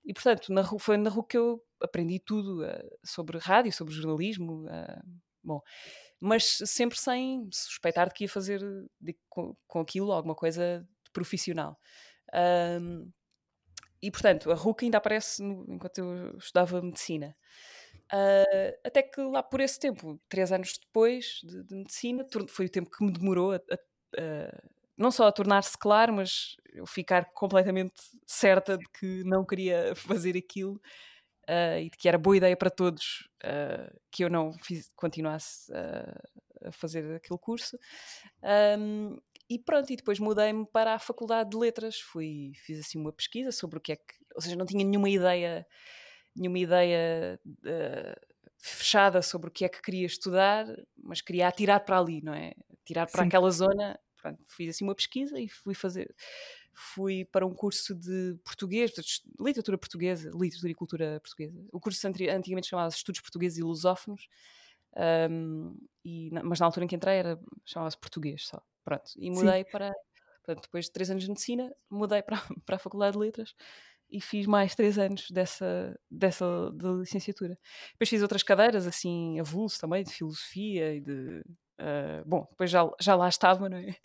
E 0.05 0.13
portanto, 0.13 0.53
na, 0.53 0.65
foi 0.65 0.97
na 0.97 1.11
rua 1.11 1.27
que 1.27 1.39
eu 1.39 1.63
aprendi 1.81 2.19
tudo 2.19 2.65
uh, 2.65 2.99
sobre 3.05 3.39
rádio, 3.39 3.73
sobre 3.73 3.95
jornalismo. 3.95 4.65
Uh, 4.65 5.21
bom, 5.43 5.61
mas 6.21 6.59
sempre 6.65 6.99
sem 6.99 7.49
suspeitar 7.53 8.09
de 8.09 8.15
que 8.15 8.25
ia 8.25 8.29
fazer 8.29 8.61
de, 9.01 9.17
com, 9.29 9.57
com 9.67 9.81
aquilo 9.81 10.13
alguma 10.13 10.35
coisa 10.35 10.87
profissional. 11.17 11.79
Um, 12.35 13.11
e 14.03 14.11
portanto, 14.11 14.53
a 14.53 14.55
RUC 14.55 14.85
ainda 14.85 14.99
aparece 14.99 15.43
no, 15.43 15.65
enquanto 15.69 15.99
eu 15.99 16.37
estudava 16.37 16.83
medicina. 16.83 17.35
Uh, 18.13 18.77
até 18.85 19.03
que 19.03 19.21
lá 19.23 19.43
por 19.43 19.61
esse 19.61 19.81
tempo, 19.81 20.21
três 20.29 20.53
anos 20.53 20.79
depois 20.79 21.41
de, 21.43 21.65
de 21.65 21.75
medicina, 21.75 22.27
foi 22.49 22.67
o 22.67 22.71
tempo 22.71 22.91
que 22.91 23.05
me 23.05 23.11
demorou 23.11 23.53
a, 23.53 23.57
a, 23.57 23.75
a, 24.21 24.63
não 24.97 25.11
só 25.11 25.27
a 25.27 25.33
tornar-se 25.33 25.77
claro, 25.79 26.13
mas 26.13 26.57
eu 26.75 26.87
ficar 26.87 27.33
completamente 27.33 27.95
certa 28.27 28.77
de 28.77 28.85
que 29.01 29.25
não 29.25 29.45
queria 29.45 29.95
fazer 29.97 30.37
aquilo 30.37 30.75
uh, 31.49 31.79
e 31.81 31.89
de 31.91 31.97
que 31.97 32.07
era 32.07 32.19
boa 32.19 32.37
ideia 32.37 32.57
para 32.57 32.71
todos 32.71 33.29
uh, 33.45 33.99
que 34.11 34.23
eu 34.23 34.31
não 34.31 34.53
fiz, 34.63 34.91
continuasse 34.95 35.73
a 35.73 36.71
fazer 36.73 37.17
aquele 37.17 37.39
curso. 37.39 37.79
Um, 38.79 39.19
e 39.49 39.59
pronto, 39.59 39.93
e 39.93 39.97
depois 39.97 40.19
mudei-me 40.19 40.67
para 40.67 40.95
a 40.95 40.99
Faculdade 40.99 41.51
de 41.51 41.57
Letras. 41.57 42.01
Fui, 42.01 42.53
fiz 42.65 42.81
assim 42.81 42.99
uma 42.99 43.13
pesquisa 43.13 43.53
sobre 43.53 43.79
o 43.79 43.81
que 43.81 43.93
é 43.93 43.97
que. 43.97 44.15
Ou 44.35 44.41
seja, 44.41 44.57
não 44.57 44.67
tinha 44.67 44.85
nenhuma 44.85 45.09
ideia, 45.09 45.67
nenhuma 46.35 46.59
ideia 46.59 47.41
uh, 47.47 48.37
fechada 48.59 49.23
sobre 49.23 49.49
o 49.49 49.53
que 49.53 49.65
é 49.65 49.69
que 49.69 49.81
queria 49.81 50.07
estudar, 50.07 50.67
mas 51.01 51.21
queria 51.21 51.47
atirar 51.47 51.85
para 51.85 51.99
ali, 51.99 52.21
não 52.21 52.35
é? 52.35 52.55
Tirar 52.85 53.07
para 53.07 53.23
Sim. 53.23 53.29
aquela 53.29 53.51
zona. 53.51 53.99
Pronto, 54.21 54.43
fiz 54.49 54.75
assim 54.75 54.85
uma 54.85 54.95
pesquisa 54.95 55.39
e 55.39 55.49
fui 55.49 55.75
fazer. 55.75 56.13
Fui 56.75 57.25
para 57.25 57.47
um 57.47 57.55
curso 57.55 57.95
de 57.95 58.37
português, 58.45 58.91
de 58.91 59.03
literatura 59.41 59.79
portuguesa, 59.79 60.31
literatura 60.35 60.73
e 60.73 60.75
cultura 60.75 61.21
portuguesa. 61.21 61.65
O 61.73 61.81
curso 61.81 62.07
antigamente 62.07 62.67
chamava-se 62.67 62.97
Estudos 62.97 63.21
Portugueses 63.21 63.59
e 63.59 63.63
Lusófonos, 63.63 64.29
um, 65.31 65.75
e, 66.05 66.31
mas 66.43 66.61
na 66.61 66.67
altura 66.67 66.85
em 66.85 66.89
que 66.89 66.97
entrei 66.97 67.23
chamava-se 67.65 67.97
português 67.97 68.47
só. 68.47 68.61
Pronto, 68.87 69.11
e 69.17 69.31
mudei 69.33 69.65
Sim. 69.65 69.71
para. 69.73 69.93
Portanto, 70.45 70.63
depois 70.63 70.85
de 70.85 70.93
três 70.93 71.11
anos 71.11 71.25
de 71.25 71.29
medicina, 71.29 71.75
mudei 71.91 72.23
para, 72.23 72.37
para 72.65 72.77
a 72.77 72.79
Faculdade 72.79 73.15
de 73.15 73.19
Letras 73.19 73.53
e 74.09 74.21
fiz 74.21 74.47
mais 74.47 74.77
três 74.77 74.97
anos 74.97 75.29
dessa, 75.29 75.99
dessa 76.09 76.71
de 76.73 76.87
licenciatura. 77.01 77.59
Depois 77.91 78.09
fiz 78.09 78.23
outras 78.23 78.45
cadeiras, 78.45 78.87
assim, 78.87 79.41
avulso 79.41 79.81
também, 79.81 80.05
de 80.05 80.13
filosofia 80.13 80.95
e 80.95 81.01
de. 81.01 81.43
Uh, 81.81 82.25
bom, 82.25 82.47
depois 82.49 82.71
já, 82.71 82.89
já 83.01 83.17
lá 83.17 83.29
estava, 83.29 83.69
não 83.69 83.77
é? 83.77 83.97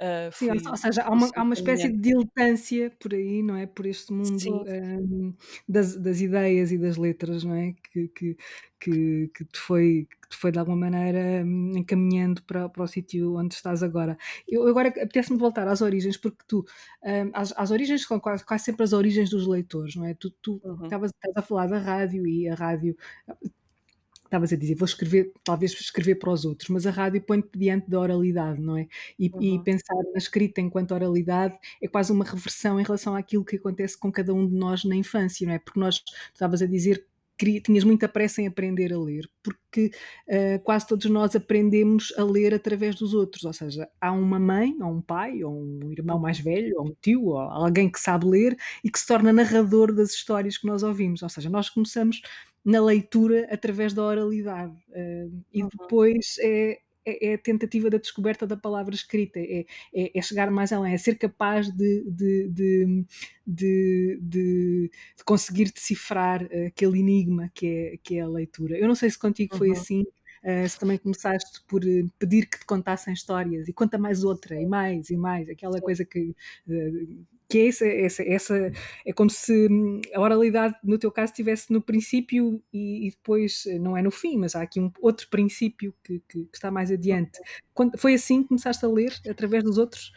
Uh, 0.00 0.32
Sim, 0.32 0.48
ou 0.66 0.76
seja, 0.78 1.02
há 1.02 1.10
uma, 1.10 1.28
há 1.36 1.42
uma 1.42 1.52
espécie 1.52 1.90
de 1.90 1.98
diletância 1.98 2.90
por 2.98 3.12
aí, 3.12 3.42
não 3.42 3.54
é? 3.54 3.66
Por 3.66 3.84
este 3.84 4.10
mundo 4.14 4.64
um, 4.66 5.34
das, 5.68 5.94
das 5.94 6.22
ideias 6.22 6.72
e 6.72 6.78
das 6.78 6.96
letras, 6.96 7.44
não 7.44 7.54
é? 7.54 7.74
Que, 7.92 8.08
que, 8.08 8.36
que, 8.80 9.30
que, 9.34 9.44
te, 9.44 9.58
foi, 9.58 10.08
que 10.22 10.28
te 10.30 10.36
foi 10.38 10.52
de 10.52 10.58
alguma 10.58 10.78
maneira 10.78 11.44
hum, 11.44 11.72
encaminhando 11.76 12.42
para, 12.44 12.66
para 12.66 12.82
o 12.82 12.86
sítio 12.86 13.36
onde 13.36 13.54
estás 13.54 13.82
agora. 13.82 14.16
Eu 14.48 14.66
agora 14.66 14.88
apetece-me 14.88 15.38
voltar 15.38 15.68
às 15.68 15.82
origens, 15.82 16.16
porque 16.16 16.42
tu, 16.48 16.64
um, 17.04 17.30
às, 17.34 17.52
às 17.54 17.70
origens 17.70 18.02
são 18.06 18.18
quase, 18.18 18.42
quase 18.42 18.64
sempre 18.64 18.84
as 18.84 18.94
origens 18.94 19.28
dos 19.28 19.46
leitores, 19.46 19.96
não 19.96 20.06
é? 20.06 20.14
Tu, 20.14 20.30
tu 20.40 20.62
uhum. 20.64 20.84
estavas 20.84 21.12
a 21.36 21.42
falar 21.42 21.66
da 21.66 21.78
rádio 21.78 22.26
e 22.26 22.48
a 22.48 22.54
rádio 22.54 22.96
estavas 24.30 24.52
a 24.52 24.56
dizer, 24.56 24.76
vou 24.76 24.86
escrever, 24.86 25.32
talvez 25.42 25.72
escrever 25.72 26.14
para 26.14 26.30
os 26.30 26.44
outros, 26.44 26.68
mas 26.70 26.86
a 26.86 26.90
rádio 26.90 27.20
põe-te 27.20 27.58
diante 27.58 27.90
da 27.90 27.98
oralidade, 27.98 28.60
não 28.60 28.76
é? 28.76 28.86
E, 29.18 29.28
uhum. 29.28 29.42
e, 29.42 29.64
pensar 29.64 29.96
na 30.12 30.18
escrita 30.18 30.60
enquanto 30.60 30.92
oralidade 30.92 31.58
é 31.82 31.88
quase 31.88 32.12
uma 32.12 32.24
reversão 32.24 32.78
em 32.80 32.84
relação 32.84 33.16
àquilo 33.16 33.44
que 33.44 33.56
acontece 33.56 33.98
com 33.98 34.10
cada 34.10 34.32
um 34.32 34.46
de 34.48 34.54
nós 34.54 34.84
na 34.84 34.94
infância, 34.94 35.46
não 35.46 35.54
é? 35.54 35.58
Porque 35.58 35.80
nós, 35.80 36.02
estavas 36.32 36.62
a 36.62 36.66
dizer 36.66 37.04
tinhas 37.62 37.84
muita 37.84 38.06
pressa 38.06 38.42
em 38.42 38.46
aprender 38.46 38.92
a 38.92 38.98
ler, 38.98 39.28
porque 39.42 39.90
uh, 40.28 40.62
quase 40.62 40.86
todos 40.86 41.06
nós 41.06 41.34
aprendemos 41.34 42.12
a 42.18 42.22
ler 42.22 42.52
através 42.52 42.96
dos 42.96 43.14
outros, 43.14 43.44
ou 43.44 43.52
seja, 43.52 43.88
há 43.98 44.12
uma 44.12 44.38
mãe, 44.38 44.76
ou 44.80 44.92
um 44.92 45.00
pai, 45.00 45.42
ou 45.42 45.54
um 45.54 45.90
irmão 45.90 46.18
mais 46.18 46.38
velho, 46.38 46.74
ou 46.76 46.88
um 46.88 46.94
tio, 47.00 47.28
ou 47.28 47.38
alguém 47.38 47.90
que 47.90 47.98
sabe 47.98 48.26
ler 48.26 48.56
e 48.84 48.90
que 48.90 48.98
se 48.98 49.06
torna 49.06 49.32
narrador 49.32 49.94
das 49.94 50.10
histórias 50.10 50.58
que 50.58 50.66
nós 50.66 50.82
ouvimos, 50.82 51.22
ou 51.22 51.28
seja, 51.28 51.48
nós 51.48 51.70
começamos 51.70 52.20
na 52.64 52.80
leitura 52.80 53.48
através 53.50 53.92
da 53.92 54.04
oralidade 54.04 54.76
uh, 54.90 55.44
e 55.52 55.62
depois 55.62 56.36
é 56.40 56.78
é, 57.04 57.30
é, 57.30 57.34
a 57.34 57.38
tentativa 57.38 57.88
da 57.88 57.96
descoberta 57.98 58.46
da 58.46 58.56
palavra 58.56 58.94
escrita, 58.94 59.38
é, 59.38 59.64
é, 59.94 60.18
é 60.18 60.22
chegar 60.22 60.50
mais 60.50 60.70
além, 60.70 60.92
é 60.92 60.98
ser 60.98 61.16
capaz 61.16 61.68
de, 61.70 62.04
de, 62.10 62.48
de, 62.48 63.06
de, 63.46 64.20
de 64.20 64.90
conseguir 65.24 65.72
decifrar 65.72 66.46
aquele 66.66 67.00
enigma 67.00 67.50
que 67.54 67.66
é, 67.66 67.96
que 68.02 68.18
é 68.18 68.20
a 68.20 68.28
leitura. 68.28 68.76
Eu 68.76 68.86
não 68.86 68.94
sei 68.94 69.10
se 69.10 69.18
contigo 69.18 69.56
foi 69.56 69.68
uhum. 69.68 69.74
assim, 69.74 70.04
Uh, 70.42 70.66
se 70.66 70.78
também 70.78 70.96
começaste 70.96 71.60
por 71.68 71.84
eh, 71.84 72.02
pedir 72.18 72.46
que 72.46 72.58
te 72.58 72.64
contassem 72.64 73.12
histórias 73.12 73.68
e 73.68 73.74
conta 73.74 73.98
mais 73.98 74.24
outra 74.24 74.58
e 74.58 74.64
mais 74.64 75.10
e 75.10 75.16
mais, 75.16 75.46
aquela 75.50 75.78
coisa 75.82 76.02
que 76.02 76.34
uh, 76.66 77.26
que 77.50 77.58
é 77.58 77.68
essa, 77.68 77.86
essa, 77.86 78.22
essa, 78.22 78.72
é 79.04 79.12
como 79.12 79.28
se 79.28 79.66
hum, 79.68 80.00
a 80.14 80.20
oralidade 80.20 80.76
no 80.84 80.96
teu 80.96 81.10
caso 81.10 81.32
estivesse 81.32 81.72
no 81.72 81.82
princípio 81.82 82.62
e, 82.72 83.08
e, 83.08 83.10
depois 83.10 83.64
eh, 83.66 83.78
não 83.78 83.96
é 83.96 84.02
no 84.02 84.10
fim, 84.10 84.38
mas 84.38 84.54
há 84.54 84.62
aqui 84.62 84.80
um 84.80 84.90
outro 85.00 85.28
princípio 85.28 85.92
que, 86.04 86.20
que, 86.28 86.44
que 86.44 86.56
está 86.56 86.70
mais 86.70 86.92
adiante. 86.92 87.40
Quando, 87.74 87.98
foi 87.98 88.14
assim 88.14 88.42
que 88.42 88.48
começaste 88.48 88.84
a 88.84 88.88
ler 88.88 89.12
através 89.28 89.64
dos 89.64 89.78
outros? 89.78 90.12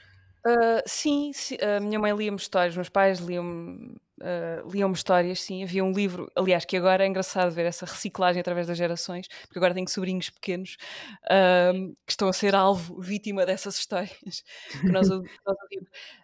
Uh, 0.46 0.84
sim, 0.86 1.32
sim, 1.34 1.58
a 1.60 1.80
minha 1.80 1.98
mãe 1.98 2.16
lia-me 2.16 2.38
histórias, 2.38 2.76
meus 2.76 2.90
pais 2.90 3.20
liam-me 3.20 3.96
uh, 4.24 4.70
liam-me 4.70 4.96
histórias, 4.96 5.42
sim. 5.42 5.64
Havia 5.64 5.84
um 5.84 5.92
livro, 5.92 6.32
aliás, 6.36 6.66
que 6.66 6.78
agora 6.78 7.04
é 7.04 7.08
engraçado 7.08 7.52
ver 7.52 7.66
essa 7.66 7.86
reciclagem 7.86 8.40
através 8.40 8.68
das 8.68 8.78
gerações, 8.78 9.28
porque 9.44 9.60
agora 9.60 9.74
tenho 9.74 9.88
sobrinhos 9.88 10.30
pequenos 10.30 10.78
uh, 11.26 11.96
que 12.06 12.12
estão 12.12 12.28
a 12.28 12.34
ser 12.34 12.56
alvo, 12.56 13.00
vítima 13.02 13.46
dessas 13.46 13.78
histórias 13.78 14.44
que 14.82 14.90
nós, 14.90 15.10
nós. 15.10 15.58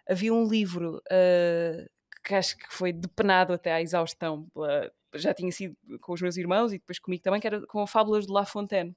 Havia 0.07 0.33
um 0.33 0.47
livro 0.47 0.97
uh, 0.97 1.89
que 2.23 2.35
acho 2.35 2.57
que 2.57 2.73
foi 2.73 2.93
depenado 2.93 3.53
até 3.53 3.73
à 3.73 3.81
exaustão, 3.81 4.47
pela, 4.53 4.91
já 5.15 5.33
tinha 5.33 5.51
sido 5.51 5.75
com 6.01 6.13
os 6.13 6.21
meus 6.21 6.37
irmãos 6.37 6.71
e 6.71 6.77
depois 6.79 6.99
comigo 6.99 7.23
também, 7.23 7.39
que 7.39 7.47
era 7.47 7.65
com 7.67 7.85
fábulas 7.85 8.25
de 8.25 8.31
La 8.31 8.45
Fontaine. 8.45 8.95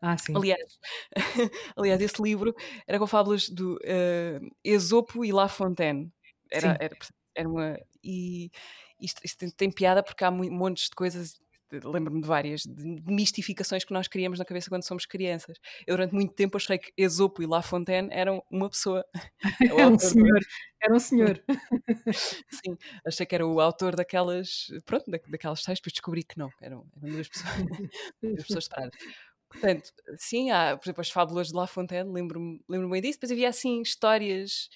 Ah, 0.00 0.16
sim. 0.16 0.34
Aliás, 0.34 0.78
aliás, 1.76 2.00
esse 2.00 2.22
livro 2.22 2.54
era 2.86 2.98
com 2.98 3.06
fábulas 3.06 3.50
do 3.50 3.74
uh, 3.74 4.56
Esopo 4.64 5.24
e 5.24 5.32
La 5.32 5.46
Fontaine. 5.46 6.10
Era, 6.50 6.76
era, 6.80 6.96
era 7.34 7.48
uma. 7.48 7.78
E 8.02 8.50
isto, 9.00 9.20
isto 9.24 9.38
tem, 9.38 9.50
tem, 9.50 9.70
piada 9.70 10.02
porque 10.02 10.24
há 10.24 10.30
montes 10.30 10.84
de 10.84 10.96
coisas. 10.96 11.40
Lembro-me 11.72 12.20
de 12.20 12.26
várias 12.26 12.62
de, 12.62 13.00
mistificações 13.06 13.84
que 13.84 13.92
nós 13.92 14.08
criamos 14.08 14.40
na 14.40 14.44
cabeça 14.44 14.68
quando 14.68 14.82
somos 14.82 15.06
crianças. 15.06 15.56
Eu, 15.86 15.96
durante 15.96 16.12
muito 16.12 16.34
tempo, 16.34 16.56
achei 16.56 16.78
que 16.78 16.92
Esopo 16.96 17.42
e 17.42 17.46
La 17.46 17.62
Fontaine 17.62 18.08
eram 18.10 18.42
uma 18.50 18.68
pessoa. 18.68 19.04
era 19.78 19.88
um 19.88 19.96
senhor. 19.96 20.40
Era 20.82 20.94
um 20.94 20.98
senhor. 20.98 21.44
Sim, 22.50 22.76
achei 23.06 23.24
que 23.24 23.34
era 23.36 23.46
o 23.46 23.60
autor 23.60 23.94
daquelas. 23.94 24.66
Pronto, 24.84 25.08
daquelas 25.08 25.62
tais, 25.62 25.78
depois 25.78 25.92
descobri 25.92 26.24
que 26.24 26.36
não, 26.36 26.50
eram, 26.60 26.84
eram 26.96 27.14
duas 27.14 27.28
pessoas, 27.28 27.54
duas 28.20 28.46
pessoas 28.46 28.68
Portanto, 29.48 29.90
sim, 30.16 30.50
há, 30.50 30.76
por 30.76 30.86
exemplo, 30.86 31.00
as 31.00 31.10
fábulas 31.10 31.48
de 31.48 31.54
La 31.54 31.66
Fontaine, 31.66 32.12
lembro-me 32.12 32.60
lembro 32.68 32.88
bem 32.88 33.02
disso. 33.02 33.18
Depois 33.18 33.32
havia 33.32 33.48
assim 33.48 33.82
histórias 33.82 34.68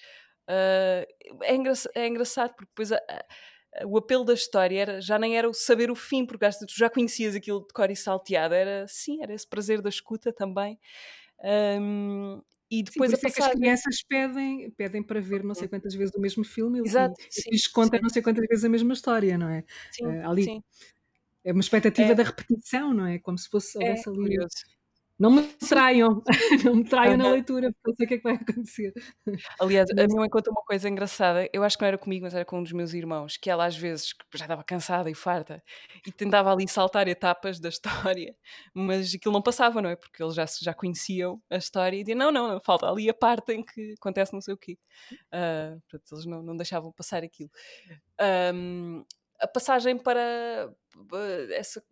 Uh, 0.47 1.05
é, 1.41 1.55
engra 1.55 1.73
é, 1.95 2.07
engraçado 2.07 2.53
porque 2.53 2.69
depois 2.69 2.91
a, 2.91 2.97
a, 2.97 3.87
o 3.87 3.97
apelo 3.97 4.23
da 4.23 4.33
história 4.33 4.79
era, 4.79 5.01
já 5.01 5.17
nem 5.17 5.37
era 5.37 5.49
o 5.49 5.53
saber 5.53 5.89
o 5.89 5.95
fim, 5.95 6.25
porque 6.25 6.47
tu 6.49 6.77
já 6.77 6.89
conhecias 6.89 7.35
aquilo 7.35 7.61
de 7.61 7.73
cor 7.73 7.89
e 7.89 7.95
salteado, 7.95 8.53
era 8.53 8.85
sim, 8.87 9.21
era 9.21 9.33
esse 9.33 9.47
prazer 9.47 9.81
da 9.81 9.89
escuta 9.89 10.31
também. 10.31 10.79
Um, 11.81 12.41
e 12.69 12.83
depois 12.83 13.11
sim, 13.11 13.17
a 13.17 13.19
passagem... 13.19 13.29
é 13.29 13.31
que 13.31 13.41
as 13.41 13.59
crianças 13.59 14.03
pedem, 14.07 14.71
pedem 14.71 15.03
para 15.03 15.19
ver 15.19 15.43
não 15.43 15.53
sei 15.53 15.67
quantas 15.67 15.93
vezes 15.93 16.13
o 16.15 16.21
mesmo 16.21 16.43
filme 16.43 16.79
Exato, 16.79 17.15
e 17.45 17.51
lhes 17.51 17.67
conta 17.67 17.99
não 18.01 18.09
sei 18.09 18.21
quantas 18.21 18.45
vezes 18.47 18.65
a 18.65 18.69
mesma 18.69 18.93
história, 18.93 19.37
não 19.37 19.49
é? 19.49 19.63
Sim, 19.91 20.05
uh, 20.05 20.29
ali 20.29 20.43
sim. 20.43 20.63
É 21.43 21.51
uma 21.51 21.61
expectativa 21.61 22.11
é. 22.11 22.15
da 22.15 22.23
repetição, 22.23 22.91
não 22.91 23.05
é? 23.05 23.19
Como 23.19 23.37
se 23.37 23.47
fosse 23.47 23.77
é, 23.81 23.91
ali. 23.91 24.03
Curioso. 24.03 24.55
Não 25.17 25.31
me 25.31 25.43
traiam, 25.43 26.21
não 26.65 26.75
me 26.75 26.83
traiam 26.83 27.15
na 27.15 27.29
leitura, 27.31 27.71
porque 27.71 27.89
eu 27.89 27.95
sei 27.95 28.05
o 28.05 28.07
que 28.07 28.13
é 28.15 28.17
que 28.17 28.23
vai 28.23 28.33
acontecer. 28.33 28.93
Aliás, 29.59 29.89
a 29.89 29.93
minha 29.93 30.19
mãe 30.19 30.29
conta 30.29 30.51
uma 30.51 30.61
coisa 30.63 30.89
engraçada, 30.89 31.49
eu 31.53 31.63
acho 31.63 31.77
que 31.77 31.83
não 31.83 31.87
era 31.87 31.97
comigo, 31.97 32.25
mas 32.25 32.33
era 32.33 32.43
com 32.43 32.59
um 32.59 32.63
dos 32.63 32.73
meus 32.73 32.93
irmãos, 32.93 33.37
que 33.37 33.49
ela 33.49 33.65
às 33.65 33.77
vezes 33.77 34.13
já 34.33 34.43
estava 34.43 34.63
cansada 34.63 35.09
e 35.09 35.15
farta 35.15 35.63
e 36.05 36.11
tentava 36.11 36.51
ali 36.51 36.67
saltar 36.67 37.07
etapas 37.07 37.59
da 37.61 37.69
história, 37.69 38.35
mas 38.73 39.15
aquilo 39.15 39.33
não 39.33 39.41
passava, 39.41 39.81
não 39.81 39.89
é? 39.89 39.95
Porque 39.95 40.21
eles 40.21 40.35
já, 40.35 40.45
já 40.61 40.73
conheciam 40.73 41.41
a 41.49 41.55
história 41.55 41.95
e 41.95 42.03
diziam: 42.03 42.17
não, 42.17 42.31
não, 42.31 42.59
falta 42.59 42.85
ali 42.87 43.09
a 43.09 43.13
parte 43.13 43.53
em 43.53 43.63
que 43.63 43.93
acontece 43.97 44.33
não 44.33 44.41
sei 44.41 44.53
o 44.53 44.57
quê. 44.57 44.77
Uh, 45.33 45.79
portanto, 45.89 46.11
eles 46.11 46.25
não, 46.25 46.43
não 46.43 46.57
deixavam 46.57 46.91
passar 46.91 47.23
aquilo. 47.23 47.49
Um, 48.53 49.03
a 49.39 49.47
passagem 49.47 49.97
para 49.97 50.71
essa 51.55 51.83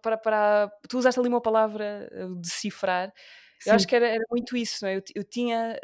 para, 0.00 0.16
para 0.18 0.72
tu 0.88 0.98
usaste 0.98 1.18
ali 1.18 1.28
uma 1.28 1.40
palavra 1.40 2.08
eh, 2.12 2.26
decifrar. 2.40 3.12
Eu 3.66 3.74
acho 3.74 3.86
que 3.86 3.94
era, 3.94 4.06
era 4.06 4.24
muito 4.30 4.56
isso 4.56 4.84
não 4.84 4.90
é? 4.90 4.96
eu, 4.96 5.02
eu 5.14 5.24
tinha 5.24 5.78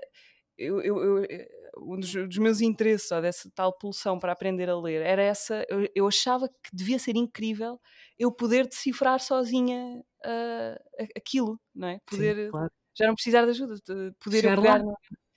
eu, 0.57 0.81
eu, 0.81 1.05
eu, 1.05 1.24
eh, 1.24 1.48
um 1.79 1.98
dos, 2.00 2.11
dos, 2.12 2.38
meus 2.38 2.61
interesses 2.62 3.12
ó, 3.12 3.20
dessa 3.20 3.50
tal 3.55 3.72
pulsão 3.72 4.18
para 4.18 4.33
aprender 4.33 4.68
a 4.70 4.79
ler 4.79 5.02
era 5.02 5.22
essa 5.22 5.66
eu, 5.94 6.07
achava 6.07 6.48
que 6.48 6.70
devia 6.72 6.98
ser 6.98 7.16
incrível 7.16 7.79
eu 8.18 8.33
poder 8.33 8.66
decifrar 8.66 9.20
sozinha 9.20 10.02
uh, 10.24 11.07
aquilo 11.14 11.61
não 11.74 11.88
é? 11.88 12.00
Poder 12.07 12.46
Sim, 12.46 12.50
claro. 12.50 12.72
já 12.94 13.07
não 13.07 13.14
precisar 13.14 13.44
de 13.44 13.50
ajuda 13.50 13.74
poder 14.18 14.40
Chegar 14.40 14.57
pegar 14.57 14.83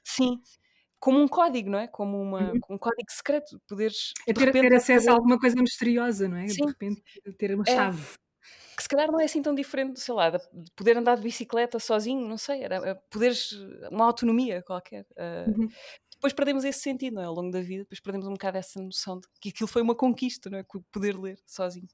sim 0.04 0.42
como 1.00 1.20
um 1.20 1.28
código, 1.28 1.70
não 1.70 1.80
é? 1.80 1.88
Como 1.88 2.22
uma, 2.22 2.52
uhum. 2.52 2.60
um 2.72 2.78
código 2.78 3.10
secreto, 3.10 3.60
poderes 3.68 4.14
é 4.28 4.34
ter, 4.34 4.46
repente, 4.46 4.70
ter 4.70 4.76
acesso 4.76 5.06
poder... 5.06 5.10
a 5.10 5.14
alguma 5.14 5.40
coisa 5.40 5.62
misteriosa, 5.62 6.28
não 6.28 6.38
é? 6.38 6.48
Sim. 6.48 6.66
De 6.66 6.72
repente 6.72 7.02
ter 7.38 7.56
uma 7.56 7.64
é, 7.68 7.76
chave. 7.76 8.18
Que 8.76 8.84
se 8.84 8.90
calhar 8.90 9.12
não 9.12 9.20
é 9.20 9.26
assim 9.26 9.42
tão 9.42 9.56
diferente, 9.56 10.00
sei 10.00 10.14
lá, 10.14 10.30
de 10.30 10.40
poder 10.76 10.98
andar 10.98 11.16
de 11.16 11.22
bicicleta 11.22 11.80
sozinho, 11.80 12.28
não 12.28 12.38
sei, 12.38 12.64
era 12.64 12.76
é 12.90 12.94
poderes, 13.10 13.52
uma 13.92 14.06
autonomia 14.06 14.62
qualquer. 14.62 15.06
Uh, 15.12 15.62
uhum. 15.62 15.70
Depois 16.12 16.34
perdemos 16.34 16.66
esse 16.66 16.82
sentido, 16.82 17.16
não 17.16 17.22
é? 17.22 17.26
Ao 17.26 17.34
longo 17.34 17.52
da 17.52 17.62
vida, 17.62 17.84
depois 17.84 18.02
perdemos 18.02 18.28
um 18.28 18.34
bocado 18.34 18.58
essa 18.58 18.82
noção 18.82 19.20
de 19.20 19.28
que 19.40 19.50
aquilo 19.50 19.68
foi 19.68 19.82
uma 19.82 19.96
conquista, 19.96 20.50
não 20.50 20.60
é? 20.60 20.66
Poder 20.92 21.18
ler 21.18 21.40
sozinho. 21.46 21.88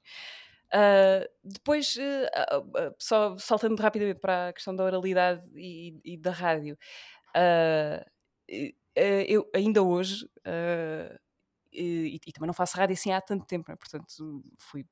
Uh, 0.74 1.30
depois, 1.44 1.96
uh, 1.96 2.96
só 2.98 3.38
saltando 3.38 3.82
rapidamente 3.82 4.20
para 4.20 4.50
a 4.50 4.54
questão 4.54 4.76
da 4.76 4.84
oralidade 4.84 5.46
e, 5.56 5.96
e 6.04 6.18
da 6.18 6.32
rádio, 6.32 6.76
uh, 7.36 8.04
eu 8.96 9.50
ainda 9.54 9.84
hoje, 9.84 10.26
uh, 10.26 11.20
e, 11.76 12.20
e, 12.26 12.32
também 12.32 12.48
não 12.48 12.54
faço 12.54 12.78
rádio 12.78 12.94
assim 12.94 13.12
há 13.12 13.20
tanto 13.20 13.46
tempo, 13.46 13.70
é? 13.72 13.76
portanto 13.76 14.06
fui 14.58 14.86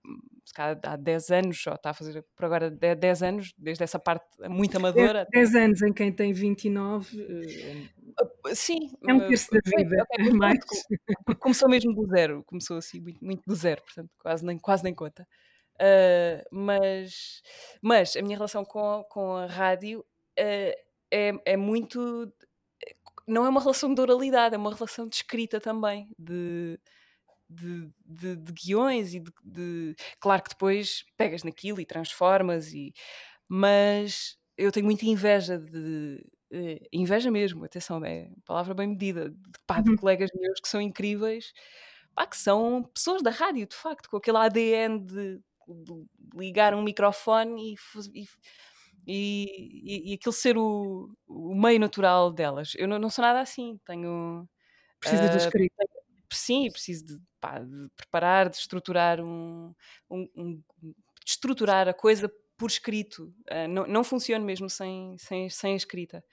se 0.45 0.53
calhar, 0.53 0.77
há 0.83 0.95
10 0.97 1.29
anos, 1.31 1.61
só 1.61 1.73
está 1.73 1.91
a 1.91 1.93
fazer 1.93 2.25
por 2.35 2.45
agora 2.45 2.69
10 2.69 3.23
anos, 3.23 3.53
desde 3.57 3.83
essa 3.83 3.97
parte 3.97 4.25
muito 4.49 4.75
amadora. 4.77 5.25
10 5.31 5.55
anos 5.55 5.81
em 5.81 5.93
quem 5.93 6.11
tem 6.11 6.33
29. 6.33 7.21
Uh, 7.21 8.55
sim, 8.55 8.89
é 9.07 9.13
um 9.13 9.19
terço 9.27 9.49
da 9.51 9.59
vida. 9.65 10.05
É 10.11 10.23
mais. 10.33 10.59
Começou 11.39 11.69
mesmo 11.69 11.93
do 11.93 12.05
zero, 12.07 12.43
começou 12.43 12.77
assim 12.77 12.99
muito, 12.99 13.23
muito 13.23 13.43
do 13.47 13.55
zero, 13.55 13.81
portanto 13.81 14.09
quase 14.19 14.45
nem, 14.45 14.57
quase 14.57 14.83
nem 14.83 14.93
conta. 14.93 15.25
Uh, 15.75 16.43
mas, 16.51 17.41
mas 17.81 18.15
a 18.15 18.21
minha 18.21 18.37
relação 18.37 18.63
com, 18.63 19.03
com 19.09 19.35
a 19.37 19.47
rádio 19.47 20.01
uh, 20.01 20.73
é, 21.11 21.31
é 21.45 21.57
muito 21.57 22.31
não 23.27 23.45
é 23.45 23.49
uma 23.49 23.62
relação 23.62 23.93
de 23.93 24.01
oralidade, 24.01 24.55
é 24.55 24.57
uma 24.57 24.73
relação 24.73 25.07
de 25.07 25.15
escrita 25.15 25.59
também, 25.59 26.09
de, 26.17 26.79
de, 27.49 27.89
de, 28.05 28.36
de 28.36 28.51
guiões 28.51 29.13
e 29.13 29.19
de, 29.19 29.31
de, 29.43 29.95
Claro 30.19 30.43
que 30.43 30.49
depois 30.49 31.05
pegas 31.17 31.43
naquilo 31.43 31.79
e 31.79 31.86
transformas, 31.86 32.73
e, 32.73 32.93
mas 33.47 34.38
eu 34.57 34.71
tenho 34.71 34.86
muita 34.86 35.05
inveja 35.05 35.57
de. 35.57 36.23
Uh, 36.51 36.77
inveja 36.91 37.31
mesmo, 37.31 37.65
atenção, 37.65 38.03
é 38.05 38.29
palavra 38.45 38.75
bem 38.75 38.88
medida, 38.88 39.29
de, 39.29 39.59
pá, 39.65 39.81
de 39.81 39.89
uhum. 39.89 39.95
colegas 39.97 40.29
meus 40.36 40.59
que 40.59 40.67
são 40.67 40.79
incríveis, 40.79 41.51
pá, 42.13 42.27
que 42.27 42.38
são 42.38 42.83
pessoas 42.93 43.23
da 43.23 43.31
rádio, 43.31 43.65
de 43.65 43.75
facto, 43.75 44.07
com 44.07 44.17
aquele 44.17 44.38
ADN 44.38 44.99
de, 44.99 45.38
de 45.67 46.05
ligar 46.36 46.75
um 46.75 46.83
microfone 46.83 47.73
e, 47.73 48.21
e 48.21 48.27
e, 49.05 49.81
e, 49.83 50.11
e 50.11 50.13
aquilo 50.15 50.33
ser 50.33 50.57
o, 50.57 51.09
o 51.27 51.55
meio 51.55 51.79
natural 51.79 52.31
delas. 52.31 52.73
Eu 52.77 52.87
não, 52.87 52.97
não 52.97 53.09
sou 53.09 53.23
nada 53.23 53.41
assim, 53.41 53.79
tenho. 53.85 54.47
Precisas 54.99 55.27
uh, 55.27 55.29
da 55.29 55.37
escrita. 55.37 55.83
Sim, 56.31 56.71
preciso 56.71 57.05
de, 57.05 57.19
pá, 57.39 57.59
de, 57.59 57.89
preparar, 57.95 58.49
de 58.49 58.57
estruturar 58.57 59.21
um, 59.21 59.73
um, 60.09 60.29
um, 60.35 60.63
de 60.81 60.95
estruturar 61.25 61.87
a 61.87 61.93
coisa 61.93 62.31
por 62.57 62.69
escrito. 62.69 63.33
Uh, 63.51 63.67
não, 63.69 63.85
não 63.85 64.03
funciona 64.03 64.43
mesmo 64.43 64.69
sem, 64.69 65.17
sem, 65.17 65.49
sem 65.49 65.73
a 65.73 65.77
escrita. 65.77 66.23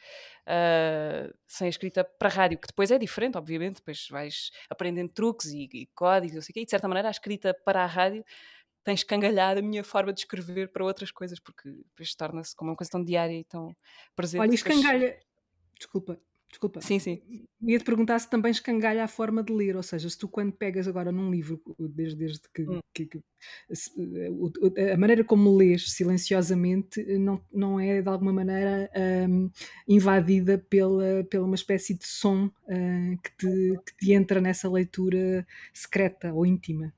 Uh, 0.47 1.35
sem 1.47 1.67
a 1.67 1.71
escrita 1.71 2.05
para 2.05 2.29
a 2.29 2.33
rádio, 2.33 2.59
que 2.59 2.69
depois 2.69 2.91
é 2.91 2.99
diferente, 2.99 3.37
obviamente, 3.37 3.77
depois 3.77 4.07
vais 4.09 4.51
aprendendo 4.69 5.11
truques 5.13 5.47
e, 5.47 5.69
e 5.73 5.87
códigos, 5.95 6.37
não 6.37 6.43
sei 6.43 6.53
o 6.53 6.55
quê, 6.55 6.61
e 6.61 6.65
de 6.65 6.71
certa 6.71 6.89
maneira 6.89 7.09
a 7.09 7.11
escrita 7.11 7.53
para 7.65 7.83
a 7.83 7.87
rádio 7.87 8.25
tem 8.85 8.95
escangalhado 8.95 9.61
a 9.61 9.63
minha 9.63 9.85
forma 9.85 10.13
de 10.13 10.21
escrever 10.21 10.71
para 10.73 10.85
outras 10.85 11.11
coisas, 11.11 11.39
porque 11.39 11.71
depois 11.71 12.15
torna-se 12.15 12.55
como 12.57 12.71
uma 12.71 12.77
coisa 12.77 12.91
tão 12.91 13.05
diária 13.05 13.39
e 13.39 13.45
tão 13.45 13.75
presente. 14.17 14.41
Olha, 14.41 14.51
depois- 14.51 14.77
escangalha. 14.79 15.19
Desculpa, 15.79 16.21
desculpa. 16.51 16.81
Sim, 16.83 16.99
sim. 16.99 17.23
Ia-te 17.63 17.85
perguntar 17.85 18.19
se 18.19 18.29
também 18.29 18.51
escangalha 18.51 19.05
a 19.05 19.09
forma 19.09 19.43
de 19.43 19.53
ler, 19.53 19.77
ou 19.77 19.83
seja, 19.83 20.09
se 20.11 20.19
tu 20.19 20.29
quando 20.29 20.53
pegas 20.53 20.87
agora 20.89 21.11
num 21.13 21.31
livro, 21.31 21.61
desde, 21.79 22.17
desde 22.17 22.41
que, 22.53 22.63
Hum. 22.63 22.81
que- 22.95 23.07
que- 23.07 23.23
se- 23.73 23.93
o- 24.31 24.53
a 24.93 24.97
maneira 24.97 25.25
como 25.25 25.55
lês 25.57 25.93
silenciosamente 25.93 27.03
não, 27.19 27.43
não 27.53 27.79
é 27.81 28.03
de 28.03 28.09
alguma 28.09 28.33
maneira 28.33 28.91
hum, 29.29 29.51
invadida 29.89 30.59
pela, 30.59 31.25
pela 31.25 31.45
uma 31.47 31.55
espécie 31.55 31.95
de 31.95 32.07
som 32.07 32.51
hum, 32.69 33.17
que, 33.23 33.31
te, 33.37 33.79
que 33.87 33.97
te 34.07 34.13
entra 34.13 34.41
nessa 34.41 34.69
leitura 34.71 35.47
secreta 35.73 36.33
ou 36.33 36.45
íntima. 36.47 36.93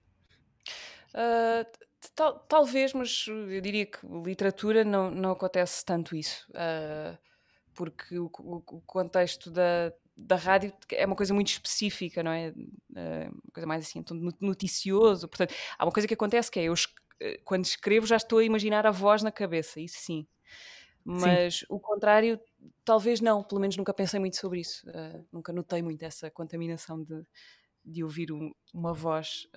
T- 2.00 2.10
tal- 2.14 2.38
talvez, 2.48 2.92
mas 2.92 3.26
eu 3.28 3.60
diria 3.60 3.86
que 3.86 3.98
literatura 4.24 4.84
não, 4.84 5.10
não 5.10 5.30
acontece 5.32 5.84
tanto 5.84 6.16
isso, 6.16 6.46
ah, 6.54 7.16
porque 7.74 8.18
o, 8.18 8.30
o- 8.38 8.82
contexto 8.86 9.50
da, 9.50 9.92
da 10.16 10.36
rádio 10.36 10.72
é 10.92 11.06
uma 11.06 11.16
coisa 11.16 11.34
muito 11.34 11.48
específica, 11.50 12.22
não 12.22 12.32
é? 12.32 12.52
Ah, 12.96 13.30
uma 13.32 13.52
coisa 13.54 13.66
mais 13.66 13.86
assim, 13.86 14.00
então, 14.00 14.16
no- 14.16 14.34
noticioso. 14.40 15.28
Portanto, 15.28 15.54
há 15.78 15.84
uma 15.84 15.92
coisa 15.92 16.08
que 16.08 16.14
acontece 16.14 16.50
que 16.50 16.60
é 16.60 16.64
eu, 16.64 16.74
eh, 17.20 17.38
quando 17.44 17.64
escrevo, 17.66 18.06
já 18.06 18.16
estou 18.16 18.38
a 18.40 18.44
imaginar 18.44 18.86
a 18.86 18.90
voz 18.90 19.22
na 19.22 19.32
cabeça, 19.32 19.80
isso 19.80 19.98
sim. 20.00 20.26
Mas 21.04 21.64
o 21.70 21.80
contrário, 21.80 22.40
talvez 22.84 23.20
não, 23.20 23.42
pelo 23.44 23.60
menos 23.60 23.76
nunca 23.76 23.94
pensei 23.94 24.20
muito 24.20 24.36
sobre 24.38 24.60
isso, 24.60 24.84
ah, 24.90 25.20
nunca 25.32 25.52
notei 25.52 25.82
muito 25.82 26.02
essa 26.04 26.30
contaminação 26.30 27.02
de, 27.04 27.24
de 27.84 28.04
ouvir 28.04 28.32
um- 28.32 28.52
uma 28.74 28.94
voz 28.94 29.48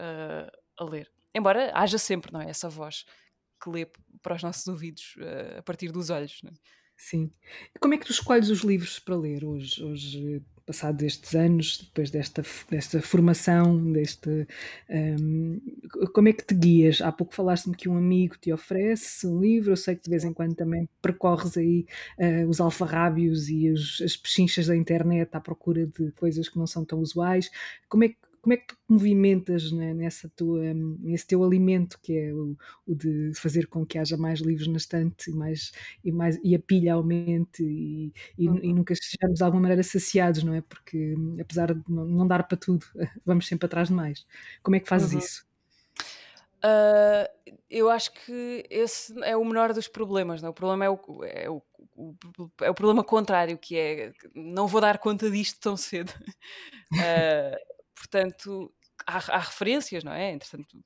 a 0.77 0.83
ler. 0.85 1.11
Embora 1.35 1.71
haja 1.75 1.97
sempre, 1.97 2.31
não 2.31 2.41
é? 2.41 2.49
Essa 2.49 2.69
voz 2.69 3.05
que 3.61 3.69
lê 3.69 3.87
para 4.21 4.35
os 4.35 4.43
nossos 4.43 4.67
ouvidos 4.67 5.15
ah, 5.19 5.59
a 5.59 5.61
partir 5.61 5.91
dos 5.91 6.09
olhos. 6.09 6.41
É? 6.45 6.49
Sim. 6.97 7.29
Como 7.79 7.93
é 7.93 7.97
que 7.97 8.05
tu 8.05 8.11
escolhes 8.11 8.49
os 8.49 8.61
livros 8.61 8.99
para 8.99 9.15
ler 9.17 9.43
hoje, 9.43 9.83
hoje 9.83 10.41
passados 10.65 11.03
estes 11.03 11.35
anos, 11.35 11.77
depois 11.77 12.09
desta, 12.09 12.41
desta 12.71 12.99
formação, 12.99 13.91
deste, 13.91 14.47
hum, 14.89 15.61
como 16.13 16.27
é 16.27 16.33
que 16.33 16.43
te 16.43 16.55
guias? 16.55 17.01
Há 17.01 17.11
pouco 17.11 17.35
falaste-me 17.35 17.75
que 17.75 17.87
um 17.87 17.95
amigo 17.97 18.35
te 18.37 18.51
oferece 18.51 19.27
um 19.27 19.39
livro, 19.39 19.73
eu 19.73 19.77
sei 19.77 19.95
que 19.95 20.03
de 20.03 20.09
vez 20.09 20.23
em 20.23 20.33
quando 20.33 20.55
também 20.55 20.89
percorres 21.03 21.55
aí 21.57 21.85
eh, 22.17 22.45
os 22.47 22.59
alfarrábios 22.59 23.47
e 23.49 23.69
os- 23.69 24.01
as 24.01 24.17
pechinchas 24.17 24.65
da 24.67 24.75
internet 24.75 25.29
à 25.33 25.39
procura 25.39 25.85
de 25.85 26.11
coisas 26.13 26.49
que 26.49 26.57
não 26.57 26.65
são 26.65 26.83
tão 26.83 26.99
usuais. 26.99 27.51
Como 27.87 28.03
é 28.05 28.09
que 28.09 28.17
como 28.45 28.53
é 28.53 28.57
que 28.57 28.67
tu 28.67 28.77
movimentas 28.87 29.71
né, 29.71 29.93
nessa 29.93 30.29
tua, 30.29 30.71
nesse 30.73 31.25
teu 31.25 31.43
alimento 31.43 31.99
que 32.01 32.13
é 32.15 32.31
o, 32.33 32.55
o 32.85 32.93
de 32.95 33.31
fazer 33.35 33.67
com 33.67 33.83
que 33.85 33.97
haja 33.97 34.15
mais 34.17 34.39
livros 34.39 34.67
na 34.67 34.77
estante 34.77 35.31
e, 35.31 35.33
mais, 35.33 35.71
e, 36.03 36.11
mais, 36.11 36.39
e 36.43 36.55
a 36.55 36.59
pilha 36.59 36.93
aumente 36.93 37.63
e, 37.63 38.13
e, 38.37 38.45
Uhum. 38.45 38.59
e 38.61 38.73
nunca 38.73 38.93
estejamos 38.93 39.37
de 39.39 39.43
alguma 39.43 39.63
maneira 39.63 39.81
saciados, 39.83 40.43
não 40.43 40.53
é? 40.53 40.61
Porque 40.61 41.15
apesar 41.41 41.73
de 41.73 41.81
não, 41.89 42.27
dar 42.27 42.43
para 42.47 42.57
tudo, 42.57 42.85
vamos 43.25 43.47
sempre 43.47 43.65
atrás 43.65 43.87
de 43.89 43.95
mais. 43.95 44.25
Como 44.61 44.75
é 44.75 44.79
que 44.79 44.87
fazes 44.87 45.11
Uhum. 45.11 45.17
isso? 45.25 45.45
Ah, 46.61 47.29
eu 47.69 47.89
acho 47.89 48.11
que 48.13 48.65
esse 48.69 49.13
é 49.23 49.35
o 49.37 49.45
menor 49.45 49.73
dos 49.73 49.87
problemas. 49.87 50.41
Não? 50.41 50.47
é? 50.47 50.51
O 50.51 50.53
problema 50.53 50.85
é 50.85 50.89
o, 50.89 50.99
é, 51.23 51.49
o, 51.49 51.61
o- 51.95 52.15
é 52.61 52.69
o 52.69 52.73
problema 52.73 53.03
contrário, 53.03 53.57
que 53.57 53.77
é 53.77 54.11
não 54.33 54.67
vou 54.67 54.81
dar 54.81 54.97
conta 54.97 55.29
disto 55.29 55.59
tão 55.59 55.77
cedo. 55.77 56.11
Ah, 56.97 57.57
portanto, 57.95 58.73
há, 59.07 59.17
há 59.35 59.39
referências, 59.39 60.03
não 60.03 60.13
é? 60.13 60.31
Entretanto, 60.31 60.83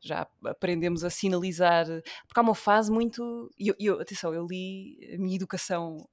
já 0.00 0.26
aprendemos 0.44 1.04
a 1.04 1.10
sinalizar, 1.10 1.86
porque 2.26 2.38
há 2.40 2.42
uma 2.42 2.54
fase 2.54 2.90
muito. 2.90 3.50
E 3.58 3.68
eu, 3.68 3.74
eu- 3.78 4.00
atenção, 4.00 4.34
eu 4.34 4.46
li 4.46 4.98
a 5.14 5.18
minha 5.18 5.36
educação 5.36 6.08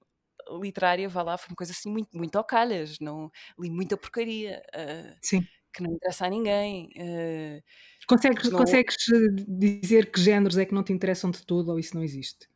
literária, 0.61 1.09
vá 1.09 1.23
lá, 1.23 1.37
foi 1.37 1.49
uma 1.49 1.55
coisa 1.55 1.71
assim 1.73 1.89
muito, 1.91 2.09
muito 2.15 2.35
ao 2.37 2.43
calhas, 2.43 2.99
não 2.99 3.31
li 3.59 3.69
muita 3.69 3.97
porcaria. 3.97 4.63
ah, 4.73 5.15
Sim. 5.21 5.47
que 5.73 5.83
não 5.83 5.91
interessa 5.93 6.25
a 6.25 6.29
ninguém. 6.29 6.89
ah, 6.99 7.61
Consegues, 8.07 8.49
não- 8.51 8.59
consegues 8.59 8.95
eh, 9.09 9.43
dizer 9.47 10.11
que 10.11 10.19
géneros 10.21 10.57
é 10.57 10.65
que 10.65 10.73
não 10.73 10.83
te 10.83 10.93
interessam 10.93 11.31
de 11.31 11.43
todo 11.45 11.69
ou 11.71 11.79
isso 11.79 11.95
não 11.95 12.03
existe? 12.03 12.47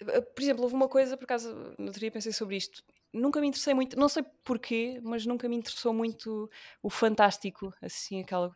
Eh, 0.00 0.20
por 0.34 0.42
exemplo, 0.42 0.62
houve 0.64 0.74
uma 0.74 0.88
coisa, 0.88 1.16
por 1.16 1.24
acaso, 1.24 1.54
no 1.78 1.86
outro 1.86 2.00
dia 2.00 2.10
pensei 2.10 2.32
sobre 2.32 2.56
isto. 2.56 2.82
Nunca 3.14 3.40
me 3.40 3.46
interessei 3.48 3.74
muito, 3.74 3.96
não 3.98 4.08
sei 4.08 4.24
porquê, 4.44 5.00
mas 5.02 5.24
nunca 5.26 5.48
me 5.48 5.56
interessou 5.56 5.94
muito 5.94 6.50
o 6.82 6.90
fantástico, 6.90 7.72
assim, 7.82 8.20
aquela. 8.22 8.52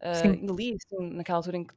ah, 0.00 0.30
Sim. 0.30 0.32
ainda 0.32 0.52
li, 0.54 0.74
assim, 0.76 1.10
naquela 1.14 1.38
altura 1.38 1.58
em 1.58 1.64
que 1.64 1.74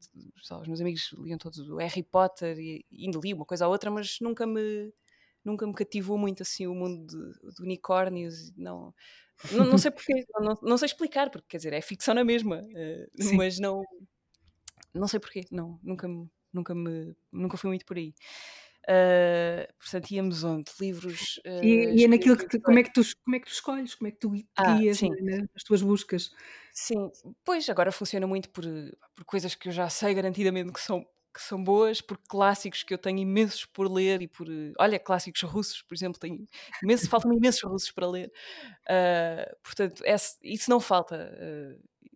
lá, 0.51 0.61
os 0.61 0.67
meus 0.67 0.81
amigos 0.81 1.13
liam 1.19 1.37
todos 1.37 1.59
o 1.69 1.77
Harry 1.77 2.03
Potter 2.03 2.57
e 2.59 2.85
ainda 2.91 3.19
li 3.23 3.33
uma 3.33 3.45
coisa 3.45 3.67
ou 3.67 3.71
outra, 3.73 3.91
mas 3.91 4.17
nunca 4.21 4.47
me, 4.47 4.93
nunca 5.43 5.67
me 5.67 5.73
cativou 5.75 6.17
muito 6.17 6.43
assim 6.43 6.67
o 6.67 6.75
mundo 6.75 7.07
de, 7.07 7.53
de 7.55 7.63
unicórnios. 7.63 8.51
Não, 8.57 8.93
não, 9.51 9.65
não 9.65 9.77
sei 9.79 9.91
porquê, 9.91 10.25
não, 10.39 10.55
não 10.63 10.77
sei 10.77 10.87
explicar, 10.87 11.29
porque 11.31 11.47
quer 11.49 11.57
dizer, 11.57 11.73
é 11.73 11.81
ficção 11.81 12.13
na 12.15 12.23
mesma, 12.25 12.61
Sim. 13.19 13.37
mas 13.37 13.59
não, 13.59 13.83
não 14.93 15.07
sei 15.07 15.19
porquê, 15.19 15.41
não, 15.51 15.79
nunca 15.83 16.07
me, 16.07 16.29
nunca 16.53 16.73
me, 16.75 17.15
nunca 17.31 17.57
fui 17.57 17.69
muito 17.69 17.85
por 17.85 17.97
aí. 17.97 18.13
Ah, 18.87 19.67
portanto, 19.79 20.11
íamos 20.11 20.43
onde? 20.43 20.71
Livros. 20.79 21.39
ah, 21.45 21.49
E, 21.63 22.01
e 22.01 22.03
é 22.03 22.07
naquilo 22.07 22.37
que 22.37 22.47
te- 22.47 22.59
como, 22.59 22.77
é 22.79 22.83
que 22.83 22.93
tu, 22.93 23.01
como 23.23 23.35
é 23.35 23.39
que 23.39 23.45
tu 23.45 23.51
escolhes, 23.51 23.95
como 23.95 24.07
é 24.07 24.11
que 24.11 24.19
tu 24.19 24.31
Ah, 24.57 24.63
guias 24.77 24.97
sim. 24.97 25.09
né, 25.21 25.37
nas 25.53 25.63
tuas 25.63 25.81
buscas? 25.81 26.31
Sim, 26.73 27.09
pois 27.43 27.69
agora 27.69 27.91
funciona 27.91 28.27
muito 28.27 28.49
por, 28.49 28.65
por 29.15 29.23
coisas 29.25 29.55
que 29.55 29.69
eu 29.69 29.71
já 29.71 29.89
sei 29.89 30.13
garantidamente 30.13 30.71
que 30.73 30.79
são, 30.81 31.03
que 31.33 31.41
são 31.41 31.63
boas, 31.63 32.01
por 32.01 32.17
clássicos 32.17 32.83
que 32.83 32.93
eu 32.93 32.97
tenho 32.97 33.19
imensos 33.19 33.65
por 33.65 33.91
ler 33.91 34.21
e 34.21 34.27
por. 34.27 34.47
Olha, 34.79 34.99
clássicos 34.99 35.41
russos, 35.43 35.81
por 35.81 35.95
exemplo, 35.95 36.19
tenho 36.19 36.45
imenso, 36.83 37.09
faltam-me 37.09 37.37
imensos 37.37 37.63
russos 37.63 37.91
para 37.91 38.07
ler. 38.07 38.31
Ah, 38.89 39.55
portanto, 39.63 40.01
esse- 40.05 40.37
isso 40.43 40.69
não 40.69 40.79
falta. 40.79 41.15
ah, 41.39 41.75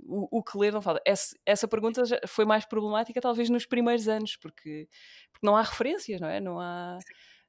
o, 0.10 0.40
o 0.40 0.44
que 0.44 0.58
ler 0.58 0.74
não 0.74 0.82
falta. 0.82 1.02
Esse- 1.06 1.38
essa 1.46 1.68
pergunta 1.68 2.04
já 2.06 2.20
foi 2.28 2.46
mais 2.46 2.66
problemática, 2.66 3.22
talvez, 3.22 3.50
nos 3.50 3.66
primeiros 3.66 4.08
anos, 4.08 4.36
porque, 4.38 4.88
porque 5.32 5.46
não 5.46 5.56
há 5.56 5.62
referências, 5.62 6.20
não 6.20 6.28
é? 6.28 6.40
Não 6.40 6.60
há, 6.60 6.98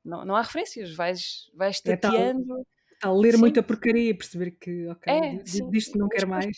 não, 0.04 0.24
não 0.24 0.36
há 0.36 0.42
referências. 0.42 0.94
Vais, 0.94 1.50
vais 1.54 1.80
É 1.86 1.96
tal- 1.96 2.12
tateando. 2.12 2.66
Ler 3.18 3.32
Sim. 3.32 3.38
muita 3.40 3.62
porcaria 3.62 4.10
e 4.10 4.14
perceber 4.14 4.50
que, 4.50 4.86
ok, 4.88 5.10
É, 5.12 5.34
disto 5.70 5.96
não 5.98 6.06
quero 6.08 6.26
depois- 6.26 6.44
mais. 6.44 6.56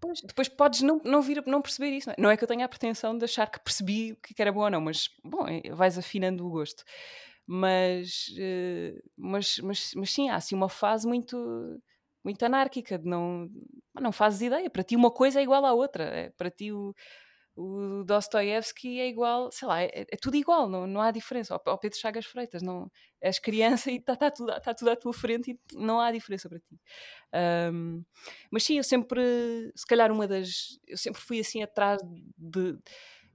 Pois, 0.00 0.20
depois 0.20 0.48
podes 0.48 0.82
não, 0.82 1.00
não 1.04 1.20
vir 1.22 1.42
não 1.46 1.60
perceber 1.62 1.90
isso. 1.96 2.08
Não 2.10 2.14
é? 2.14 2.22
Não 2.22 2.30
é 2.30 2.36
que 2.36 2.44
eu 2.44 2.48
tenha 2.48 2.64
a 2.64 2.68
pretensão 2.68 3.16
de 3.18 3.24
achar 3.24 3.50
que 3.50 3.58
percebi 3.58 4.12
o 4.12 4.16
que 4.16 4.40
era 4.40 4.52
bom 4.52 4.60
ou 4.60 4.70
não, 4.70 4.80
mas 4.80 5.08
bom, 5.24 5.48
é- 5.48 5.70
vais 5.74 5.96
afinando 5.98 6.46
o 6.46 6.50
gosto. 6.50 6.84
Mas, 7.46 8.26
eh, 8.38 9.02
mas, 9.16 9.58
mas, 9.58 9.92
mas 9.94 10.10
sim, 10.12 10.30
há 10.30 10.36
assim 10.36 10.54
uma 10.54 10.68
fase 10.68 11.06
muito, 11.06 11.36
muito 12.24 12.42
anárquica 12.44 12.98
de 12.98 13.06
não, 13.06 13.48
não 14.00 14.12
fazes 14.12 14.40
ideia. 14.40 14.70
Para 14.70 14.82
ti 14.82 14.96
uma 14.96 15.10
coisa 15.10 15.40
é 15.40 15.42
igual 15.42 15.64
à 15.64 15.72
outra. 15.72 16.04
É, 16.04 16.30
para 16.30 16.50
ti 16.50 16.72
o, 16.72 16.94
o 17.56 18.02
Dostoiévski 18.04 18.98
é 19.00 19.08
igual, 19.08 19.50
sei 19.52 19.68
lá, 19.68 19.82
é, 19.82 19.90
é 20.10 20.16
tudo 20.20 20.36
igual, 20.36 20.68
não, 20.68 20.86
não 20.86 21.00
há 21.00 21.10
diferença. 21.10 21.54
Ao, 21.54 21.78
Pedro 21.78 21.98
Chagas 21.98 22.26
Freitas, 22.26 22.62
não, 22.62 22.90
és 23.20 23.38
criança 23.38 23.90
e 23.90 23.96
está 23.96 24.16
tá 24.16 24.30
tudo, 24.30 24.60
tá 24.60 24.74
tudo 24.74 24.90
à 24.90 24.96
tua 24.96 25.12
frente 25.12 25.52
e 25.52 25.76
não 25.76 26.00
há 26.00 26.10
diferença 26.10 26.48
para 26.48 26.58
ti. 26.58 26.80
Ahm, 27.32 28.02
mas 28.50 28.64
sim, 28.64 28.78
eu 28.78 28.84
sempre, 28.84 29.22
se 29.76 29.86
calhar 29.86 30.10
uma 30.10 30.26
das, 30.26 30.78
eu 30.86 30.96
sempre 30.96 31.20
fui 31.20 31.40
assim 31.40 31.62
atrás 31.62 32.00
de, 32.36 32.78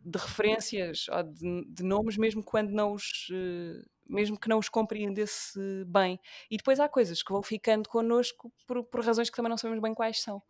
de 0.04 0.17
referências 0.19 1.06
ou 1.10 1.23
de, 1.23 1.65
de 1.67 1.84
nomes, 1.84 2.17
mesmo 2.17 2.43
quando 2.43 2.71
não 2.71 2.93
os, 2.93 3.28
eh, 3.32 3.84
mesmo 4.10 4.39
que 4.39 4.50
não 4.50 4.60
os 4.60 4.69
compreendesse 4.69 5.60
bem. 5.86 6.19
E 6.50 6.58
depois 6.58 6.80
há 6.80 6.89
coisas 6.89 7.22
que 7.24 7.32
vão 7.32 7.43
ficando 7.43 7.88
connosco 7.88 8.52
por, 8.67 8.84
por 8.84 9.06
razões 9.06 9.30
que 9.30 9.36
também 9.36 9.50
não 9.50 9.58
sabemos 9.58 9.82
bem 9.82 9.93
quais 9.93 10.22
são. 10.22 10.41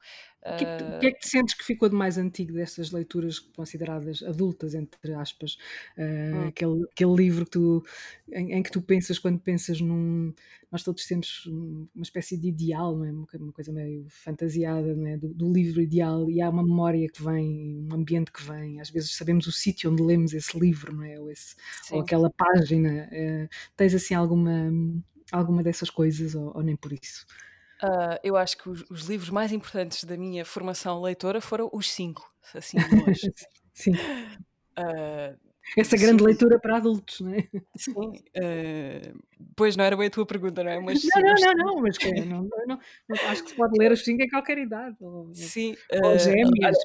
O 0.48 0.54
que, 0.56 0.66
é 1.08 1.12
que 1.12 1.26
é 1.26 1.30
sentes 1.30 1.54
que 1.54 1.64
ficou 1.64 1.88
de 1.90 1.96
mais 1.96 2.18
antigo 2.18 2.54
destas 2.54 2.92
leituras 2.92 3.40
consideradas 3.40 4.24
adultas, 4.24 4.74
entre 4.74 5.14
aspas? 5.14 5.58
Hum. 5.98 6.48
aquele, 6.48 6.84
aquele 6.92 7.16
livro 7.16 7.46
que 7.46 7.52
tu, 7.52 7.84
em, 8.32 8.54
em 8.54 8.64
que 8.64 8.72
tu 8.72 8.82
pensas 8.82 9.20
quando 9.20 9.40
pensas 9.40 9.80
num. 9.80 10.34
Nós 10.72 10.84
todos 10.84 11.06
temos 11.06 11.46
um- 11.48 11.88
uma 11.96 12.04
espécie 12.04 12.38
de 12.38 12.48
ideal, 12.50 13.04
é? 13.04 13.12
uma, 13.12 13.26
co- 13.28 13.38
uma 13.38 13.52
coisa 13.54 13.72
meio 13.72 14.06
fantasiada 14.10 14.90
é? 15.08 15.18
do, 15.18 15.34
do 15.34 15.52
livro 15.52 15.82
ideal, 15.82 16.30
e 16.30 16.42
há 16.42 16.50
uma 16.50 16.64
memória 16.64 17.08
que 17.10 17.22
vem, 17.24 17.88
um 17.90 17.94
ambiente 17.94 18.32
que 18.32 18.44
vem. 18.44 18.80
Às 18.80 18.90
vezes 18.90 19.16
sabemos 19.16 19.48
o 19.48 19.52
sítio 19.52 19.92
onde 19.92 20.04
lemos 20.04 20.34
esse 20.34 20.58
livro, 20.60 20.94
não 20.96 21.04
é? 21.04 21.20
Ou, 21.20 21.30
esse, 21.32 21.56
ou 21.92 22.00
aquela 22.02 22.30
página. 22.30 23.10
Ah, 23.12 23.48
tens 23.76 23.94
assim 23.96 24.14
alguma, 24.14 24.72
alguma 25.32 25.64
dessas 25.64 25.90
coisas, 25.90 26.36
ou, 26.36 26.56
ou 26.56 26.64
nem 26.64 26.76
por 26.76 26.92
isso? 26.94 27.26
Ah, 27.82 28.20
eu 28.24 28.36
acho 28.36 28.58
que 28.58 28.70
os, 28.70 28.84
os 28.90 29.04
livros 29.04 29.30
mais 29.30 29.52
importantes 29.52 30.04
da 30.04 30.18
minha 30.18 30.44
formação 30.44 31.02
leitora 31.02 31.40
foram 31.40 31.70
os 31.72 31.90
cinco, 31.90 32.30
assim 32.54 32.78
de 32.78 32.96
longe. 32.96 33.22
Sim. 33.74 33.94
Ah, 34.76 35.34
Essa 35.78 35.96
grande 35.96 36.22
sim, 36.22 36.28
leitura 36.28 36.60
para 36.60 36.78
adultos, 36.78 37.22
não 37.22 37.34
é? 37.34 37.48
sim. 37.78 37.94
ah, 38.38 39.14
pois 39.56 39.78
não 39.78 39.86
era 39.86 39.96
bem 39.96 40.08
a 40.08 40.10
tua 40.10 40.26
pergunta, 40.26 40.64
não 40.64 40.72
é? 40.72 40.80
Mas, 40.80 41.02
Não, 41.16 41.22
não, 41.22 41.36
não, 41.36 41.54
não, 41.54 41.82
mas 41.82 41.98
que, 41.98 42.12
não, 42.26 42.44
não, 42.44 42.80
não, 43.08 43.16
acho 43.30 43.44
que 43.44 43.52
se 43.52 43.56
pode 43.56 43.78
ler 43.80 43.92
os 43.92 44.04
cinco 44.04 44.22
em 44.22 44.30
qualquer 44.30 44.58
idade, 44.58 44.98
ou, 45.00 45.34
sim. 45.34 45.76
ou 46.04 46.18
gêmeos. 46.18 46.78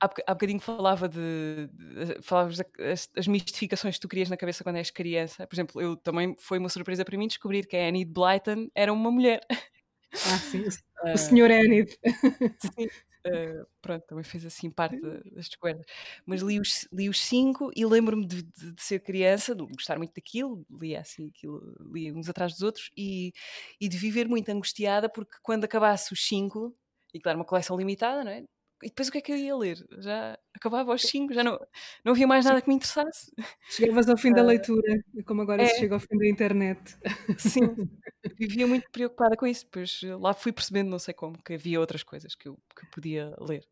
há, 0.00 0.10
há 0.26 0.34
bocadinho 0.34 0.60
falava 0.60 1.08
de, 1.08 1.68
de 1.72 2.22
falavas 2.22 2.58
das 2.58 3.08
as 3.16 3.26
mistificações 3.28 3.94
que 3.96 4.00
tu 4.00 4.08
querias 4.08 4.28
na 4.28 4.36
cabeça 4.36 4.64
quando 4.64 4.76
és 4.76 4.90
criança. 4.90 5.46
Por 5.46 5.54
exemplo, 5.54 5.80
eu 5.80 5.96
também 5.96 6.34
foi 6.38 6.58
uma 6.58 6.68
surpresa 6.68 7.04
para 7.04 7.16
mim 7.16 7.28
descobrir 7.28 7.66
que 7.66 7.76
a 7.76 7.88
Annie 7.88 8.04
Blyton 8.04 8.68
era 8.74 8.92
uma 8.92 9.10
mulher. 9.10 9.40
Ah, 10.12 10.38
sim, 10.38 10.62
o, 10.62 11.12
o 11.12 11.18
Sr. 11.18 11.50
Enid. 11.50 11.90
Sim, 12.58 12.86
uh, 13.26 13.66
pronto, 13.82 14.04
também 14.06 14.24
fez 14.24 14.44
assim 14.46 14.70
parte 14.70 15.00
das 15.00 15.48
descobertas. 15.48 15.86
Mas 16.24 16.42
li 16.42 16.60
os, 16.60 16.88
li 16.92 17.08
os 17.08 17.20
cinco 17.20 17.70
e 17.74 17.84
lembro-me 17.84 18.26
de, 18.26 18.42
de, 18.42 18.72
de, 18.72 18.82
ser 18.82 19.00
criança, 19.00 19.54
de 19.54 19.64
gostar 19.66 19.98
muito 19.98 20.14
daquilo, 20.14 20.64
lia 20.70 21.00
assim 21.00 21.28
aquilo, 21.28 21.60
lia 21.92 22.12
uns 22.14 22.28
atrás 22.28 22.52
dos 22.52 22.62
outros 22.62 22.90
e, 22.96 23.32
e 23.80 23.88
de 23.88 23.96
viver 23.98 24.28
muito 24.28 24.48
angustiada 24.48 25.08
porque 25.08 25.36
quando 25.42 25.64
acabasse 25.64 26.12
os 26.12 26.26
cinco, 26.26 26.74
e 27.12 27.20
claro, 27.20 27.38
uma 27.38 27.44
coleção 27.44 27.76
limitada, 27.76 28.24
não 28.24 28.30
é? 28.30 28.44
E 28.82 28.88
depois 28.88 29.08
o 29.08 29.12
que 29.12 29.18
é 29.18 29.20
que 29.20 29.32
eu 29.32 29.36
ia 29.36 29.56
ler? 29.56 29.86
Já 29.98 30.38
acabava 30.54 30.92
aos 30.92 31.02
5, 31.02 31.32
já 31.32 31.42
não, 31.42 31.58
não 32.04 32.12
havia 32.12 32.26
mais 32.26 32.44
nada 32.44 32.60
que 32.60 32.68
me 32.68 32.74
interessasse. 32.74 33.32
Chegavas 33.70 34.08
ao 34.08 34.18
fim 34.18 34.32
da 34.32 34.42
ah, 34.42 34.44
leitura, 34.44 35.02
como 35.24 35.42
agora 35.42 35.62
é. 35.62 35.66
se 35.66 35.80
chega 35.80 35.94
ao 35.94 36.00
fim 36.00 36.18
da 36.18 36.28
internet. 36.28 36.96
Sim, 37.38 37.60
vivia 38.38 38.66
muito 38.66 38.90
preocupada 38.90 39.36
com 39.36 39.46
isso. 39.46 39.64
Depois 39.64 40.00
lá 40.20 40.34
fui 40.34 40.52
percebendo, 40.52 40.90
não 40.90 40.98
sei 40.98 41.14
como, 41.14 41.42
que 41.42 41.54
havia 41.54 41.80
outras 41.80 42.02
coisas 42.02 42.34
que 42.34 42.48
eu, 42.48 42.58
que 42.74 42.84
eu 42.84 42.90
podia 42.90 43.34
ler. 43.40 43.66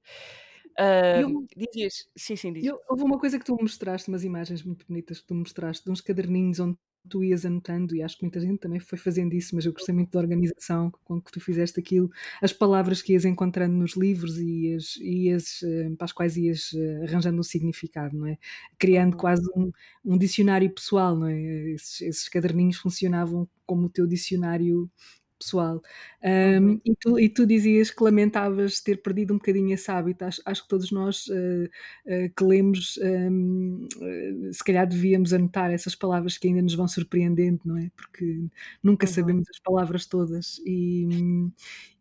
Uh, 0.79 1.21
eu, 1.21 1.47
dizias, 1.57 2.09
sim, 2.17 2.35
sim, 2.35 2.53
diz. 2.53 2.64
Eu, 2.64 2.81
houve 2.88 3.05
uma 3.05 3.19
coisa 3.19 3.38
que 3.38 3.45
tu 3.45 3.55
me 3.55 3.62
mostraste, 3.62 4.09
umas 4.09 4.25
imagens 4.25 4.62
muito 4.62 4.87
bonitas 4.87 5.21
que 5.21 5.27
tu 5.27 5.35
me 5.35 5.40
mostraste, 5.40 5.85
de 5.85 5.90
uns 5.90 6.01
caderninhos 6.01 6.59
onde 6.59 6.77
tu 7.09 7.23
ias 7.23 7.45
anotando, 7.45 7.95
e 7.95 8.03
acho 8.03 8.17
que 8.17 8.25
muita 8.25 8.40
gente 8.40 8.59
também 8.59 8.81
foi 8.81 8.99
fazendo 8.99 9.35
isso, 9.35 9.55
mas 9.55 9.64
eu 9.64 9.73
gostei 9.73 9.95
muito 9.95 10.11
da 10.11 10.19
organização 10.19 10.90
com 11.05 11.21
que 11.21 11.31
tu 11.33 11.40
fizeste 11.40 11.79
aquilo, 11.79 12.11
as 12.40 12.53
palavras 12.53 13.03
que 13.03 13.12
ias 13.12 13.25
encontrando 13.25 13.75
nos 13.75 13.97
livros 13.97 14.38
e 14.38 14.69
ias, 14.69 14.97
ias, 14.97 15.62
eh, 15.62 15.90
para 15.97 16.05
as 16.07 16.12
quais 16.12 16.37
ias 16.37 16.71
eh, 16.75 17.05
arranjando 17.05 17.40
um 17.40 17.43
significado, 17.43 18.17
não 18.17 18.27
é? 18.27 18.38
Criando 18.79 19.12
uhum. 19.12 19.19
quase 19.19 19.43
um, 19.57 19.71
um 20.05 20.19
dicionário 20.19 20.71
pessoal, 20.71 21.17
não 21.17 21.27
é? 21.27 21.40
Esses, 21.73 22.01
esses 22.01 22.29
caderninhos 22.29 22.77
funcionavam 22.77 23.49
como 23.67 23.87
o 23.87 23.90
teu 23.90 24.07
dicionário 24.07 24.90
pessoal. 25.38 25.83
Um, 26.23 26.81
e, 26.85 26.94
tu, 26.97 27.18
e, 27.18 27.29
tu, 27.29 27.47
dizias 27.47 27.90
que 27.90 28.03
lamentavas 28.03 28.81
ter 28.81 29.03
perdido 29.03 29.35
um 29.35 29.38
bocadinho 29.38 29.75
esse 29.75 29.90
hábito. 29.90 30.25
Acho, 30.25 30.42
acho 30.44 30.62
que 30.62 30.68
todos 30.68 30.90
nós 30.90 31.27
uh, 31.29 31.64
uh, 32.07 32.31
que 32.37 32.44
lemos, 32.44 32.99
um, 33.03 33.87
uh, 33.97 34.53
se 34.53 34.64
calhar 34.64 34.87
devíamos 34.87 35.33
anotar 35.33 35.70
essas 35.70 35.94
palavras 35.94 36.38
que 36.38 36.49
ainda 36.49 36.62
nos 36.62 36.75
vão 36.75 36.88
surpreendendo, 36.88 37.61
não 37.64 37.77
é? 37.77 37.90
Porque 37.97 38.47
nunca 38.83 39.07
sabemos 39.07 39.49
as 39.51 39.59
palavras 39.61 40.07
todas. 40.07 40.61
E, 40.64 41.07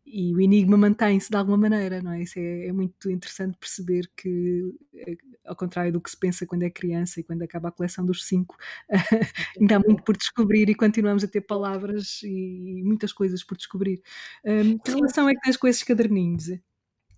e 0.06 0.34
o 0.34 0.42
enigma 0.42 0.78
mantém-se 0.78 1.30
de 1.30 1.38
alguma 1.38 1.58
maneira, 1.58 2.02
não 2.02 2.12
é? 2.12 2.22
Isso 2.24 2.38
é, 2.38 2.68
é, 2.68 2.72
muito 2.74 3.10
interessante 3.10 3.58
perceber 3.58 4.10
que, 4.16 4.74
eh, 4.96 5.18
ao 5.46 5.56
contrário 5.56 5.92
do 5.94 6.02
que 6.02 6.10
se 6.10 6.18
pensa 6.18 6.46
quando 6.46 6.63
é 6.63 6.70
criança 6.70 7.20
e 7.20 7.24
quando 7.24 7.42
acaba 7.42 7.70
a 7.70 7.72
coleção 7.72 8.06
dos 8.06 8.26
cinco, 8.26 8.58
ainda 9.60 9.78
há 9.78 9.80
muito 9.80 10.04
por 10.04 10.18
descobrir 10.18 10.70
e 10.70 10.76
continuamos 10.76 11.24
a 11.24 11.28
ter 11.28 11.42
palavras 11.42 12.22
e 12.24 12.82
muitas 12.84 13.13
coisas 13.13 13.44
por 13.44 13.58
descobrir. 13.58 14.02
Um, 14.46 14.78
que 14.78 14.92
relação 14.92 15.30
é 15.30 15.34
que 15.34 15.42
tens 15.42 15.58
com 15.58 15.68
esses 15.68 15.84
caderninhos? 15.84 16.50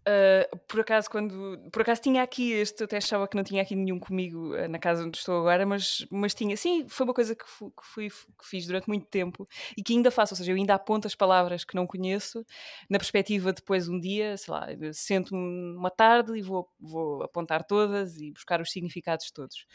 Uh, 0.07 0.57
por 0.67 0.81
acaso, 0.81 1.09
quando. 1.09 1.59
Por 1.71 1.81
acaso 1.81 1.99
tinha 1.99 2.21
aqui 2.21 2.51
este, 2.51 2.81
eu 2.81 2.85
até 2.85 2.97
achava 2.97 3.27
que 3.27 3.35
não 3.35 3.43
tinha 3.43 3.63
aqui 3.63 3.75
nenhum 3.75 3.97
comigo 3.97 4.55
uh, 4.55 4.67
na 4.67 4.77
casa 4.77 5.03
onde 5.03 5.17
estou 5.17 5.39
agora, 5.39 5.65
mas, 5.65 6.05
mas 6.11 6.35
tinha. 6.35 6.55
Sim, 6.55 6.87
foi 6.87 7.05
uma 7.05 7.13
coisa 7.13 7.35
que, 7.35 7.43
fui, 7.47 7.71
que, 7.71 7.87
fui, 7.87 8.09
que 8.09 8.45
fiz 8.47 8.67
durante 8.67 8.87
muito 8.87 9.07
tempo 9.07 9.47
e 9.75 9.81
que 9.81 9.93
ainda 9.93 10.11
faço, 10.11 10.35
ou 10.35 10.37
seja, 10.37 10.51
eu 10.51 10.55
ainda 10.55 10.75
aponto 10.75 11.07
as 11.07 11.15
palavras 11.15 11.65
que 11.65 11.75
não 11.75 11.87
conheço, 11.87 12.45
na 12.87 12.99
perspectiva 12.99 13.51
depois 13.51 13.87
um 13.87 13.99
dia, 13.99 14.37
sei 14.37 14.53
lá, 14.53 14.67
sento-me 14.93 15.75
uma 15.75 15.89
tarde 15.89 16.37
e 16.37 16.41
vou, 16.43 16.69
vou 16.79 17.23
apontar 17.23 17.63
todas 17.63 18.15
e 18.17 18.31
buscar 18.31 18.61
os 18.61 18.71
significados 18.71 19.31
todos. 19.31 19.65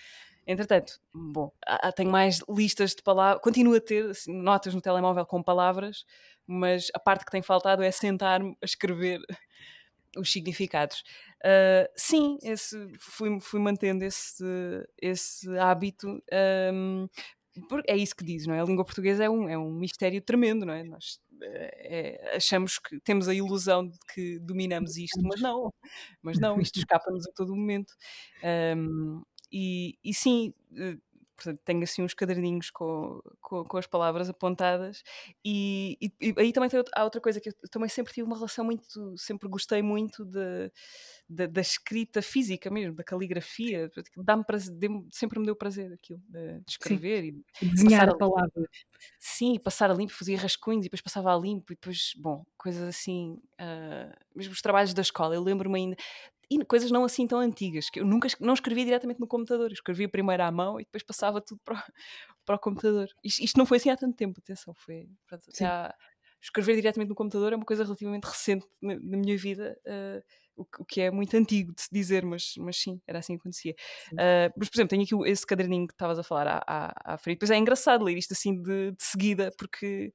Entretanto, 0.47 1.01
bom, 1.12 1.53
tenho 1.97 2.11
mais 2.11 2.40
listas 2.49 2.95
de 2.95 3.03
palavras, 3.03 3.43
continuo 3.43 3.75
a 3.75 3.81
ter 3.81 4.11
assim, 4.11 4.33
notas 4.33 4.75
no 4.75 4.81
telemóvel 4.81 5.27
com 5.27 5.43
palavras, 5.43 6.05
mas 6.47 6.87
a 6.95 7.01
parte 7.01 7.25
que 7.25 7.31
tem 7.31 7.43
faltado 7.43 7.83
é 7.83 7.90
sentar-me 7.90 8.57
a 8.62 8.64
escrever 8.64 9.21
os 10.16 10.31
significados. 10.31 11.03
Uh, 11.44 11.88
sim, 11.96 12.38
esse, 12.42 12.77
fui, 12.99 13.40
fui 13.40 13.61
mantendo 13.61 14.05
esse, 14.05 14.44
esse 15.01 15.49
hábito. 15.59 16.23
Um, 16.73 17.09
é 17.87 17.96
isso 17.96 18.14
que 18.14 18.25
diz, 18.25 18.46
não 18.46 18.55
é? 18.55 18.61
A 18.61 18.64
língua 18.64 18.85
portuguesa 18.85 19.25
é 19.25 19.31
um, 19.31 19.49
é 19.49 19.59
um 19.59 19.73
mistério 19.73 20.20
tremendo, 20.23 20.64
não 20.64 20.73
é? 20.73 20.85
Nós 20.85 21.20
é, 21.42 22.37
achamos 22.37 22.79
que 22.79 23.01
temos 23.01 23.29
a 23.29 23.35
ilusão 23.35 23.88
de 23.88 23.99
que 24.14 24.38
dominamos 24.40 24.96
isto, 24.96 25.20
mas 25.23 25.40
não, 25.40 25.73
mas 26.23 26.38
não, 26.38 26.61
isto 26.61 26.79
escapa-nos 26.81 27.27
a 27.27 27.33
todo 27.33 27.55
momento. 27.55 27.94
Um, 28.77 29.23
e, 29.53 29.99
e 30.05 30.14
sim, 30.14 30.55
eh, 30.77 30.96
portanto, 31.40 31.61
tenho 31.64 31.83
assim 31.83 32.03
uns 32.03 32.12
caderninhos 32.12 32.70
com, 32.70 33.20
com, 33.40 33.64
com 33.64 33.79
as 33.79 33.87
palavras 33.87 34.29
apontadas 34.29 35.03
e, 35.44 35.96
e, 36.00 36.12
e, 36.20 36.35
aí 36.37 36.53
também 36.53 36.68
tem, 36.68 36.83
há 36.94 37.05
outra 37.05 37.20
coisa 37.20 37.40
que 37.40 37.48
eu 37.48 37.55
também 37.70 37.88
sempre 37.88 38.12
tive 38.12 38.26
uma 38.26 38.37
relação 38.37 38.64
muito, 38.64 39.16
sempre 39.16 39.48
gostei 39.48 39.81
muito 39.81 40.24
de, 40.24 40.70
de 41.29 41.46
da 41.46 41.61
escrita 41.61 42.20
física 42.20 42.70
mesmo, 42.70 42.94
da 42.94 43.03
caligrafia, 43.03 43.90
dá-me 44.18 44.44
sempre 45.11 45.38
me 45.38 45.46
deu 45.46 45.57
prazer 45.57 45.92
aquilo, 45.92 46.20
de, 46.29 46.61
de 46.61 46.70
escrever 46.70 47.22
Sim. 47.22 47.42
e 47.61 47.66
de 47.66 47.74
desenhar 47.74 48.09
a 48.09 48.16
palavra. 48.16 48.68
Sim, 49.18 49.59
passar 49.59 49.90
a 49.90 49.94
limpo, 49.94 50.12
fazia 50.12 50.38
rascunhos 50.38 50.85
e 50.85 50.88
depois 50.88 51.00
passava 51.00 51.35
a 51.35 51.38
limpo 51.38 51.72
e 51.72 51.76
depois, 51.76 52.12
bom, 52.16 52.44
coisas 52.57 52.83
assim, 52.83 53.40
uh, 53.61 54.14
mesmo 54.35 54.53
os 54.53 54.61
trabalhos 54.61 54.92
da 54.92 55.03
escola, 55.03 55.35
eu 55.35 55.42
lembro-me 55.42 55.79
ainda, 55.79 55.96
e 56.51 56.65
coisas 56.65 56.91
não 56.91 57.05
assim 57.05 57.27
tão 57.27 57.39
antigas, 57.39 57.89
que 57.89 58.01
eu 58.01 58.05
nunca 58.05 58.29
não 58.41 58.55
escrevia 58.55 58.85
diretamente 58.85 59.21
no 59.21 59.27
computador, 59.27 59.71
eu 59.71 59.75
escrevia 59.75 60.09
primeiro 60.09 60.43
à 60.43 60.51
mão 60.51 60.81
e 60.81 60.85
depois 60.85 61.03
passava 61.03 61.41
tudo 61.41 61.61
para 61.65 61.75
o, 61.77 61.79
para 62.45 62.57
o 62.57 62.59
computador. 62.59 63.09
Isto, 63.23 63.43
isto, 63.43 63.57
não 63.59 63.65
foi 63.65 63.77
assim 63.79 63.91
há 63.91 63.97
tanto 63.97 64.17
tempo, 64.17 64.41
atenção, 64.41 64.75
foi 64.75 65.09
pronto, 65.29 65.45
há, 65.63 65.95
escrever 66.43 66.75
diretamente 66.75 67.11
no 67.11 67.15
computador 67.15 67.53
é 67.53 67.57
uma 67.57 67.65
coisa 67.65 67.85
relativamente 67.85 68.25
recente 68.25 68.67
na, 68.81 68.95
na 68.95 69.17
minha 69.17 69.37
vida, 69.37 69.79
uh, 69.87 70.23
o, 70.57 70.67
o, 70.81 70.85
que 70.85 71.01
é 71.01 71.11
muito 71.11 71.37
antigo 71.37 71.73
de 71.75 71.83
se 71.83 71.89
dizer, 71.93 72.25
mas, 72.25 72.55
mas 72.59 72.77
sim, 72.77 73.01
era 73.07 73.19
assim 73.19 73.35
que 73.35 73.41
acontecia. 73.41 73.75
Uh, 74.13 74.53
mas, 74.57 74.69
por 74.69 74.77
exemplo, 74.77 74.89
tenho 74.89 75.03
aqui 75.03 75.31
esse 75.31 75.47
caderninho 75.47 75.87
que 75.87 75.95
estavas 75.95 76.19
a 76.19 76.23
falar 76.23 76.49
à, 76.49 76.63
à, 76.67 77.15
à 77.15 77.19
frente, 77.19 77.37
depois 77.37 77.51
é 77.51 77.57
engraçado 77.57 78.05
ler 78.05 78.17
isto 78.17 78.33
assim 78.33 78.61
de, 78.61 78.93
de 78.93 79.03
seguida, 79.03 79.53
porque 79.59 80.13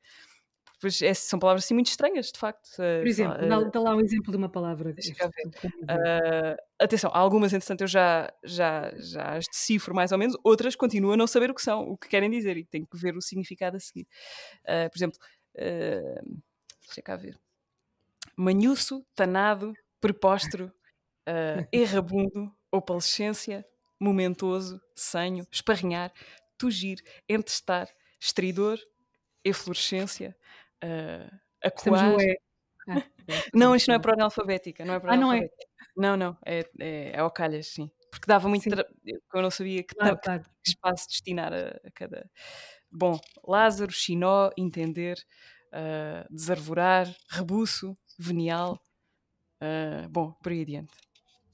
Pois 0.79 1.01
é, 1.01 1.13
são 1.13 1.39
palavras 1.39 1.63
assim 1.63 1.73
muito 1.73 1.87
estranhas, 1.87 2.31
de 2.31 2.39
facto. 2.39 2.69
Eh, 2.79 2.99
Por 2.99 3.07
exemplo, 3.07 3.45
uh, 3.45 3.49
dá, 3.49 3.63
dá, 3.69 3.79
lá 3.79 3.95
um 3.95 4.01
exemplo 4.01 4.31
de 4.31 4.37
uma 4.37 4.49
palavra. 4.49 4.91
Uh, 4.91 6.55
atenção, 6.77 7.09
algumas, 7.13 7.53
entretanto, 7.53 7.81
eu 7.81 7.87
já, 7.87 8.31
já, 8.43 8.91
já 8.97 9.37
as 9.37 9.45
decifro 9.47 9.95
mais 9.95 10.11
ou 10.11 10.17
menos, 10.17 10.35
outras 10.43 10.75
continuo 10.75 11.13
a 11.13 11.17
não 11.17 11.27
saber 11.27 11.49
o 11.49 11.55
que 11.55 11.61
são, 11.61 11.89
o 11.89 11.97
que 11.97 12.09
querem 12.09 12.29
dizer, 12.29 12.57
e 12.57 12.65
tenho 12.65 12.85
que 12.85 12.97
ver 12.97 13.15
o 13.15 13.21
significado 13.21 13.77
a 13.77 13.79
seguir. 13.79 14.07
Uh, 14.63 14.89
por 14.89 14.97
exemplo, 14.97 15.17
uh, 15.55 16.41
deixa 16.85 17.01
cá 17.01 17.15
ver. 17.15 17.39
Manhuço, 18.35 19.05
tanado, 19.15 19.73
prepóstero, 20.01 20.71
errabundo, 21.71 22.53
opalescência, 22.69 23.65
momentoso, 23.99 24.79
senho, 24.93 25.47
esparrinhar, 25.49 26.11
tugir, 26.57 27.01
entestar, 27.29 27.87
estridor, 28.19 28.77
eflorescência, 29.43 30.35
uh, 30.85 31.39
acuar. 31.63 32.15
Ah, 32.87 33.03
não, 33.53 33.75
isto 33.75 33.87
não 33.87 33.95
é 33.95 33.99
por 33.99 34.11
ordem 34.11 34.23
alfabética. 34.23 34.85
Não 34.85 34.93
é 34.93 34.97
ordem 34.97 35.11
ah, 35.11 35.17
não 35.17 35.33
é? 35.33 35.49
Não, 35.97 36.17
não, 36.17 36.37
é, 36.45 36.59
é, 36.79 37.11
é 37.11 37.19
ao 37.19 37.31
calhas, 37.31 37.67
sim. 37.67 37.89
Porque 38.11 38.27
dava 38.27 38.47
muito. 38.47 38.69
Tra... 38.69 38.85
Eu 39.33 39.41
não 39.41 39.51
sabia 39.51 39.83
que, 39.83 39.95
claro, 39.95 40.17
claro. 40.21 40.43
que 40.43 40.69
espaço 40.69 41.07
destinar 41.07 41.53
a, 41.53 41.69
a, 41.85 41.91
cada. 41.93 42.29
Bom, 42.91 43.19
Lázaro, 43.45 43.91
Chinó, 43.91 44.49
entender, 44.57 45.17
uh, 45.73 46.33
desarvorar, 46.33 47.13
rebuço, 47.29 47.97
venial. 48.17 48.81
Uh, 49.61 50.07
bom, 50.09 50.31
por 50.43 50.51
aí 50.51 50.61
adiante. 50.61 50.93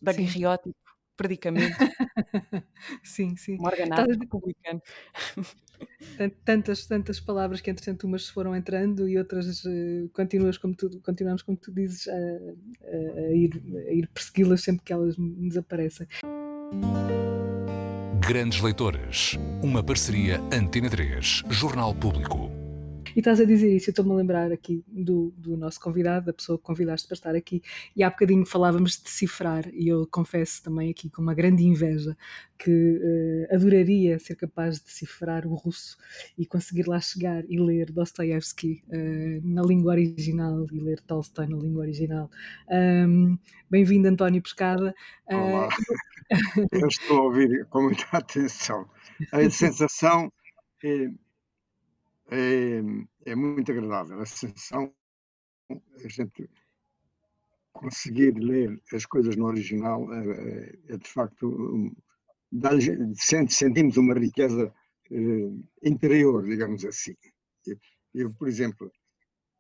Daguerreótipo, 0.02 0.78
predicamento. 1.16 1.78
sim, 3.04 3.36
sim. 3.38 3.58
Morganato, 3.58 4.12
republicano. 4.12 4.82
tantas, 6.46 6.86
tantas 6.86 7.20
palavras 7.20 7.62
que 7.62 7.70
entretanto 7.70 8.06
umas 8.06 8.28
foram 8.30 8.56
entrando 8.56 9.08
e 9.08 9.18
outras 9.18 9.64
uh, 9.66 10.10
continuas 10.14 10.58
como 10.58 10.76
tu, 10.76 11.00
continuamos 11.02 11.42
como 11.42 11.58
tu 11.58 11.72
dizes 11.72 12.08
a, 12.08 12.14
a, 12.14 13.20
a 13.28 13.32
ir, 13.34 13.62
a 13.88 13.92
ir 13.92 14.08
persegui-las 14.14 14.62
sempre 14.62 14.84
que 14.86 14.94
elas 14.94 15.16
nos 15.18 15.58
aparecem. 15.58 16.08
Grandes 18.20 18.62
Leitores, 18.62 19.38
uma 19.62 19.84
parceria 19.84 20.40
Antena 20.54 20.90
3, 20.90 21.44
Jornal 21.50 21.94
Público. 21.96 22.61
E 23.16 23.20
estás 23.20 23.40
a 23.40 23.46
dizer 23.46 23.76
isso, 23.76 23.90
eu 23.90 23.92
estou-me 23.92 24.12
a 24.12 24.16
lembrar 24.16 24.52
aqui 24.52 24.84
do, 24.88 25.34
do 25.38 25.58
nosso 25.58 25.80
convidado, 25.80 26.28
da 26.28 26.34
pessoa 26.34 26.58
que 26.58 26.64
convidaste 26.64 27.08
para 27.08 27.16
estar 27.16 27.36
aqui, 27.36 27.62
e 27.96 28.04
há 28.04 28.10
bocadinho 28.10 28.46
falávamos 28.46 28.98
de 28.98 29.04
decifrar, 29.04 29.68
e 29.74 29.88
eu 29.88 30.08
confesso 30.08 30.64
também 30.64 30.90
aqui 30.92 31.10
com 31.10 31.22
uma 31.22 31.34
grande 31.34 31.64
inveja 31.64 32.16
que 32.58 32.70
uh, 32.72 33.56
adoraria 33.56 34.20
ser 34.20 34.36
capaz 34.36 34.78
de 34.78 34.86
decifrar 34.86 35.48
o 35.48 35.56
russo 35.56 35.98
e 36.38 36.46
conseguir 36.46 36.88
lá 36.88 37.00
chegar 37.00 37.44
e 37.50 37.60
ler 37.60 37.92
Dostoevsky 37.92 38.84
uh, 38.88 39.42
na 39.44 39.64
língua 39.64 39.94
original 39.94 40.68
e 40.72 40.80
ler 40.80 41.00
Tolstói 41.02 41.48
na 41.48 41.58
língua 41.58 41.82
original. 41.82 42.30
Um, 42.70 43.38
Bem-vindo, 43.70 44.08
António 44.08 44.42
Pescada. 44.42 44.94
Olá, 45.26 45.70
eu 46.72 46.88
estou 46.88 47.18
a 47.18 47.24
ouvir 47.24 47.66
com 47.68 47.84
muita 47.84 48.06
atenção. 48.12 48.86
A 49.32 49.50
sensação 49.50 50.32
é, 50.84 51.10
é, 52.32 52.82
é 53.26 53.36
muito 53.36 53.72
agradável. 53.72 54.22
A 54.22 54.26
sensação, 54.26 54.94
a 55.70 56.08
gente 56.08 56.50
conseguir 57.72 58.34
ler 58.38 58.82
as 58.94 59.06
coisas 59.06 59.36
no 59.36 59.46
original 59.46 60.12
é, 60.14 60.78
é 60.90 60.98
de 60.98 61.10
facto 61.10 61.94
sentimos 63.48 63.98
uma 63.98 64.14
riqueza 64.14 64.74
uh, 65.12 65.64
interior, 65.84 66.44
digamos 66.44 66.84
assim. 66.86 67.16
Eu, 67.66 67.78
eu, 68.14 68.34
por 68.34 68.48
exemplo, 68.48 68.92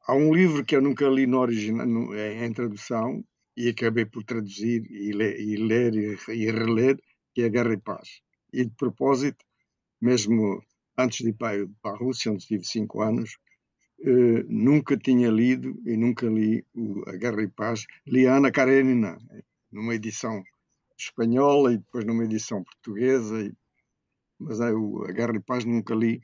há 0.07 0.13
um 0.13 0.34
livro 0.34 0.65
que 0.65 0.76
eu 0.76 0.82
nunca 0.82 1.07
li 1.07 1.26
no 1.26 1.39
original, 1.39 1.86
no, 1.86 2.13
em, 2.13 2.43
em, 2.43 2.53
tradução, 2.53 3.24
e 3.55 3.69
acabei 3.69 4.05
por 4.05 4.24
traduzir 4.24 4.86
e, 4.89 5.09
e 5.09 5.55
ler 5.55 5.93
e, 5.95 6.17
e, 6.34 6.51
reler, 6.51 7.01
que 7.34 7.43
é 7.43 7.49
Guerra 7.49 7.74
e 7.74 7.78
Paz. 7.78 8.22
E 8.51 8.65
de 8.65 8.72
propósito, 8.76 9.45
mesmo 10.01 10.61
antes 10.97 11.19
de 11.19 11.29
ir 11.29 11.33
para, 11.33 11.65
a 11.83 11.97
Rússia, 11.97 12.31
onde 12.31 12.43
estive 12.43 12.63
cinco 12.63 13.01
anos, 13.01 13.37
uh, 14.01 14.43
nunca 14.47 14.97
tinha 14.97 15.29
lido 15.29 15.79
e 15.85 15.97
nunca 15.97 16.27
li 16.27 16.65
o, 16.73 17.09
a 17.09 17.15
Guerra 17.17 17.43
e 17.43 17.47
Paz. 17.47 17.85
Li 18.05 18.27
a 18.27 18.35
Ana 18.37 18.51
Karenina, 18.51 19.17
numa 19.71 19.95
edição 19.95 20.43
espanhola 20.97 21.73
e 21.73 21.77
depois 21.77 22.05
numa 22.05 22.25
edição 22.25 22.63
portuguesa, 22.63 23.41
e, 23.41 23.53
mas 24.39 24.61
a, 24.61 24.69
a 24.69 25.11
Guerra 25.11 25.35
e 25.35 25.41
Paz 25.41 25.65
nunca 25.65 25.95
li 25.95 26.21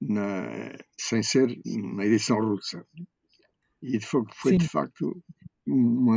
na, 0.00 0.72
sem 0.98 1.22
ser 1.22 1.48
na 1.66 2.06
edição 2.06 2.38
russa. 2.40 2.84
E 3.82 4.00
foi, 4.00 4.22
foi 4.34 4.56
de 4.56 4.68
facto 4.68 5.22
uma, 5.66 6.16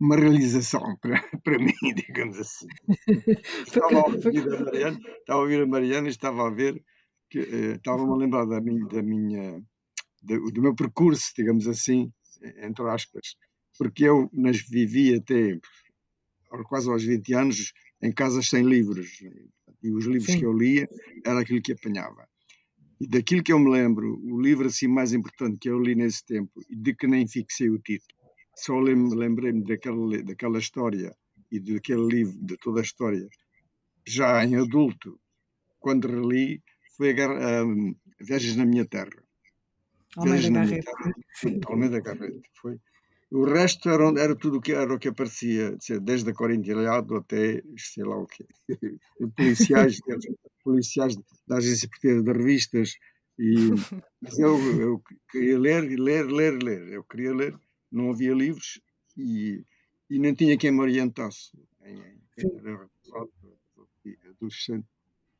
uma 0.00 0.16
realização 0.16 0.82
para, 1.00 1.22
para 1.42 1.58
mim, 1.58 1.72
digamos 1.94 2.38
assim. 2.38 2.66
estava, 3.66 4.00
a 4.00 4.06
ouvir 4.06 4.40
a 4.40 4.64
Mariana, 4.64 4.98
estava 5.18 5.38
a 5.38 5.42
ouvir 5.42 5.62
a 5.62 5.66
Mariana 5.66 6.06
e 6.06 6.10
estava 6.10 6.46
a 6.46 6.50
ver 6.50 6.82
que 7.32 7.38
eh, 7.38 7.76
estava-me 7.76 8.12
a 8.12 8.16
lembrar 8.16 8.44
da 8.44 8.60
minha, 8.60 8.86
da 8.86 9.02
minha 9.02 9.62
do, 10.22 10.50
do 10.50 10.60
meu 10.60 10.74
percurso, 10.74 11.32
digamos 11.34 11.66
assim, 11.66 12.12
entre 12.58 12.86
aspas, 12.90 13.36
porque 13.78 14.04
eu 14.04 14.28
nas 14.34 14.60
vivi 14.60 15.14
até 15.14 15.58
quase 16.68 16.90
aos 16.90 17.02
20 17.02 17.32
anos, 17.32 17.72
em 18.02 18.12
casas 18.12 18.48
sem 18.50 18.62
livros. 18.62 19.08
E 19.82 19.90
os 19.90 20.04
livros 20.04 20.30
Sim. 20.30 20.40
que 20.40 20.44
eu 20.44 20.52
lia 20.52 20.86
era 21.24 21.40
aquilo 21.40 21.62
que 21.62 21.72
apanhava. 21.72 22.28
E 23.00 23.06
daquilo 23.06 23.42
que 23.42 23.52
eu 23.52 23.58
me 23.58 23.70
lembro, 23.70 24.20
o 24.22 24.38
livro 24.38 24.66
assim 24.66 24.86
mais 24.86 25.14
importante 25.14 25.56
que 25.58 25.70
eu 25.70 25.80
li 25.80 25.94
nesse 25.94 26.22
tempo, 26.26 26.52
e 26.68 26.76
de 26.76 26.94
que 26.94 27.06
nem 27.06 27.26
fixei 27.26 27.70
o 27.70 27.78
título, 27.78 28.12
só 28.54 28.78
lembrei-me 28.78 29.64
daquela, 29.64 30.22
daquela 30.22 30.58
história 30.58 31.16
e 31.50 31.58
daquele 31.58 32.06
livro, 32.06 32.38
de 32.44 32.58
toda 32.58 32.80
a 32.80 32.82
história, 32.82 33.26
já 34.06 34.44
em 34.44 34.56
adulto, 34.56 35.18
quando 35.80 36.06
reli, 36.06 36.62
foi 37.02 37.20
a, 37.20 37.26
a, 37.26 37.62
a 37.62 37.64
Viagens 38.20 38.56
na 38.56 38.64
Minha 38.64 38.86
Terra. 38.86 39.10
Viagens 40.22 40.50
na 40.50 40.64
Minha 40.64 40.82
Terra. 40.82 41.14
Almeida 41.66 42.00
Garrett. 42.00 42.40
Foi 42.60 42.78
o 43.32 43.44
resto 43.44 43.88
era, 43.88 44.04
era 44.20 44.36
tudo 44.36 44.58
o 44.58 44.60
que 44.60 44.72
era 44.72 44.94
o 44.94 44.98
que 44.98 45.08
aparecia, 45.08 45.74
desde 46.02 46.30
a 46.30 46.34
Corintilhado 46.34 47.16
até 47.16 47.62
sei 47.78 48.04
lá 48.04 48.18
o 48.18 48.26
quê. 48.26 48.46
policiais, 49.36 49.98
policiais 50.62 51.16
da 51.48 51.56
Agência 51.56 51.88
Portuguesa 51.88 52.22
de 52.22 52.32
Revistas. 52.32 52.94
E, 53.38 53.70
mas 54.20 54.38
eu, 54.38 54.58
eu 54.78 55.02
queria 55.30 55.58
ler, 55.58 55.98
ler, 55.98 56.26
ler, 56.26 56.62
ler. 56.62 56.92
Eu 56.92 57.02
queria 57.04 57.34
ler, 57.34 57.58
não 57.90 58.10
havia 58.10 58.34
livros 58.34 58.82
e, 59.16 59.64
e 60.10 60.18
nem 60.18 60.34
tinha 60.34 60.58
quem 60.58 60.70
me 60.70 60.80
orientasse. 60.80 61.52
Era 61.80 62.86
adolescente, 64.30 64.86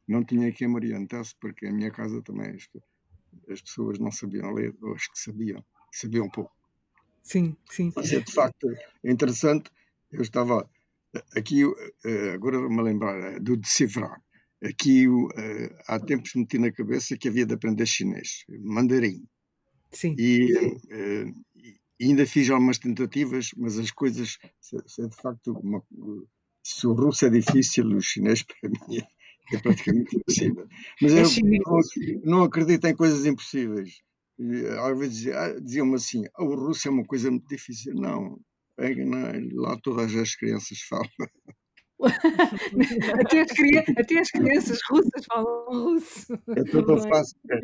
não 0.06 0.24
tinha 0.24 0.52
quem 0.52 0.68
me 0.68 0.74
orientasse, 0.74 1.34
porque 1.40 1.66
a 1.66 1.72
minha 1.72 1.90
casa 1.90 2.22
também 2.22 2.56
as 3.48 3.60
pessoas 3.60 3.98
não 3.98 4.10
sabiam 4.10 4.52
ler, 4.52 4.74
ou 4.82 4.94
as 4.94 5.06
que 5.06 5.18
sabiam, 5.18 5.64
sabiam 5.90 6.28
pouco. 6.28 6.52
Sim, 7.22 7.56
sim. 7.70 7.92
Mas 7.94 8.12
é 8.12 8.20
de 8.20 8.32
facto 8.32 8.68
interessante. 9.04 9.70
Eu 10.10 10.22
estava 10.22 10.68
aqui, 11.36 11.62
eh, 12.04 12.32
agora 12.32 12.58
me 12.68 12.82
lembrar 12.82 13.18
eh, 13.34 13.38
do 13.38 13.56
decifrar. 13.56 14.20
Aqui 14.62 15.06
eh, 15.36 15.82
há 15.86 15.98
tempos 15.98 16.34
meti 16.34 16.58
na 16.58 16.72
cabeça 16.72 17.16
que 17.16 17.28
havia 17.28 17.46
de 17.46 17.54
aprender 17.54 17.86
chinês, 17.86 18.44
mandarim. 18.48 19.24
Sim. 19.90 20.14
E, 20.18 20.48
e 22.00 22.04
ainda 22.06 22.26
fiz 22.26 22.50
algumas 22.50 22.78
tentativas, 22.78 23.50
mas 23.56 23.78
as 23.78 23.90
coisas, 23.90 24.38
se, 24.60 24.76
se 24.86 25.02
é 25.02 25.06
de 25.06 25.16
facto, 25.16 25.52
uma, 25.52 25.82
se 26.62 26.86
o 26.86 26.92
russo 26.92 27.26
é 27.26 27.30
difícil, 27.30 27.86
o 27.86 28.00
chinês 28.00 28.42
para 28.60 28.70
mim 28.70 28.98
é, 28.98 29.06
é 29.52 29.58
praticamente 29.58 30.16
impossível. 30.16 30.68
Mas 31.00 31.12
é 31.12 31.22
eu 31.22 31.60
não, 31.64 32.38
não 32.38 32.42
acredito 32.44 32.86
em 32.86 32.94
coisas 32.94 33.24
impossíveis. 33.26 34.00
Às 34.80 34.98
vezes 34.98 35.26
ah, 35.28 35.60
diziam-me 35.60 35.94
assim: 35.94 36.24
oh, 36.38 36.44
o 36.44 36.54
russo 36.54 36.88
é 36.88 36.90
uma 36.90 37.04
coisa 37.04 37.30
muito 37.30 37.48
difícil. 37.48 37.94
Não, 37.94 38.38
é, 38.78 38.92
lá 39.52 39.78
todas 39.82 40.14
as 40.14 40.34
crianças 40.34 40.80
falam. 40.88 41.08
até, 43.20 43.42
as 43.42 43.50
até, 43.96 44.18
as 44.18 44.30
crianças 44.30 44.80
russas 44.90 45.24
falam 45.26 45.64
russo. 45.68 46.32
É 46.48 46.64
tudo 46.64 46.86
tão 46.86 46.98
fácil. 47.08 47.38
É. 47.50 47.60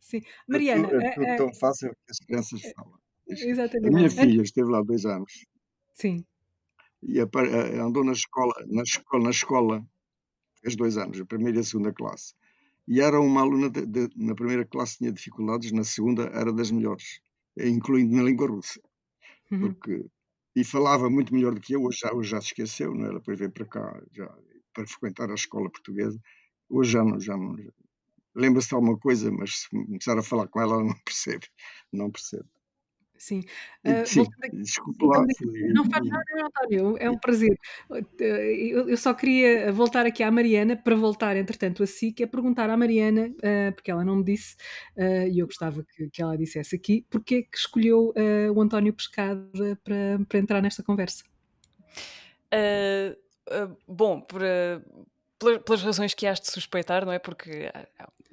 Sim. 0.00 0.22
Mariana. 0.48 0.86
É, 0.86 0.90
tudo, 0.90 1.02
é 1.02 1.14
tudo 1.14 1.36
tão 1.36 1.54
fácil 1.54 1.90
que 1.90 2.10
as 2.10 2.18
crianças 2.18 2.60
falam. 2.74 2.98
Exatamente. 3.28 3.88
A 3.88 3.90
minha 3.96 4.10
filha 4.10 4.42
esteve 4.42 4.70
lá 4.70 4.82
dois 4.82 5.04
anos. 5.04 5.46
Sim. 5.94 6.24
E 7.02 7.18
andou 7.20 8.04
na 8.04 8.12
escola, 8.12 8.54
na 8.68 8.82
escola, 8.82 9.24
na 9.24 9.30
escola, 9.30 9.86
fez 10.62 10.76
dois 10.76 10.96
anos, 10.96 11.20
a 11.20 11.24
primeira 11.26 11.58
e 11.58 11.60
a 11.60 11.64
segunda 11.64 11.92
classe 11.92 12.34
e 12.86 13.00
era 13.00 13.20
uma 13.20 13.40
aluna 13.40 13.70
de, 13.70 13.86
de, 13.86 14.10
na 14.16 14.34
primeira 14.34 14.64
classe 14.64 14.98
tinha 14.98 15.12
dificuldades, 15.12 15.72
na 15.72 15.84
segunda 15.84 16.24
era 16.24 16.52
das 16.52 16.70
melhores, 16.70 17.20
incluindo 17.56 18.16
na 18.16 18.22
língua 18.22 18.48
russa. 18.48 18.80
Uhum. 19.50 19.72
Porque, 19.72 20.06
e 20.56 20.64
falava 20.64 21.08
muito 21.08 21.32
melhor 21.32 21.54
do 21.54 21.60
que 21.60 21.74
eu, 21.74 21.82
hoje 21.82 21.98
já, 22.00 22.12
hoje 22.12 22.30
já 22.30 22.40
se 22.40 22.48
esqueceu, 22.48 22.94
não 22.94 23.04
é? 23.04 23.08
ela 23.08 23.18
depois 23.18 23.38
veio 23.38 23.50
para 23.50 23.66
cá 23.66 24.02
já, 24.12 24.26
para 24.74 24.86
frequentar 24.86 25.30
a 25.30 25.34
escola 25.34 25.70
portuguesa. 25.70 26.20
Hoje 26.68 26.92
já 26.92 27.04
não, 27.04 27.20
já 27.20 27.36
não 27.36 27.56
lembra-se 28.34 28.68
de 28.68 28.74
alguma 28.74 28.98
coisa, 28.98 29.30
mas 29.30 29.60
se 29.60 29.68
começar 29.70 30.18
a 30.18 30.22
falar 30.22 30.48
com 30.48 30.60
ela, 30.60 30.74
ela 30.74 30.84
não 30.84 30.98
percebe, 31.04 31.46
não 31.92 32.10
percebe. 32.10 32.48
Sim. 33.22 33.44
Uh, 33.86 34.04
Sim, 34.04 34.24
desculpe 34.52 35.06
lá. 35.06 35.24
Não 35.72 35.88
faz 35.88 36.04
nada, 36.08 36.24
António, 36.44 36.96
é 36.98 37.08
um 37.08 37.16
prazer. 37.16 37.56
Eu, 38.18 38.88
eu, 38.88 38.96
só 38.96 39.14
queria 39.14 39.70
voltar 39.70 40.04
aqui 40.04 40.24
à 40.24 40.30
Mariana, 40.30 40.76
para 40.76 40.96
voltar, 40.96 41.36
entretanto, 41.36 41.84
a 41.84 41.86
si, 41.86 42.10
que 42.10 42.24
é 42.24 42.26
perguntar 42.26 42.68
à 42.68 42.76
Mariana, 42.76 43.28
uh, 43.28 43.72
porque 43.76 43.92
ela 43.92 44.04
não 44.04 44.16
me 44.16 44.24
disse, 44.24 44.56
uh, 44.96 45.28
e 45.30 45.38
eu 45.38 45.46
gostava 45.46 45.84
que, 45.84 46.10
que, 46.10 46.20
ela 46.20 46.36
dissesse 46.36 46.74
aqui, 46.74 47.06
porque 47.08 47.34
é 47.36 47.42
que 47.42 47.56
escolheu 47.56 48.12
o 48.52 48.60
António 48.60 48.92
Pescada 48.92 49.78
para, 49.84 50.18
para 50.28 50.38
entrar 50.40 50.60
nesta 50.60 50.82
conversa? 50.82 51.22
bom, 53.86 54.20
por, 54.20 54.42
pelas 55.64 55.82
razões 55.82 56.14
que 56.14 56.26
has 56.26 56.40
de 56.40 56.50
suspeitar, 56.50 57.04
não 57.04 57.12
é? 57.12 57.18
Porque 57.18 57.70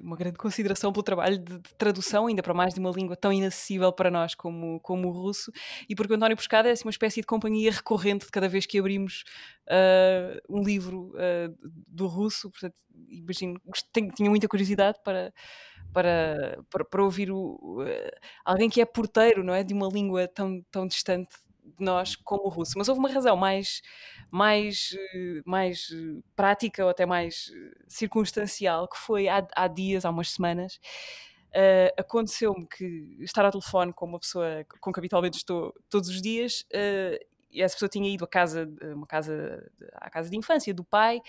uma 0.00 0.16
grande 0.16 0.38
consideração 0.38 0.92
pelo 0.92 1.02
trabalho 1.02 1.38
de, 1.38 1.58
de, 1.58 1.74
tradução, 1.76 2.26
ainda 2.26 2.42
para 2.42 2.54
mais 2.54 2.74
de 2.74 2.80
uma 2.80 2.90
língua 2.90 3.14
tão 3.14 3.32
inacessível 3.32 3.92
para 3.92 4.10
nós 4.10 4.34
como, 4.34 4.80
como 4.80 5.08
o 5.08 5.12
russo, 5.12 5.52
e 5.88 5.94
porque 5.94 6.12
o 6.12 6.16
António 6.16 6.36
Pescada 6.36 6.68
é 6.68 6.72
assim, 6.72 6.84
uma 6.84 6.90
espécie 6.90 7.20
de 7.20 7.26
companhia 7.26 7.70
recorrente 7.70 8.24
de 8.24 8.32
cada 8.32 8.48
vez 8.48 8.66
que 8.66 8.78
abrimos 8.78 9.24
uh, 9.68 10.40
um 10.48 10.62
livro 10.62 11.12
uh, 11.14 11.54
do 11.86 12.06
russo. 12.06 12.50
Portanto, 12.50 12.74
imagino, 13.08 13.60
tenho, 13.92 14.10
tinha 14.10 14.30
muita 14.30 14.48
curiosidade 14.48 14.98
para, 15.04 15.32
para, 15.92 16.62
para, 16.70 16.84
para 16.84 17.04
ouvir 17.04 17.30
o, 17.30 17.82
uh, 17.82 18.10
alguém 18.44 18.70
que 18.70 18.80
é 18.80 18.84
porteiro 18.86 19.44
não 19.44 19.54
é? 19.54 19.62
de 19.62 19.74
uma 19.74 19.88
língua 19.88 20.26
tão, 20.26 20.62
tão 20.70 20.86
distante 20.86 21.30
de 21.78 21.84
nós 21.84 22.16
como 22.16 22.44
o 22.44 22.48
russo. 22.48 22.74
Mas 22.76 22.88
houve 22.88 22.98
uma 22.98 23.10
razão 23.10 23.36
mais, 23.36 23.82
mais, 24.30 24.96
mais 25.44 25.88
prática 26.36 26.84
ou 26.84 26.90
até 26.90 27.06
mais 27.06 27.50
circunstancial, 27.88 28.88
que 28.88 28.98
foi 28.98 29.28
há, 29.28 29.46
há 29.54 29.68
dias, 29.68 30.04
há 30.04 30.10
umas 30.10 30.30
semanas, 30.30 30.80
uh, 31.50 32.00
aconteceu-me 32.00 32.66
que 32.66 33.16
estar 33.20 33.44
ao 33.44 33.50
telefone 33.50 33.92
com 33.92 34.06
uma 34.06 34.18
pessoa 34.18 34.64
com 34.80 34.92
que 34.92 35.00
habitualmente 35.00 35.38
estou 35.38 35.74
todos 35.88 36.08
os 36.08 36.20
dias, 36.20 36.62
uh, 36.72 37.24
e 37.50 37.62
essa 37.62 37.74
pessoa 37.74 37.88
tinha 37.88 38.08
ido 38.08 38.24
à 38.24 38.28
casa, 38.28 38.68
uma 38.94 39.06
casa, 39.06 39.68
à 39.94 40.08
casa 40.08 40.30
de 40.30 40.36
infância 40.36 40.72
do 40.72 40.84
pai, 40.84 41.20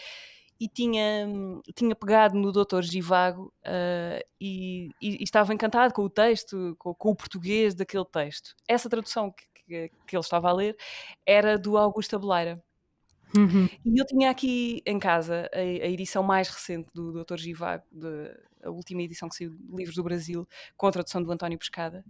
e 0.60 0.68
tinha, 0.68 1.28
tinha 1.76 1.96
pegado 1.96 2.38
no 2.38 2.52
Doutor 2.52 2.84
Givago 2.84 3.52
uh, 3.66 4.24
e, 4.40 4.92
e, 5.02 5.18
e, 5.20 5.24
estava 5.24 5.52
encantado 5.56 5.92
com 5.92 6.04
o 6.04 6.10
texto, 6.10 6.76
com, 6.78 6.94
com, 6.94 7.10
o 7.10 7.16
português 7.16 7.74
daquele 7.74 8.06
texto. 8.06 8.56
Essa 8.68 8.88
tradução 8.88 9.32
que, 9.32 9.44
que, 9.72 10.16
ele 10.16 10.20
estava 10.22 10.50
a 10.50 10.54
ler 10.54 10.76
era 11.26 11.58
do 11.58 11.78
Augusto 11.78 12.16
Abeleira. 12.16 12.64
Uhum. 13.38 13.70
E 13.86 14.00
eu 14.00 14.06
tinha 14.06 14.30
aqui 14.30 14.82
em 14.86 15.00
casa 15.00 15.50
a, 15.54 15.60
a, 15.60 15.90
edição 15.90 16.24
mais 16.24 16.50
recente 16.50 16.90
do 16.94 17.24
Dr. 17.24 17.38
Givago, 17.38 17.84
de, 17.92 18.32
a 18.64 18.70
última 18.70 19.02
edição 19.02 19.28
que 19.30 19.36
saiu 19.36 19.52
de 19.52 19.76
Livros 19.76 19.96
do 19.96 20.04
Brasil, 20.04 20.48
com 20.78 20.88
a 20.88 20.92
tradução 20.92 21.22
do 21.22 21.32
António 21.32 21.58
Pescada, 21.58 22.04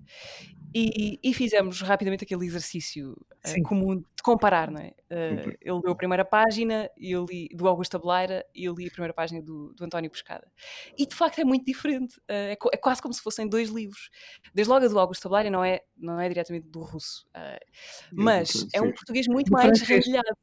e, 0.74 1.20
e 1.22 1.34
fizemos 1.34 1.82
rapidamente 1.82 2.24
aquele 2.24 2.46
exercício 2.46 3.12
uh, 3.12 3.64
comum 3.64 3.98
de 3.98 4.24
comparar, 4.24 4.72
não 4.72 4.80
é? 4.80 4.94
Uh, 5.10 5.58
ele 5.62 5.82
leu 5.84 5.92
a 5.92 5.96
primeira 5.96 6.24
página 6.24 6.90
eu 6.98 7.26
li, 7.26 7.50
do 7.54 7.68
Augusto 7.68 7.98
Abeleira 7.98 8.46
e 8.56 8.66
eu 8.66 8.74
li 8.74 8.88
a 8.88 8.92
primeira 8.92 9.14
página 9.14 9.42
do, 9.42 9.74
do 9.74 9.84
António 9.84 10.10
Pescada. 10.10 10.48
E 10.98 11.06
de 11.06 11.16
facto 11.16 11.40
é 11.40 11.44
muito 11.44 11.66
diferente, 11.66 12.18
uh, 12.20 12.24
é, 12.30 12.52
é, 12.52 12.78
quase 12.78 13.02
como 13.02 13.14
se 13.14 13.22
fossem 13.22 13.48
dois 13.48 13.70
livros. 13.70 14.10
Desde 14.54 14.72
logo 14.72 14.86
a 14.86 14.88
do 14.88 15.00
Augusto 15.00 15.28
Abeleira 15.28 15.50
não 15.50 15.64
é, 15.64 15.82
não 15.98 16.20
é 16.20 16.28
diretamente 16.28 16.68
do 16.68 16.82
russo, 16.82 17.28
mas 18.12 18.68
é 18.74 18.82
um 18.82 18.92
português 18.92 19.28
muito 19.28 19.52
mais 19.52 19.82
rendilhado. 19.82 20.38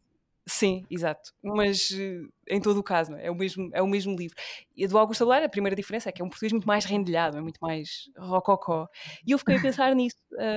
Sim, 0.49 0.87
exato. 0.91 1.35
Mas 1.43 1.91
eh, 1.93 2.23
em 2.49 2.61
todo 2.61 2.79
o 2.79 2.83
caso, 2.83 3.15
é? 3.15 3.27
é? 3.27 3.31
o 3.31 3.35
mesmo, 3.35 3.71
é 3.75 3.83
o 3.83 3.87
mesmo 3.87 4.17
livro. 4.17 4.35
E 4.75 4.87
do 4.87 4.97
Augusto 4.97 5.23
Abelar, 5.23 5.45
a 5.45 5.49
primeira 5.49 5.77
diferença 5.77 6.09
é 6.09 6.13
que 6.13 6.23
é 6.23 6.25
um 6.25 6.29
português 6.29 6.53
muito 6.53 6.67
mais 6.67 6.87
rendilhado, 6.87 7.37
é 7.37 7.41
muito 7.43 7.59
mais 7.61 8.11
rococó. 8.17 8.89
E 9.27 9.33
eu 9.33 9.39
fiquei 9.39 9.57
a 9.57 9.61
pensar 9.61 9.95
nisso. 9.95 10.17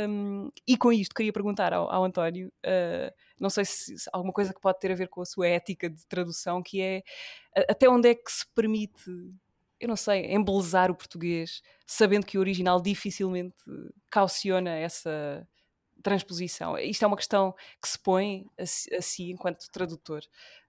Um, 0.09 0.49
e 0.65 0.77
com 0.77 0.93
isto 0.93 1.13
queria 1.13 1.33
perguntar 1.33 1.73
ao, 1.73 1.91
ao 1.91 2.05
António, 2.05 2.47
uh, 2.65 3.13
não 3.37 3.49
sei 3.49 3.65
se, 3.65 3.97
se, 3.97 4.09
alguma 4.13 4.31
coisa 4.31 4.53
que 4.53 4.61
pode 4.61 4.79
ter 4.79 4.91
a 4.93 4.95
ver 4.95 5.09
com 5.09 5.21
a 5.21 5.25
sua 5.25 5.47
ética 5.47 5.89
de 5.89 6.07
tradução, 6.07 6.63
que 6.63 6.81
é 6.81 7.03
até 7.67 7.89
onde 7.89 8.09
é 8.09 8.15
que 8.15 8.31
se 8.31 8.45
permite, 8.55 9.03
eu 9.77 9.89
não 9.89 9.97
sei, 9.97 10.33
embelezar 10.33 10.89
o 10.89 10.95
português, 10.95 11.61
sabendo 11.85 12.25
que 12.25 12.37
o 12.37 12.41
original 12.41 12.81
dificilmente 12.81 13.57
cauciona 14.09 14.71
essa 14.71 15.45
transposição? 16.01 16.77
Isto 16.77 17.03
é 17.03 17.07
uma 17.07 17.17
questão 17.17 17.53
que 17.81 17.87
se 17.87 17.99
põe 17.99 18.47
a, 18.57 18.65
si, 18.65 18.93
a 18.93 19.01
si 19.01 19.31
enquanto 19.31 19.69
tradutor. 19.71 20.21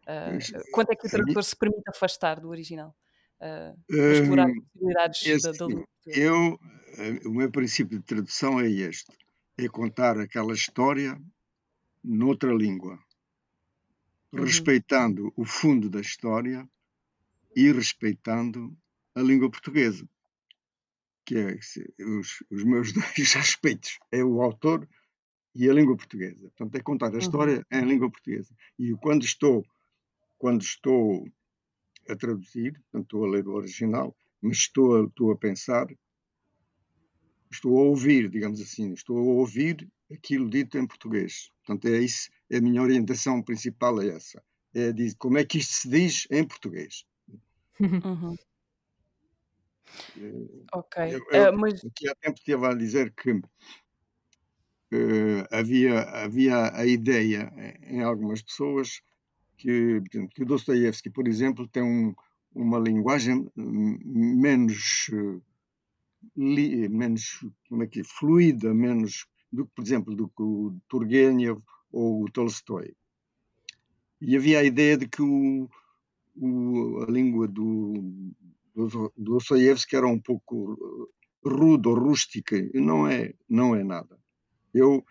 Uh, 0.02 0.70
quanto 0.72 0.92
é 0.92 0.96
que 0.96 1.06
o 1.06 1.10
tradutor 1.10 1.44
se 1.44 1.56
permite 1.56 1.88
afastar 1.88 2.40
do 2.40 2.48
original? 2.48 2.94
Uh, 3.38 3.76
para 3.88 4.12
explorar 4.12 4.48
hum, 4.48 4.60
possibilidades 4.60 5.26
é 5.26 5.36
da, 5.38 5.52
da 5.52 5.66
assim, 5.66 5.84
Eu, 6.06 6.60
eh, 6.98 7.26
o 7.26 7.30
meu 7.30 7.50
princípio 7.50 7.98
de 7.98 8.04
tradução 8.04 8.60
é 8.60 8.68
este: 8.68 9.10
é 9.58 9.68
contar 9.68 10.18
aquela 10.18 10.52
história 10.52 11.20
noutra 12.02 12.52
língua, 12.52 12.98
uhum. 14.32 14.44
respeitando 14.44 15.32
o 15.36 15.44
fundo 15.44 15.90
da 15.90 16.00
história 16.00 16.68
e 17.54 17.70
respeitando 17.72 18.76
a 19.14 19.20
língua 19.20 19.50
portuguesa, 19.50 20.08
que 21.24 21.36
é 21.36 21.58
os, 22.04 22.42
os 22.50 22.64
meus 22.64 22.92
dois 22.94 23.32
respeitos. 23.34 23.98
É 24.10 24.24
o 24.24 24.40
autor 24.42 24.88
e 25.54 25.68
a 25.68 25.72
língua 25.72 25.96
portuguesa. 25.96 26.48
Portanto, 26.50 26.74
é 26.74 26.80
contar 26.80 27.14
a 27.14 27.18
história 27.18 27.64
uhum. 27.72 27.78
em 27.78 27.84
língua 27.84 28.10
portuguesa. 28.10 28.54
E 28.78 28.92
quando 28.94 29.24
estou, 29.24 29.64
quando 30.38 30.62
estou 30.62 31.28
a 32.08 32.16
traduzir, 32.16 32.72
portanto, 32.72 33.04
estou 33.04 33.24
a 33.24 33.30
ler 33.30 33.46
o 33.46 33.54
original, 33.54 34.16
mas 34.40 34.58
estou 34.58 35.02
a, 35.02 35.06
estou 35.06 35.30
a 35.30 35.36
pensar, 35.36 35.86
estou 37.50 37.78
a 37.78 37.82
ouvir, 37.82 38.28
digamos 38.28 38.60
assim, 38.60 38.92
estou 38.92 39.18
a 39.18 39.22
ouvir 39.22 39.88
aquilo 40.10 40.48
dito 40.48 40.78
em 40.78 40.86
português. 40.86 41.50
Portanto, 41.64 41.86
é 41.92 41.98
isso, 41.98 42.30
é 42.50 42.58
a 42.58 42.60
minha 42.60 42.82
orientação 42.82 43.42
principal 43.42 44.00
é 44.00 44.08
essa. 44.08 44.42
É 44.74 44.90
dizer, 44.90 45.16
como 45.16 45.38
é 45.38 45.44
que 45.44 45.58
isto 45.58 45.74
se 45.74 45.88
diz 45.88 46.26
em 46.30 46.44
português. 46.44 47.04
Uhum. 47.78 48.36
Ok. 50.72 51.02
Eu, 51.02 51.20
eu, 51.30 51.52
uh, 51.52 51.58
mas... 51.58 51.84
Aqui 51.84 52.08
há 52.08 52.14
tempo 52.14 52.38
estava 52.38 52.70
a 52.70 52.74
dizer 52.74 53.12
que 53.12 53.40
uh, 54.92 55.46
havia, 55.50 56.00
havia 56.02 56.74
a 56.74 56.86
ideia 56.86 57.52
em 57.82 58.02
algumas 58.02 58.42
pessoas 58.42 59.02
que, 59.56 60.02
que 60.34 60.44
Dostoiévski, 60.44 61.10
por 61.10 61.28
exemplo, 61.28 61.68
tem 61.68 61.82
um, 61.82 62.14
uma 62.54 62.78
linguagem 62.78 63.48
menos, 63.56 65.10
li, 66.36 66.88
menos 66.88 67.44
como 67.68 67.82
é 67.82 67.86
que 67.86 68.00
é, 68.00 68.04
fluida, 68.04 68.74
menos 68.74 69.26
do 69.52 69.66
que, 69.66 69.72
por 69.74 69.84
exemplo, 69.84 70.14
do 70.14 70.28
que 70.28 70.42
o 70.42 70.76
Turgenev 70.88 71.60
ou 71.90 72.24
o 72.24 72.30
Tolstói. 72.30 72.94
E 74.20 74.36
havia 74.36 74.60
a 74.60 74.64
ideia 74.64 74.96
de 74.96 75.08
que 75.08 75.22
o, 75.22 75.68
o, 76.36 77.02
a 77.02 77.10
língua 77.10 77.48
do, 77.48 78.32
do 78.74 79.12
Dostoiévski 79.16 79.96
era 79.96 80.06
um 80.06 80.18
pouco 80.18 81.10
rude 81.44 81.88
ou 81.88 81.98
rústica, 81.98 82.56
e 82.56 82.80
não 82.80 83.06
é, 83.06 83.34
não 83.48 83.74
é 83.74 83.82
nada. 83.82 84.21
Eu, 84.74 85.04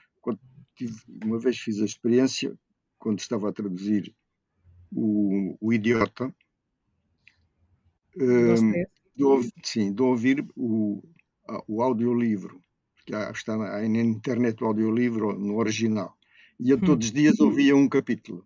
tive, 0.76 0.96
uma 1.24 1.38
vez 1.38 1.58
fiz 1.60 1.80
a 1.80 1.86
experiência, 1.86 2.58
quando 2.98 3.20
estava 3.20 3.50
a 3.50 3.54
traduzir 3.54 4.16
o, 4.92 5.58
o 5.60 5.74
Idiota, 5.74 6.34
um, 8.18 8.72
de, 8.72 9.52
sim, 9.64 9.94
de 9.94 10.02
ouvir 10.02 10.46
o, 10.56 11.02
o 11.68 11.82
audiolivro, 11.82 12.62
que 13.06 13.14
está 13.16 13.58
na, 13.58 13.80
na 13.80 14.02
internet 14.02 14.64
o 14.64 14.68
audiolivro 14.68 15.38
no 15.38 15.58
original. 15.58 16.18
E 16.60 16.74
a 16.74 16.78
todos 16.78 17.08
os 17.08 17.14
dias 17.14 17.40
ouvia 17.40 17.76
um 17.76 17.90
capítulo. 17.90 18.46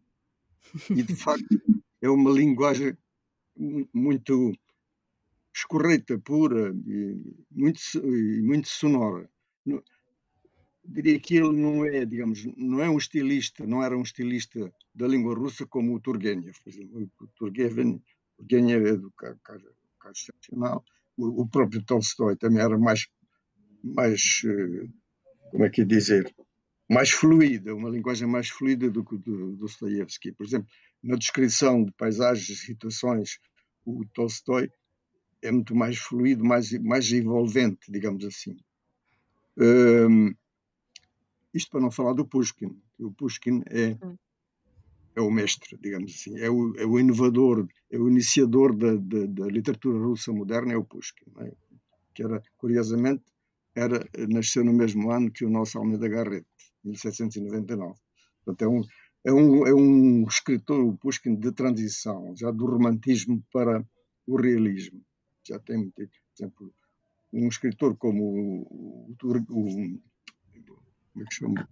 E 0.89 1.03
de 1.03 1.15
facto 1.15 1.61
é 2.01 2.09
uma 2.09 2.31
linguagem 2.31 2.97
muito 3.93 4.53
escorreita, 5.53 6.17
pura 6.19 6.73
e 6.87 7.35
muito, 7.51 7.79
e 7.95 8.41
muito 8.41 8.67
sonora 8.67 9.29
diria 10.87 11.19
que 11.19 11.35
ele 11.35 11.51
não 11.51 11.85
é, 11.85 12.05
digamos, 12.05 12.45
não 12.57 12.81
é 12.81 12.89
um 12.89 12.97
estilista, 12.97 13.65
não 13.65 13.83
era 13.83 13.97
um 13.97 14.01
estilista 14.01 14.71
da 14.93 15.07
língua 15.07 15.35
russa 15.35 15.65
como 15.65 15.95
o 15.95 15.99
Turgenev, 15.99 16.55
por 16.63 16.69
exemplo. 16.69 17.09
O 17.21 17.27
Turgenev, 17.27 18.87
é 18.87 18.95
do 18.95 19.11
caso 19.11 19.65
excepcional. 20.11 20.83
O, 21.17 21.41
o, 21.41 21.47
próprio 21.47 21.83
Tolstói 21.83 22.35
também 22.35 22.61
era 22.61 22.77
mais, 22.77 23.07
mais, 23.83 24.41
eh, 24.45 24.87
como 25.51 25.65
é 25.65 25.69
que 25.69 25.81
é 25.81 25.85
dizer, 25.85 26.33
mais 26.89 27.09
fluida, 27.09 27.73
uma 27.73 27.89
linguagem 27.89 28.27
mais 28.27 28.49
fluida 28.49 28.89
do 28.89 29.03
que 29.03 29.15
o 29.15 29.17
do 29.17 29.55
Dostoiévski. 29.55 30.31
Por 30.33 30.45
exemplo, 30.45 30.67
na 31.01 31.15
descrição 31.15 31.83
de 31.83 31.91
paisagens 31.93 32.59
situações, 32.59 33.39
o 33.85 34.05
Tolstói 34.13 34.69
é 35.41 35.51
muito 35.51 35.75
mais 35.75 35.97
fluido, 35.97 36.43
mais, 36.43 36.71
mais 36.79 37.11
envolvente, 37.11 37.91
digamos 37.91 38.25
assim. 38.25 38.57
Um, 39.57 40.33
isto 41.55 41.71
para 41.71 41.81
não 41.81 41.89
falar 41.89 42.13
do 42.13 42.27
Pushkin. 42.27 42.77
O 42.99 43.11
Pushkin 43.11 43.63
é, 43.69 43.97
é 45.15 45.21
o 45.21 45.31
mestre, 45.31 45.77
digamos 45.81 46.11
assim, 46.13 46.37
é 46.37 46.49
o, 46.49 46.75
é 46.75 46.85
o 46.85 46.99
inovador, 46.99 47.65
é 47.89 47.97
o 47.97 48.09
iniciador 48.09 48.75
da, 48.75 48.95
da, 48.95 49.25
da 49.25 49.47
literatura 49.47 49.97
russa 49.97 50.33
moderna, 50.33 50.73
é 50.73 50.77
o 50.77 50.83
Pushkin. 50.83 51.25
É? 51.39 51.53
Que 52.13 52.23
era, 52.23 52.43
curiosamente, 52.57 53.23
era, 53.73 54.05
nasceu 54.29 54.65
no 54.65 54.73
mesmo 54.73 55.09
ano 55.11 55.31
que 55.31 55.45
o 55.45 55.49
nosso 55.49 55.77
Almeida 55.77 56.09
Garrett, 56.09 56.45
1799. 56.83 57.95
Portanto, 58.43 58.61
é 58.61 58.67
um, 58.67 58.81
é 59.23 59.33
um, 59.33 59.67
é 59.67 59.73
um 59.73 60.23
escritor, 60.27 60.81
o 60.81 60.97
Pushkin, 60.97 61.35
de 61.35 61.53
transição, 61.53 62.35
já 62.35 62.51
do 62.51 62.65
romantismo 62.65 63.41
para 63.51 63.85
o 64.27 64.35
realismo. 64.35 65.01
Já 65.47 65.57
tem, 65.59 65.89
por 65.89 66.07
exemplo, 66.37 66.73
um 67.31 67.47
escritor 67.47 67.95
como 67.97 68.23
o, 68.69 69.15
o, 69.21 69.35
o 69.49 69.99
como 71.15 71.23
é 71.23 71.27
que 71.29 71.35
chama? 71.35 71.69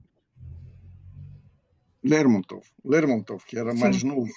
Lermontov. 2.02 2.66
Lermontov, 2.84 3.44
que 3.46 3.58
era 3.58 3.74
mais 3.74 3.98
Sim. 3.98 4.08
novo, 4.08 4.32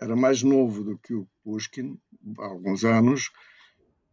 era 0.00 0.14
mais 0.14 0.42
novo 0.42 0.84
do 0.84 0.98
que 0.98 1.14
o 1.14 1.26
Pushkin, 1.42 1.98
há 2.38 2.46
alguns 2.46 2.84
anos, 2.84 3.30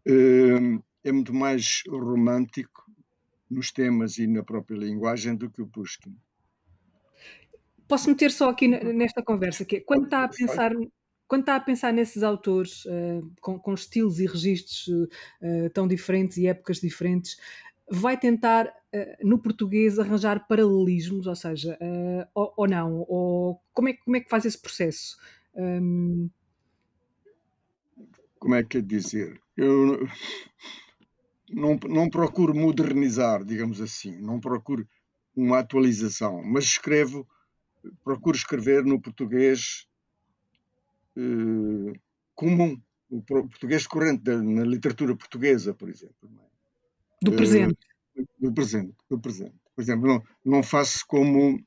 eh, 0.06 0.80
é 1.04 1.12
muito 1.12 1.34
mais 1.34 1.84
romântico 1.88 2.84
nos 3.50 3.72
temas 3.72 4.18
e 4.18 4.26
na 4.28 4.44
própria 4.44 4.76
linguagem 4.76 5.36
do 5.36 5.50
que 5.50 5.62
o 5.62 5.68
Pushkin. 5.68 6.16
Posso 7.88 8.10
meter 8.10 8.32
só 8.32 8.50
aqui 8.50 8.68
nesta 8.68 9.22
conversa, 9.24 9.66
que 9.66 9.78
é, 9.78 9.80
quando 9.80 10.06
está 10.06 10.24
a 10.24 10.28
pensar 10.28 10.72
quando 11.28 11.42
está 11.42 11.56
a 11.58 11.60
pensar 11.60 11.94
nesses 11.94 12.24
autores 12.24 12.86
uh, 12.86 13.32
com, 13.40 13.60
com, 13.60 13.76
estilos 13.76 14.20
e 14.20 14.26
registros 14.26 14.88
uh, 14.88 15.70
tão 15.72 15.88
diferentes 15.88 16.38
e 16.38 16.48
épocas 16.48 16.80
diferentes, 16.80 17.38
vai 17.88 18.18
tentar 18.18 18.74
no 19.22 19.38
português 19.38 20.00
arranjar 20.00 20.48
paralelismos, 20.48 21.28
ou 21.28 21.36
seja, 21.36 21.78
uh, 21.82 22.28
ou, 22.34 22.54
ou, 22.58 22.68
não, 22.68 23.06
ou 23.08 23.62
como 23.74 23.90
é, 23.90 23.94
como 23.94 24.18
é 24.18 24.20
que 24.20 24.30
faz 24.30 24.46
esse 24.46 24.60
processo? 24.60 25.18
Um... 25.56 26.30
Como 28.40 28.56
é 28.56 28.64
que 28.64 28.78
é 28.78 28.82
dizer? 28.82 29.40
Eu 29.56 30.08
não, 31.52 31.78
não 31.88 32.10
procuro 32.10 32.56
modernizar, 32.56 33.44
digamos 33.44 33.82
assim, 33.82 34.16
não 34.22 34.40
procuro 34.40 34.88
uma 35.36 35.60
atualização, 35.60 36.42
mas 36.44 36.66
escrevo, 36.66 37.28
procuro 38.04 38.36
escrever 38.36 38.84
no 38.84 39.00
português 39.00 39.88
uh, 41.18 41.94
comum, 42.34 42.82
o 43.10 43.22
português 43.22 43.86
corrente 43.86 44.30
na 44.30 44.64
literatura 44.64 45.16
portuguesa, 45.16 45.74
por 45.74 45.90
exemplo. 45.90 46.16
É? 46.24 47.26
Do 47.26 47.34
presente. 47.34 47.74
Uh, 47.74 47.99
do 48.38 48.54
presente, 48.54 48.96
do 49.10 49.20
presente. 49.20 49.56
Por 49.76 49.82
exemplo, 49.82 50.08
não, 50.08 50.24
não 50.46 50.64
faço 50.64 51.06
como 51.08 51.60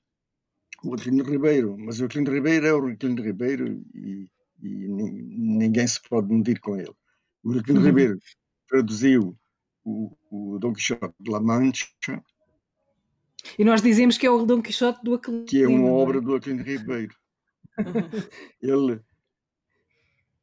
o 0.84 0.94
Aquilino 0.94 1.24
Ribeiro, 1.24 1.76
mas 1.78 2.00
o 2.00 2.04
Aquilino 2.04 2.32
Ribeiro 2.32 2.66
é 2.66 2.74
o 2.74 2.86
Aquilino 2.86 3.22
Ribeiro 3.22 3.82
e, 3.94 4.28
e 4.62 4.88
ninguém 4.88 5.86
se 5.86 6.00
pode 6.08 6.32
medir 6.32 6.60
com 6.60 6.76
ele. 6.76 6.94
O 7.42 7.58
Aquilino 7.58 7.84
Ribeiro 7.84 8.18
traduziu 8.68 9.36
o, 9.84 10.16
o 10.30 10.58
Dom 10.58 10.72
Quixote 10.72 11.14
de 11.20 11.30
La 11.30 11.40
Mancha. 11.40 11.86
E 13.58 13.64
nós 13.64 13.82
dizemos 13.82 14.16
que 14.16 14.26
é 14.26 14.30
o 14.30 14.44
Dom 14.44 14.62
Quixote 14.62 15.02
do 15.02 15.14
Aquilino. 15.14 15.44
Que 15.44 15.62
é 15.62 15.68
uma 15.68 15.88
é? 15.88 15.92
obra 15.92 16.20
do 16.20 16.34
Aquilino 16.34 16.62
Ribeiro. 16.62 17.14
ele, 18.60 19.00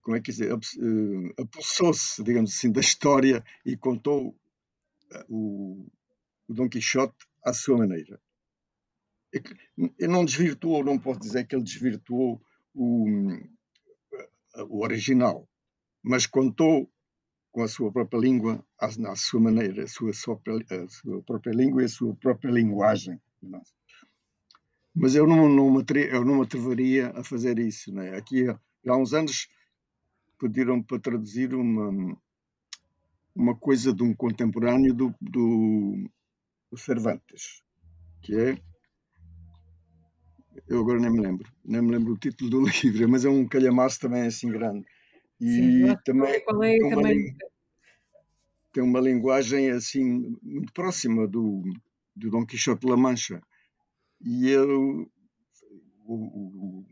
como 0.01 0.17
é 0.17 0.19
que 0.19 0.31
dizer, 0.31 0.51
eh, 0.51 1.41
apulsou-se, 1.41 2.23
digamos 2.23 2.51
assim, 2.51 2.71
da 2.71 2.81
história 2.81 3.43
e 3.65 3.77
contou 3.77 4.35
eh, 5.11 5.25
o, 5.29 5.87
o 6.49 6.53
Dom 6.53 6.67
Quixote 6.67 7.15
à 7.45 7.53
sua 7.53 7.77
maneira. 7.77 8.19
Ele 9.31 10.11
não 10.11 10.25
desvirtuou, 10.25 10.83
não 10.83 10.97
posso 10.97 11.19
dizer 11.19 11.45
que 11.45 11.55
ele 11.55 11.63
desvirtuou 11.63 12.41
o, 12.73 13.05
o 14.67 14.83
original, 14.83 15.47
mas 16.01 16.25
contou 16.25 16.91
com 17.51 17.61
a 17.61 17.67
sua 17.67 17.91
própria 17.91 18.19
língua, 18.19 18.65
à, 18.79 18.87
à 18.87 19.15
sua 19.15 19.39
maneira, 19.39 19.83
a 19.83 19.87
sua, 19.87 20.09
a 20.09 20.13
sua, 20.13 20.37
própria 21.21 21.53
língua 21.53 21.83
e 21.83 21.85
a 21.85 21.89
sua 21.89 22.15
própria 22.15 22.49
linguagem. 22.49 23.21
Mas 24.95 25.15
eu 25.15 25.27
não, 25.27 25.47
não, 25.47 25.71
me, 25.71 25.83
eu 26.11 26.25
não 26.25 26.37
me 26.37 26.41
atreveria 26.41 27.11
a 27.11 27.23
fazer 27.23 27.59
isso. 27.59 27.93
Né? 27.93 28.17
Aqui, 28.17 28.47
há 28.47 28.97
uns 28.97 29.13
anos, 29.13 29.47
pediram 30.39 30.81
para 30.81 30.99
traduzir 30.99 31.53
uma, 31.53 32.17
uma 33.35 33.55
coisa 33.55 33.93
de 33.93 34.01
um 34.01 34.15
contemporâneo 34.15 34.93
do, 34.93 35.15
do, 35.21 36.09
do 36.71 36.77
Cervantes, 36.77 37.63
que 38.21 38.35
é 38.35 38.69
eu 40.67 40.81
agora 40.81 40.99
nem 40.99 41.11
me 41.11 41.21
lembro, 41.21 41.49
nem 41.63 41.81
me 41.81 41.91
lembro 41.91 42.13
o 42.13 42.17
título 42.17 42.49
do 42.49 42.63
livro, 42.83 43.09
mas 43.09 43.25
é 43.25 43.29
um 43.29 43.47
calhamaço 43.47 43.99
também 43.99 44.23
assim 44.23 44.49
grande. 44.49 44.85
E 45.39 45.47
Sim, 45.47 45.95
também, 46.03 46.43
qual 46.43 46.63
é, 46.63 46.77
tem, 46.77 46.89
também... 46.89 47.19
Uma, 47.19 47.37
tem 48.73 48.83
uma 48.83 48.99
linguagem 48.99 49.71
assim 49.71 50.35
muito 50.41 50.73
próxima 50.73 51.27
do, 51.27 51.63
do 52.15 52.29
Dom 52.29 52.45
Quixote 52.45 52.81
de 52.81 52.91
La 52.91 52.97
Mancha. 52.97 53.41
E 54.21 54.49
eu, 54.49 55.09
o, 56.05 56.13
o, 56.13 56.85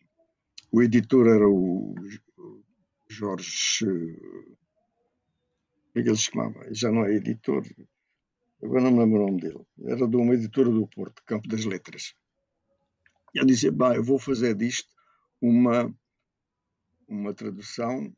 o 0.71 0.81
editor 0.81 1.27
era 1.27 1.47
o 1.47 1.93
Jorge. 3.09 3.85
Como 3.85 4.57
é 5.95 6.03
que 6.03 6.09
ele 6.09 6.17
se 6.17 6.31
chamava? 6.31 6.73
Já 6.73 6.91
não 6.91 7.05
é 7.05 7.15
editor, 7.15 7.63
agora 8.63 8.81
não 8.81 8.91
me 8.91 8.99
lembro 8.99 9.21
o 9.21 9.25
nome 9.27 9.41
dele. 9.41 9.65
Era 9.85 10.07
de 10.07 10.15
uma 10.15 10.33
editora 10.33 10.69
do 10.69 10.87
Porto, 10.87 11.21
Campo 11.25 11.47
das 11.47 11.65
Letras. 11.65 12.13
E 13.33 13.39
ele 13.39 13.47
dizia: 13.47 13.71
Bah, 13.71 13.95
eu 13.95 14.03
vou 14.03 14.19
fazer 14.19 14.55
disto 14.55 14.89
uma, 15.41 15.93
uma 17.07 17.33
tradução 17.33 18.11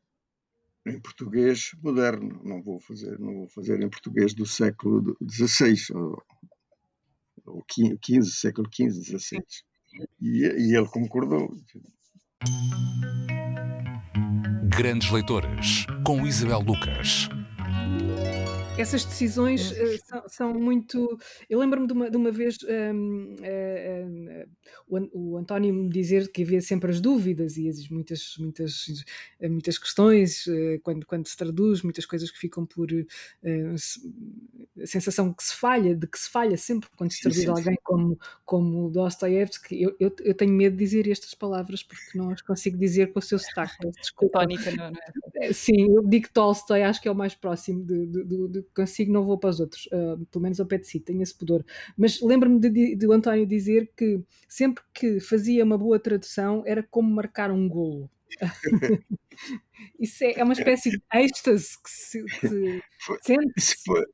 em 0.86 1.00
português 1.00 1.72
moderno. 1.82 2.40
Não 2.44 2.62
vou 2.62 2.80
fazer, 2.80 3.18
não 3.18 3.34
vou 3.34 3.48
fazer 3.48 3.82
em 3.82 3.88
português 3.88 4.34
do 4.34 4.46
século 4.46 5.16
XVI 5.28 5.74
ou, 5.94 6.22
ou 7.46 7.64
XV, 7.70 8.22
século 8.24 8.68
XV, 8.72 9.18
XVI. 9.18 9.44
E, 10.20 10.46
e 10.46 10.76
ele 10.76 10.88
concordou. 10.88 11.50
Grandes 14.68 15.10
Leitoras, 15.10 15.84
com 16.04 16.26
Isabel 16.26 16.60
Lucas 16.60 17.28
essas 18.80 19.04
decisões 19.04 19.70
uh, 19.70 19.98
são, 20.04 20.28
são, 20.28 20.54
muito. 20.54 21.18
Eu 21.48 21.58
lembro-me 21.58 21.86
de 21.86 21.92
uma, 21.92 22.10
de 22.10 22.16
uma 22.16 22.30
vez 22.30 22.58
um, 22.64 23.34
uh, 23.34 24.44
uh, 24.44 24.50
o, 24.88 25.32
o, 25.32 25.36
António 25.36 25.72
me 25.72 25.88
dizer 25.88 26.30
que 26.32 26.42
havia 26.42 26.60
sempre 26.60 26.90
as 26.90 27.00
dúvidas 27.00 27.56
e 27.56 27.68
as, 27.68 27.88
muitas, 27.88 28.34
muitas, 28.38 28.86
eh, 29.38 29.48
muitas 29.48 29.78
questões 29.78 30.46
eh, 30.48 30.78
quando, 30.82 31.06
quando 31.06 31.26
se 31.26 31.36
traduz, 31.36 31.82
muitas 31.82 32.04
coisas 32.06 32.30
que 32.30 32.38
ficam 32.38 32.66
por 32.66 32.88
eh, 32.92 33.74
a 34.82 34.86
sensação 34.86 35.32
que 35.32 35.44
se 35.44 35.54
falha, 35.54 35.94
de 35.94 36.06
que 36.06 36.18
se 36.18 36.28
falha 36.28 36.56
sempre 36.56 36.88
quando 36.96 37.12
se 37.12 37.20
traduz 37.20 37.40
sim, 37.40 37.46
sim, 37.46 37.50
alguém 37.50 37.78
como, 37.82 38.18
como 38.44 38.90
Dostoiévski. 38.90 39.80
Eu, 39.80 39.96
eu, 40.00 40.14
eu, 40.20 40.34
tenho 40.34 40.52
medo 40.52 40.76
de 40.76 40.84
dizer 40.84 41.08
estas 41.08 41.34
palavras 41.34 41.82
porque 41.82 42.18
não 42.18 42.30
as 42.30 42.42
consigo 42.42 42.76
dizer 42.76 43.12
com 43.12 43.18
o 43.18 43.22
seu 43.22 43.38
sotaque. 43.38 43.76
Desculpa. 44.00 44.40
Tónica, 44.40 44.70
não, 44.72 44.90
não 44.90 44.98
é? 45.36 45.52
Sim, 45.52 45.94
eu 45.94 46.02
digo 46.06 46.28
Tolstói, 46.32 46.82
acho 46.82 47.00
que 47.00 47.08
é 47.08 47.10
o 47.10 47.14
mais 47.14 47.34
próximo 47.34 47.84
de 47.84 48.62
consigo, 48.74 49.12
não 49.12 49.24
vou 49.24 49.38
para 49.38 49.50
os 49.50 49.60
outros, 49.60 49.86
uh, 49.86 50.24
pelo 50.26 50.42
menos 50.42 50.60
ao 50.60 50.66
pé 50.66 50.78
de 50.78 50.86
si, 50.86 51.00
tenho 51.00 51.22
esse 51.22 51.34
pudor. 51.34 51.64
Mas 51.96 52.20
lembro-me 52.20 52.60
de, 52.60 52.96
de, 52.96 53.06
o 53.06 53.12
António 53.12 53.46
dizer 53.46 53.90
que 53.96 54.22
sempre 54.48 54.82
que 54.92 55.20
fazia 55.20 55.64
uma 55.64 55.78
boa 55.78 55.98
tradução 55.98 56.62
era 56.66 56.82
como 56.82 57.10
marcar 57.10 57.50
um 57.50 57.68
golo. 57.68 58.10
Isso 59.98 60.24
é, 60.24 60.40
é, 60.40 60.44
uma 60.44 60.52
espécie 60.52 60.90
de 60.90 61.02
êxtase 61.14 61.70
que 61.82 61.90
se, 61.90 62.24
que 62.24 62.48
se 62.48 62.82
sente. 63.22 63.76
Foi, 63.84 64.04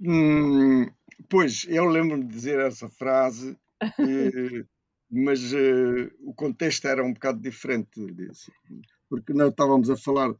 hum, 0.00 0.86
pois, 1.28 1.64
eu 1.68 1.84
lembro-me 1.84 2.24
de 2.24 2.32
dizer 2.32 2.58
essa 2.60 2.88
frase, 2.88 3.56
eh, 3.82 4.64
mas 5.10 5.52
uh, 5.52 6.10
o 6.20 6.34
contexto 6.34 6.86
era 6.86 7.04
um 7.04 7.12
bocado 7.12 7.40
diferente 7.40 8.04
disso, 8.12 8.50
porque 9.08 9.32
não 9.32 9.48
estávamos 9.48 9.90
a 9.90 9.96
falar. 9.96 10.34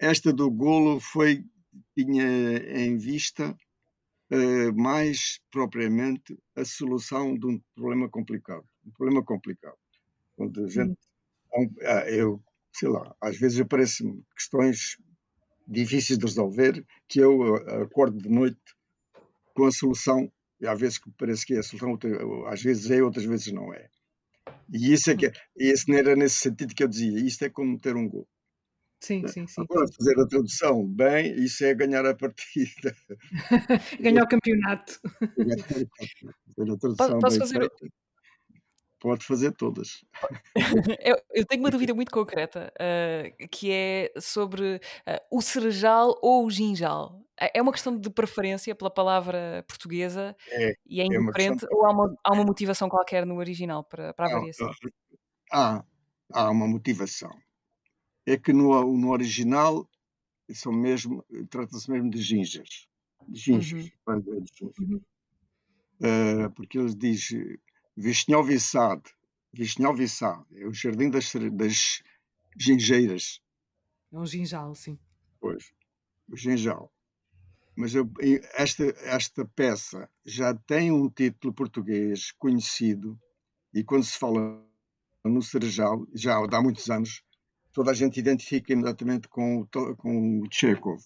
Esta 0.00 0.32
do 0.32 0.50
golo 0.50 1.00
foi 1.00 1.44
tinha 1.96 2.58
em 2.76 2.96
vista 2.96 3.56
uh, 4.30 4.74
mais 4.74 5.40
propriamente 5.50 6.38
a 6.56 6.64
solução 6.64 7.36
de 7.36 7.46
um 7.46 7.60
problema 7.74 8.08
complicado. 8.08 8.64
Um 8.86 8.90
problema 8.90 9.24
complicado. 9.24 9.76
Onde 10.36 10.64
a 10.64 10.68
gente. 10.68 10.98
Eu, 12.08 12.42
sei 12.72 12.88
lá, 12.88 13.14
às 13.20 13.38
vezes 13.38 13.60
aparecem 13.60 14.22
questões 14.36 14.96
difíceis 15.66 16.18
de 16.18 16.24
resolver 16.24 16.84
que 17.08 17.18
eu 17.18 17.56
acordo 17.82 18.18
de 18.18 18.28
noite 18.28 18.60
com 19.54 19.64
a 19.64 19.72
solução 19.72 20.30
e 20.60 20.66
às 20.66 20.78
vezes 20.78 21.00
parece 21.16 21.46
que 21.46 21.54
é 21.54 21.58
a 21.58 21.62
solução, 21.62 21.98
às 22.46 22.62
vezes 22.62 22.90
é, 22.90 23.02
outras 23.02 23.24
vezes 23.24 23.52
não 23.52 23.72
é. 23.72 23.88
E 24.72 24.92
isso 24.92 25.10
é 25.10 25.16
que, 25.16 25.30
esse 25.56 25.88
não 25.88 25.96
era 25.96 26.16
nesse 26.16 26.36
sentido 26.36 26.74
que 26.74 26.82
eu 26.82 26.88
dizia, 26.88 27.20
isto 27.20 27.44
é 27.44 27.50
como 27.50 27.78
ter 27.78 27.96
um 27.96 28.08
gol. 28.08 28.28
Sim, 29.00 29.26
sim, 29.28 29.46
sim. 29.46 29.62
Agora, 29.62 29.86
fazer 29.96 30.20
a 30.20 30.26
tradução 30.26 30.84
bem, 30.84 31.32
isso 31.38 31.64
é 31.64 31.72
ganhar 31.74 32.04
a 32.04 32.14
partida. 32.14 32.94
ganhar 34.00 34.24
o 34.24 34.28
campeonato. 34.28 35.00
Fazer 36.56 36.72
a 36.72 36.76
tradução 36.76 37.18
Posso 37.20 37.38
bem 37.38 37.48
fazer... 37.48 37.70
Pode 39.00 39.24
fazer 39.24 39.52
todas. 39.52 40.04
eu, 41.00 41.16
eu, 41.32 41.46
tenho 41.46 41.62
uma 41.62 41.70
dúvida 41.70 41.94
muito 41.94 42.10
concreta, 42.10 42.72
uh, 42.74 43.48
que 43.48 43.70
é 43.70 44.12
sobre 44.18 44.76
uh, 44.76 44.80
o 45.30 45.40
cerejal 45.40 46.18
ou 46.20 46.44
o 46.44 46.50
ginjal. 46.50 47.24
É 47.36 47.62
uma 47.62 47.70
questão 47.70 47.96
de 47.96 48.10
preferência 48.10 48.74
pela 48.74 48.90
palavra 48.90 49.64
portuguesa 49.68 50.34
é, 50.50 50.74
e 50.84 51.00
é 51.00 51.04
indiferente, 51.04 51.64
é 51.64 51.68
ou 51.70 51.86
há 51.86 51.92
uma, 51.92 52.16
há 52.24 52.34
uma 52.34 52.44
motivação 52.44 52.88
qualquer 52.88 53.24
no 53.24 53.36
original 53.36 53.84
para, 53.84 54.12
para 54.12 54.26
a 54.26 54.30
variação? 54.40 54.68
Há, 55.52 55.84
há 56.32 56.50
uma 56.50 56.66
motivação 56.66 57.30
é 58.28 58.36
que 58.36 58.52
no, 58.52 58.96
no 58.96 59.10
original 59.10 59.88
são 60.52 60.72
mesmo, 60.72 61.24
trata-se 61.50 61.90
mesmo 61.90 62.10
de 62.10 62.20
gingas. 62.20 62.86
De 63.26 63.40
gingas. 63.40 63.92
Uhum. 64.06 64.72
Uhum. 64.78 65.00
Uh, 66.00 66.50
porque 66.54 66.78
ele 66.78 66.94
diz 66.94 67.30
Vishnyovisad, 67.96 69.02
Vishnyovisad, 69.52 70.44
é 70.54 70.66
o 70.66 70.72
jardim 70.72 71.10
das, 71.10 71.32
das 71.52 72.02
gingeiras. 72.56 73.40
É 74.12 74.18
um 74.18 74.26
ginjal, 74.26 74.74
sim. 74.74 74.98
Pois, 75.40 75.72
o 76.30 76.36
ginjal. 76.36 76.92
Mas 77.76 77.94
eu, 77.94 78.10
esta, 78.54 78.84
esta 79.04 79.44
peça 79.44 80.10
já 80.24 80.54
tem 80.54 80.92
um 80.92 81.08
título 81.08 81.54
português 81.54 82.32
conhecido 82.32 83.18
e 83.72 83.84
quando 83.84 84.04
se 84.04 84.18
fala 84.18 84.64
no 85.24 85.42
Cerejal, 85.42 86.06
já 86.14 86.36
há 86.36 86.62
muitos 86.62 86.88
anos, 86.90 87.22
toda 87.78 87.92
a 87.92 87.94
gente 87.94 88.18
identifica 88.18 88.72
imediatamente 88.72 89.28
com, 89.28 89.64
com 89.98 90.40
o 90.40 90.48
Chekhov. 90.50 91.00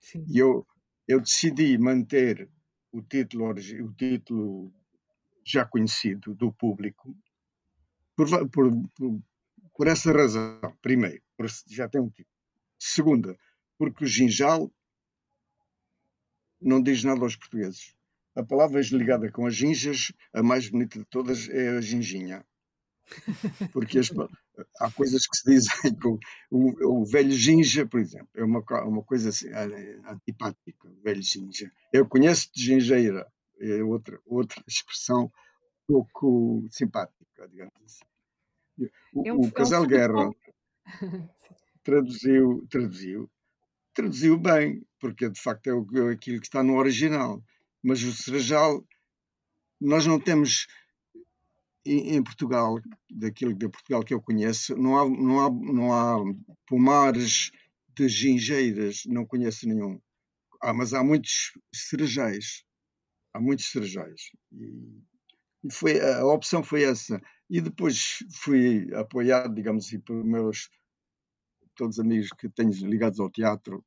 Sim. 0.00 0.24
E 0.28 0.36
eu, 0.36 0.66
eu 1.06 1.20
decidi 1.20 1.78
manter 1.78 2.50
o 2.90 3.00
título, 3.00 3.50
o 3.50 3.92
título 3.94 4.74
já 5.44 5.64
conhecido 5.64 6.34
do 6.34 6.52
público 6.52 7.16
por, 8.16 8.26
por, 8.48 8.72
por, 8.96 9.22
por 9.76 9.86
essa 9.86 10.10
razão. 10.10 10.60
Primeiro, 10.82 11.22
já 11.68 11.88
tem 11.88 12.00
um 12.00 12.10
título. 12.10 12.34
Segunda, 12.76 13.38
porque 13.78 14.02
o 14.02 14.08
ginjal 14.08 14.68
não 16.60 16.82
diz 16.82 17.04
nada 17.04 17.20
aos 17.20 17.36
portugueses. 17.36 17.94
A 18.34 18.42
palavra 18.42 18.80
ligada 18.80 19.30
com 19.30 19.46
as 19.46 19.54
ginjas, 19.54 20.10
a 20.32 20.42
mais 20.42 20.68
bonita 20.68 20.98
de 20.98 21.04
todas 21.04 21.48
é 21.48 21.76
a 21.76 21.80
ginginha. 21.80 22.44
Porque 23.72 24.00
as, 24.00 24.10
há 24.78 24.90
coisas 24.90 25.26
que 25.26 25.36
se 25.36 25.50
dizem 25.50 25.94
que 25.94 26.06
o, 26.08 26.18
o, 26.50 27.02
o 27.02 27.04
velho 27.04 27.32
ginja, 27.32 27.86
por 27.86 28.00
exemplo, 28.00 28.28
é 28.34 28.44
uma, 28.44 28.60
uma 28.84 29.02
coisa 29.02 29.28
assim, 29.30 29.48
antipática, 30.06 30.88
o 30.88 31.02
velho 31.02 31.22
ginja. 31.22 31.70
Eu 31.92 32.06
conheço 32.06 32.50
de 32.54 32.62
gingeira, 32.62 33.26
é 33.60 33.82
outra, 33.82 34.20
outra 34.26 34.62
expressão 34.66 35.30
pouco 35.86 36.66
simpática, 36.70 37.48
digamos 37.48 37.74
assim. 37.84 38.90
O, 39.14 39.26
é 39.26 39.32
um, 39.32 39.40
o 39.40 39.52
Casal 39.52 39.82
é 39.82 39.86
um 39.86 39.88
Guerra 39.88 40.30
traduziu, 41.82 42.66
traduziu, 42.68 43.30
traduziu 43.94 44.38
bem, 44.38 44.84
porque 45.00 45.30
de 45.30 45.40
facto 45.40 45.68
é 45.68 46.12
aquilo 46.12 46.40
que 46.40 46.46
está 46.46 46.62
no 46.62 46.76
original. 46.76 47.42
Mas 47.82 48.02
o 48.02 48.12
Serajal, 48.12 48.84
nós 49.80 50.06
não 50.06 50.18
temos 50.18 50.66
em 51.86 52.22
Portugal, 52.22 52.80
daquilo 53.10 53.54
de 53.54 53.68
Portugal 53.68 54.02
que 54.02 54.14
eu 54.14 54.20
conheço, 54.20 54.76
não 54.76 54.98
há, 54.98 55.08
não 55.08 55.40
há, 55.40 55.50
não 55.50 55.92
há 55.92 56.34
pomares 56.66 57.50
de 57.94 58.08
gingeiras, 58.08 59.02
não 59.06 59.24
conheço 59.24 59.68
nenhum. 59.68 60.00
Ah, 60.60 60.74
mas 60.74 60.92
há 60.92 61.02
muitos 61.02 61.52
cerejais. 61.74 62.64
Há 63.32 63.40
muitos 63.40 63.70
cerejais. 63.70 64.30
E, 64.52 65.72
foi, 65.72 66.00
a 66.00 66.24
opção 66.26 66.62
foi 66.62 66.84
essa. 66.84 67.20
E 67.48 67.60
depois 67.60 68.18
fui 68.32 68.92
apoiado, 68.94 69.54
digamos 69.54 69.86
assim, 69.86 70.00
por 70.00 70.24
meus 70.24 70.68
todos 71.76 71.98
os 71.98 72.04
amigos 72.04 72.28
que 72.38 72.48
tenho 72.48 72.70
ligados 72.88 73.20
ao 73.20 73.30
teatro. 73.30 73.84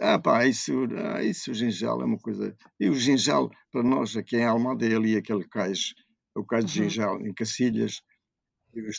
Ah, 0.00 0.18
pá, 0.18 0.46
isso, 0.46 0.72
ah, 0.96 1.22
isso 1.22 1.50
o 1.50 1.54
ginjal 1.54 2.00
é 2.02 2.04
uma 2.04 2.18
coisa. 2.18 2.54
E 2.78 2.88
o 2.88 2.94
ginjal, 2.94 3.50
para 3.70 3.82
nós, 3.82 4.16
aqui 4.16 4.36
em 4.36 4.44
Almada, 4.44 4.86
é 4.86 4.94
ali 4.94 5.16
aquele 5.16 5.48
cais 5.48 5.94
o 6.34 6.44
caso 6.44 6.66
de 6.66 6.80
uhum. 6.80 6.88
Ginjal, 6.88 7.26
em 7.26 7.32
Cacilhas. 7.34 8.02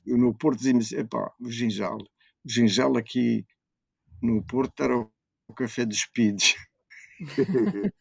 No 0.05 0.33
Porto 0.33 0.59
dizia-me 0.59 0.83
epá, 1.01 1.33
o 1.39 1.49
Ginjal. 1.49 1.97
O 1.97 2.49
Ginjal 2.49 2.95
aqui 2.97 3.45
no 4.21 4.43
Porto 4.43 4.83
era 4.83 4.97
o 4.97 5.53
café 5.55 5.85
dos 5.85 6.05
Pides. 6.05 6.55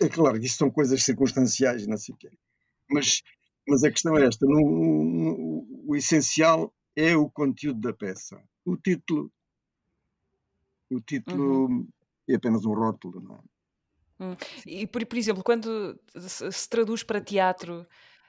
é 0.00 0.08
claro 0.08 0.38
que 0.38 0.46
isto 0.46 0.58
são 0.58 0.70
coisas 0.70 1.02
circunstanciais, 1.02 1.86
não 1.86 1.96
sei 1.96 2.14
o 2.14 2.18
quê. 2.18 2.30
Mas, 2.90 3.22
mas 3.66 3.84
a 3.84 3.90
questão 3.90 4.16
é 4.18 4.26
esta: 4.26 4.44
no, 4.46 4.60
no, 4.60 5.84
o 5.86 5.96
essencial 5.96 6.74
é 6.94 7.16
o 7.16 7.30
conteúdo 7.30 7.80
da 7.80 7.92
peça. 7.92 8.42
O 8.64 8.76
título, 8.76 9.32
o 10.90 11.00
título 11.00 11.66
uhum. 11.66 11.88
é 12.28 12.34
apenas 12.34 12.64
um 12.64 12.74
rótulo, 12.74 13.20
não 13.20 13.36
é? 13.36 13.53
Hum. 14.20 14.36
E, 14.66 14.86
por, 14.86 15.04
por 15.06 15.18
exemplo, 15.18 15.42
quando 15.42 15.98
se, 16.16 16.50
se 16.50 16.68
traduz 16.68 17.02
para 17.02 17.20
teatro, 17.20 17.86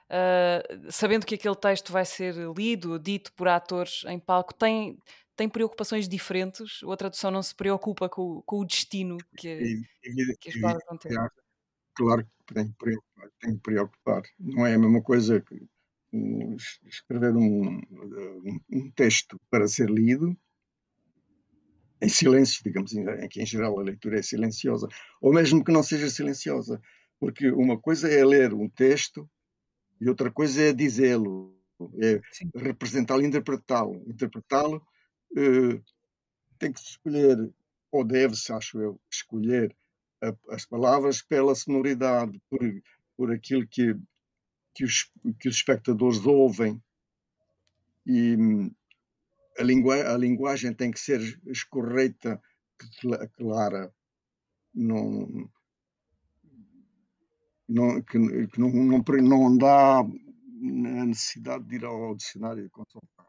uh, 0.09 0.91
sabendo 0.91 1.25
que 1.25 1.35
aquele 1.35 1.55
texto 1.55 1.91
vai 1.91 2.05
ser 2.05 2.35
lido, 2.57 2.99
dito 2.99 3.31
por 3.33 3.47
atores 3.47 4.03
em 4.07 4.19
palco, 4.19 4.53
tem, 4.53 4.97
tem 5.35 5.47
preocupações 5.47 6.07
diferentes? 6.07 6.81
Ou 6.83 6.91
a 6.91 6.97
tradução 6.97 7.31
não 7.31 7.43
se 7.43 7.53
preocupa 7.53 8.09
com, 8.09 8.41
com 8.45 8.59
o 8.59 8.65
destino 8.65 9.17
que, 9.37 9.83
e, 10.03 10.37
que 10.39 10.49
as 10.49 10.59
palavras 10.59 10.83
vão 10.87 10.97
ter? 10.97 11.13
Claro 11.93 12.25
que 12.47 12.53
tem 12.53 12.67
que, 12.67 12.77
preocupar, 12.77 13.29
tem 13.39 13.55
que 13.55 13.61
preocupar. 13.61 14.23
Não 14.39 14.65
é 14.65 14.73
a 14.73 14.79
mesma 14.79 15.01
coisa 15.01 15.41
que 15.41 15.67
escrever 16.85 17.35
um, 17.35 17.81
um 18.71 18.91
texto 18.91 19.39
para 19.49 19.67
ser 19.67 19.89
lido 19.89 20.35
em 22.05 22.09
silêncio, 22.09 22.63
digamos, 22.63 22.93
em 22.93 23.27
que 23.27 23.41
em 23.41 23.45
geral 23.45 23.79
a 23.79 23.83
leitura 23.83 24.19
é 24.19 24.21
silenciosa, 24.21 24.87
ou 25.19 25.33
mesmo 25.33 25.63
que 25.63 25.71
não 25.71 25.81
seja 25.81 26.09
silenciosa, 26.09 26.79
porque 27.19 27.49
uma 27.49 27.79
coisa 27.79 28.07
é 28.07 28.23
ler 28.23 28.53
um 28.53 28.69
texto 28.69 29.27
e 29.99 30.07
outra 30.07 30.29
coisa 30.31 30.61
é 30.61 30.73
dizê-lo, 30.73 31.57
é 31.99 32.21
representá-lo, 32.55 33.25
interpretá-lo. 33.25 34.03
Interpretá-lo 34.07 34.85
eh, 35.35 35.81
tem 36.59 36.71
que 36.71 36.79
escolher, 36.79 37.37
ou 37.91 38.03
deve-se, 38.03 38.53
acho 38.53 38.79
eu, 38.79 39.01
escolher 39.11 39.75
a, 40.21 40.35
as 40.53 40.65
palavras 40.65 41.23
pela 41.23 41.55
sonoridade, 41.55 42.39
por, 42.49 42.59
por 43.17 43.31
aquilo 43.31 43.65
que, 43.67 43.95
que, 44.75 44.83
os, 44.83 45.09
que 45.39 45.49
os 45.49 45.55
espectadores 45.55 46.23
ouvem. 46.25 46.79
E, 48.05 48.37
a, 49.57 49.63
lingu 49.63 49.91
a 49.91 50.17
linguagem 50.17 50.73
tem 50.73 50.91
que 50.91 50.99
ser 50.99 51.21
escorreita, 51.47 52.41
clara, 53.37 53.93
não, 54.73 55.49
não, 57.67 58.01
que, 58.01 58.47
que 58.47 58.59
não, 58.59 58.69
não, 58.69 59.03
não 59.21 59.57
dá 59.57 59.99
a 59.99 61.05
necessidade 61.05 61.63
de 61.65 61.75
ir 61.75 61.85
ao 61.85 62.15
dicionário 62.15 62.65
e 62.65 62.69
consultar. 62.69 63.25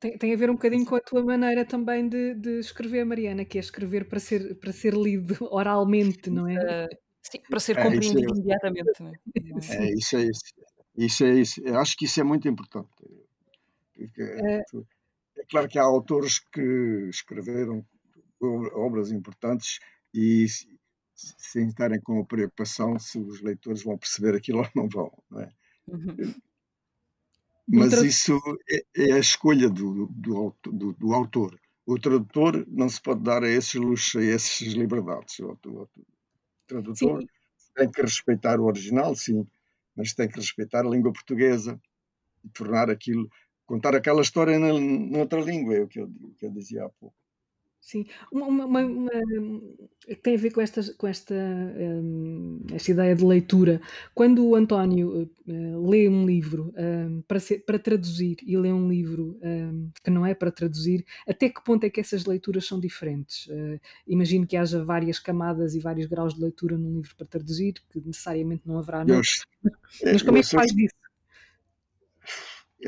Tem, 0.00 0.16
tem 0.16 0.32
a 0.32 0.36
ver 0.36 0.48
um 0.48 0.54
bocadinho 0.54 0.86
com 0.86 0.94
a 0.94 1.00
tua 1.00 1.24
maneira 1.24 1.64
também 1.64 2.08
de, 2.08 2.34
de 2.34 2.60
escrever, 2.60 3.04
Mariana, 3.04 3.44
que 3.44 3.58
é 3.58 3.60
escrever 3.60 4.08
para 4.08 4.20
ser, 4.20 4.54
para 4.60 4.72
ser 4.72 4.94
lido 4.94 5.36
oralmente, 5.50 6.30
não 6.30 6.46
é? 6.46 6.86
Uh, 6.86 6.96
sim, 7.20 7.40
para 7.48 7.58
ser 7.58 7.76
é, 7.78 7.82
compreendido 7.82 8.32
é, 8.32 8.36
imediatamente. 8.36 9.02
É? 9.02 9.74
é, 9.74 9.92
isso 9.92 10.16
é 10.16 10.22
isso. 10.22 10.40
Isso 10.96 11.24
é 11.24 11.34
isso. 11.34 11.60
Eu 11.64 11.78
acho 11.78 11.96
que 11.96 12.04
isso 12.04 12.20
é 12.20 12.24
muito 12.24 12.48
importante. 12.48 12.88
É, 13.98 14.62
é 15.38 15.44
claro 15.50 15.68
que 15.68 15.78
há 15.78 15.82
autores 15.82 16.38
que 16.38 17.08
escreveram 17.10 17.84
obras 18.40 19.10
importantes 19.10 19.80
e 20.14 20.46
sem 21.14 21.66
estarem 21.66 22.00
com 22.00 22.20
a 22.20 22.24
preocupação 22.24 22.98
se 22.98 23.18
os 23.18 23.40
leitores 23.40 23.82
vão 23.82 23.98
perceber 23.98 24.36
aquilo 24.36 24.60
ou 24.62 24.68
não 24.74 24.88
vão. 24.88 25.12
Não 25.30 25.40
é? 25.40 25.52
Uhum. 25.88 26.34
Mas 27.66 27.92
isso 28.02 28.40
é, 28.70 28.84
é, 28.96 29.12
a 29.12 29.18
escolha 29.18 29.68
do, 29.68 30.06
do, 30.06 30.54
do, 30.62 30.92
do, 30.94 31.12
autor. 31.12 31.60
O 31.84 31.98
tradutor 31.98 32.66
não 32.66 32.88
se 32.88 33.00
pode 33.00 33.22
dar 33.22 33.42
a 33.42 33.50
esses 33.50 33.74
luxos, 33.74 34.16
a 34.16 34.24
essas 34.24 34.68
liberdades. 34.68 35.38
O, 35.40 35.52
o 35.66 35.88
tradutor 36.66 37.20
sim. 37.20 37.28
tem 37.76 37.90
que 37.90 38.00
respeitar 38.00 38.58
o 38.58 38.64
original, 38.64 39.14
sim, 39.14 39.46
mas 39.94 40.14
tem 40.14 40.28
que 40.28 40.36
respeitar 40.36 40.80
a 40.86 40.88
língua 40.88 41.12
portuguesa 41.12 41.78
e 42.42 42.48
tornar 42.48 42.88
aquilo 42.88 43.28
contar 43.68 43.94
aquela 43.94 44.22
história 44.22 44.58
na, 44.58 44.72
noutra 44.72 45.40
língua, 45.40 45.76
é 45.76 45.82
o 45.82 45.86
que 45.86 46.00
eu, 46.00 46.10
que 46.38 46.46
eu 46.46 46.50
dizia 46.50 46.86
há 46.86 46.88
pouco. 46.88 47.14
Sim, 47.80 48.04
uma, 48.32 48.46
uma, 48.46 48.80
uma, 48.84 49.10
tem 50.22 50.34
a 50.34 50.38
ver 50.38 50.50
com 50.50 50.60
esta, 50.60 50.82
com 50.94 51.06
esta, 51.06 51.34
um, 51.34 52.60
esta 52.72 52.90
ideia 52.90 53.14
de 53.14 53.24
leitura. 53.24 53.80
Quando 54.14 54.44
o 54.46 54.54
António 54.54 55.30
uh, 55.46 55.88
lê 55.88 56.08
um 56.08 56.26
livro 56.26 56.74
um, 56.76 57.22
para, 57.22 57.40
ser, 57.40 57.64
para 57.64 57.78
traduzir 57.78 58.36
e 58.42 58.58
lê 58.58 58.70
um 58.72 58.88
livro 58.88 59.38
um, 59.42 59.90
que 60.02 60.10
não 60.10 60.26
é 60.26 60.34
para 60.34 60.50
traduzir, 60.50 61.04
até 61.26 61.48
que 61.48 61.64
ponto 61.64 61.84
é 61.84 61.88
que 61.88 62.00
essas 62.00 62.26
leituras 62.26 62.66
são 62.66 62.78
diferentes? 62.78 63.46
Uh, 63.46 63.80
imagino 64.06 64.46
que 64.46 64.56
haja 64.56 64.84
várias 64.84 65.18
camadas 65.18 65.74
e 65.74 65.80
vários 65.80 66.06
graus 66.06 66.34
de 66.34 66.42
leitura 66.42 66.76
num 66.76 66.96
livro 66.96 67.16
para 67.16 67.26
traduzir, 67.26 67.74
que 67.90 68.00
necessariamente 68.00 68.62
não 68.66 68.78
haverá. 68.78 69.02
Não. 69.04 69.16
Mas, 69.16 69.44
mas 70.04 70.22
como 70.22 70.36
é 70.36 70.42
que 70.42 70.50
faz 70.50 70.72
isso? 70.72 71.07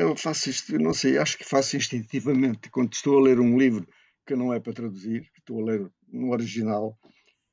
Eu 0.00 0.16
faço 0.16 0.48
isto, 0.48 0.78
não 0.78 0.94
sei, 0.94 1.18
acho 1.18 1.36
que 1.36 1.44
faço 1.44 1.76
instintivamente. 1.76 2.70
Quando 2.70 2.94
estou 2.94 3.18
a 3.18 3.22
ler 3.22 3.38
um 3.38 3.58
livro 3.58 3.86
que 4.26 4.34
não 4.34 4.50
é 4.50 4.58
para 4.58 4.72
traduzir, 4.72 5.30
que 5.30 5.40
estou 5.40 5.60
a 5.60 5.64
ler 5.64 5.92
no 6.08 6.30
original, 6.30 6.98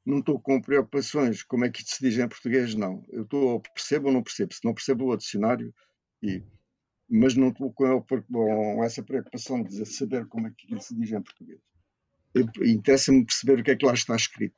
não 0.06 0.20
estou 0.20 0.40
com 0.40 0.62
preocupações, 0.62 1.44
como 1.44 1.66
é 1.66 1.70
que 1.70 1.80
isto 1.80 1.96
se 1.96 2.02
diz 2.02 2.18
em 2.18 2.26
português, 2.26 2.74
não. 2.74 3.06
Eu 3.10 3.24
estou, 3.24 3.60
percebo 3.60 4.08
ou 4.08 4.14
não 4.14 4.24
percebo. 4.24 4.54
Se 4.54 4.64
não 4.64 4.74
percebo 4.74 5.12
o 5.12 5.18
dicionário, 5.18 5.74
e, 6.24 6.42
mas 7.10 7.36
não 7.36 7.50
estou 7.50 7.70
com, 7.74 8.02
com 8.02 8.82
essa 8.82 9.04
preocupação 9.04 9.62
de 9.62 9.86
saber 9.86 10.26
como 10.28 10.48
é 10.48 10.52
que 10.58 10.82
se 10.82 10.96
diz 10.96 11.12
em 11.12 11.22
português. 11.22 11.60
Interessa-me 12.64 13.26
perceber 13.26 13.60
o 13.60 13.64
que 13.64 13.72
é 13.72 13.76
que 13.76 13.86
lá 13.86 13.94
está 13.94 14.16
escrito. 14.16 14.56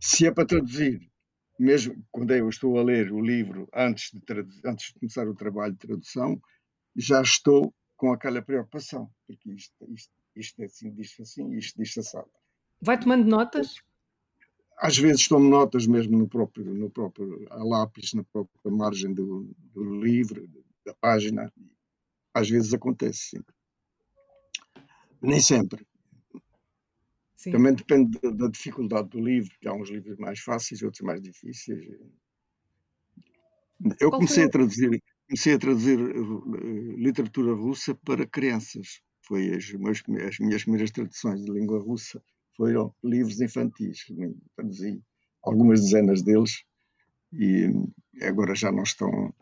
Se 0.00 0.26
é 0.26 0.30
para 0.32 0.46
traduzir, 0.46 0.98
mesmo 1.60 2.02
quando 2.10 2.32
eu 2.32 2.48
estou 2.48 2.78
a 2.78 2.82
ler 2.82 3.12
o 3.12 3.20
livro 3.20 3.68
antes 3.74 4.10
de, 4.14 4.22
antes 4.64 4.94
de 4.94 4.98
começar 4.98 5.28
o 5.28 5.34
trabalho 5.34 5.74
de 5.74 5.80
tradução, 5.80 6.40
já 6.96 7.20
estou 7.20 7.74
com 7.96 8.12
aquela 8.12 8.42
preocupação, 8.42 9.10
porque 9.26 9.50
isto, 9.52 9.74
isto, 9.92 10.12
isto 10.34 10.62
é 10.62 10.64
assim, 10.66 10.90
diz 10.92 11.14
assim, 11.20 11.52
isto 11.56 11.82
diz 11.82 11.96
assado. 11.98 12.30
Vai 12.80 12.98
tomando 12.98 13.26
notas? 13.26 13.76
Às 14.78 14.98
vezes 14.98 15.26
tomo 15.28 15.48
notas 15.48 15.86
mesmo 15.86 16.18
no 16.18 16.28
próprio, 16.28 16.64
no 16.74 16.90
próprio 16.90 17.46
a 17.50 17.64
lápis, 17.64 18.12
na 18.12 18.22
própria 18.24 18.70
margem 18.70 19.12
do, 19.12 19.50
do 19.72 20.00
livro, 20.00 20.48
da 20.84 20.92
página. 20.94 21.52
Às 22.34 22.50
vezes 22.50 22.74
acontece, 22.74 23.30
sim. 23.30 23.44
Nem 25.22 25.40
sempre. 25.40 25.86
Sim. 27.34 27.52
Também 27.52 27.74
depende 27.74 28.18
da, 28.20 28.30
da 28.30 28.48
dificuldade 28.48 29.08
do 29.08 29.20
livro, 29.20 29.50
que 29.58 29.68
há 29.68 29.72
uns 29.72 29.88
livros 29.88 30.18
mais 30.18 30.40
fáceis, 30.40 30.82
outros 30.82 31.00
mais 31.00 31.22
difíceis. 31.22 31.86
Eu 34.00 34.10
Qual 34.10 34.20
comecei 34.20 34.44
a 34.44 34.50
traduzir 34.50 35.02
comecei 35.26 35.54
a 35.54 35.58
traduzir 35.58 35.98
uh, 35.98 36.96
literatura 36.96 37.52
russa 37.54 37.94
para 37.94 38.26
crianças. 38.26 39.00
Foi 39.22 39.54
as, 39.54 39.72
meus, 39.72 40.02
as, 40.26 40.38
minhas 40.38 40.62
primeiras 40.62 40.90
traduções 40.90 41.44
de 41.44 41.50
língua 41.50 41.80
russa 41.80 42.22
foram 42.56 42.94
livros 43.02 43.40
infantis. 43.40 44.06
Traduzi 44.54 45.02
algumas 45.42 45.80
dezenas 45.80 46.22
deles 46.22 46.64
e 47.32 47.70
agora 48.22 48.54
já 48.54 48.70
não 48.70 48.84
estão. 48.84 49.34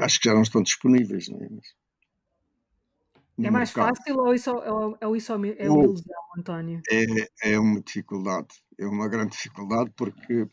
Acho 0.00 0.20
que 0.20 0.28
já 0.28 0.34
não 0.34 0.42
estão 0.42 0.62
disponíveis. 0.62 1.28
Não 1.28 1.40
é? 1.40 1.48
no 1.48 3.46
É 3.46 3.50
mais 3.50 3.70
fácil 3.70 4.18
ou 4.18 4.34
isso 4.34 4.52
ou 4.52 4.98
ou 5.00 5.16
isso 5.16 5.32
é 5.32 5.36
uma 5.36 5.46
é 5.46 5.64
ilusão, 5.64 6.22
António? 6.36 6.82
é 6.90 7.52
é 7.52 7.58
uma 7.58 7.80
dificuldade, 7.80 8.48
é 8.78 8.86
uma 8.86 9.08
grande 9.08 9.32
dificuldade, 9.32 9.90
porque 9.96 10.48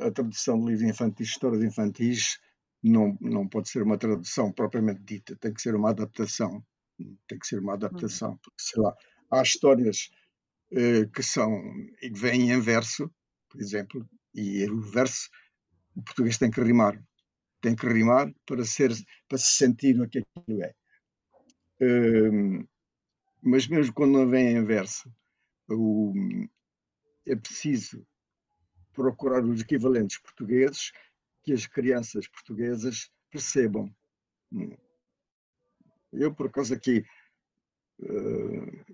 a 0.00 0.10
tradução 0.10 0.58
de 0.60 0.66
livros 0.66 0.90
infantis, 0.90 1.28
histórias 1.28 1.62
infantis, 1.62 2.38
não 2.84 3.18
não 3.22 3.48
pode 3.48 3.70
ser 3.70 3.82
uma 3.84 3.98
tradução 3.98 4.52
propriamente 4.52 5.02
dita, 5.04 5.36
tem 5.36 5.54
que 5.54 5.62
ser 5.62 5.74
uma 5.76 5.90
adaptação, 5.90 6.64
tem 7.28 7.38
que 7.38 7.46
ser 7.48 7.60
uma 7.60 7.74
Uhum. 7.90 8.20
adaptação, 8.20 8.38
porque, 8.42 8.62
sei 8.62 8.82
lá, 8.82 8.94
há 9.32 9.42
histórias, 9.42 10.10
eh, 10.72 11.06
que 11.14 11.22
são 11.22 11.50
e 12.02 12.10
que 12.10 12.20
vêm 12.20 12.50
em 12.52 12.60
verso, 12.60 13.10
por 13.50 13.60
exemplo, 13.62 14.08
e 14.34 14.68
o 14.70 14.80
verso, 14.82 15.28
o 15.96 16.02
português 16.04 16.38
tem 16.38 16.50
que 16.50 16.60
rimar, 16.62 17.02
tem 17.62 17.76
que 17.76 17.86
rimar 17.88 18.32
para 18.46 18.64
ser 18.64 18.92
para 19.28 19.38
se 19.38 19.56
sentir 19.58 20.00
o 20.00 20.08
que 20.08 20.20
aquilo 20.20 20.62
é. 20.64 20.74
Hum, 21.80 22.66
mas 23.42 23.68
mesmo 23.68 23.94
quando 23.94 24.12
não 24.18 24.28
vem 24.30 24.56
em 24.56 24.64
verso, 24.64 25.12
o 25.70 26.12
é 27.26 27.36
preciso 27.36 28.06
procurar 28.94 29.44
os 29.44 29.62
equivalentes 29.62 30.18
portugueses 30.20 30.92
que 31.44 31.52
as 31.52 31.66
crianças 31.66 32.26
portuguesas 32.26 33.10
percebam. 33.30 33.94
Hum. 34.50 34.76
Eu, 36.12 36.34
por 36.34 36.46
acaso, 36.46 36.72
aqui, 36.74 37.04
eh, 38.02 38.84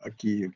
aqui 0.00 0.50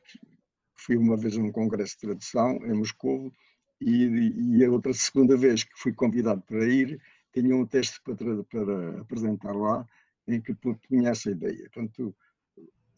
fui 0.74 0.96
uma 0.96 1.16
vez 1.16 1.36
a 1.36 1.40
um 1.40 1.52
congresso 1.52 1.94
de 1.94 2.00
tradução 2.00 2.56
em 2.66 2.74
Moscovo 2.74 3.32
e, 3.80 4.58
e 4.58 4.64
a 4.64 4.70
outra 4.70 4.92
segunda 4.92 5.36
vez 5.36 5.62
que 5.62 5.72
fui 5.76 5.92
convidado 5.92 6.42
para 6.42 6.66
ir, 6.66 7.00
tinha 7.32 7.54
um 7.54 7.66
texto 7.66 8.00
para, 8.02 8.44
para 8.44 9.00
apresentar 9.00 9.52
lá 9.52 9.86
em 10.26 10.40
que 10.40 10.54
punha 10.54 11.10
essa 11.10 11.30
ideia. 11.30 11.70
Portanto, 11.72 12.14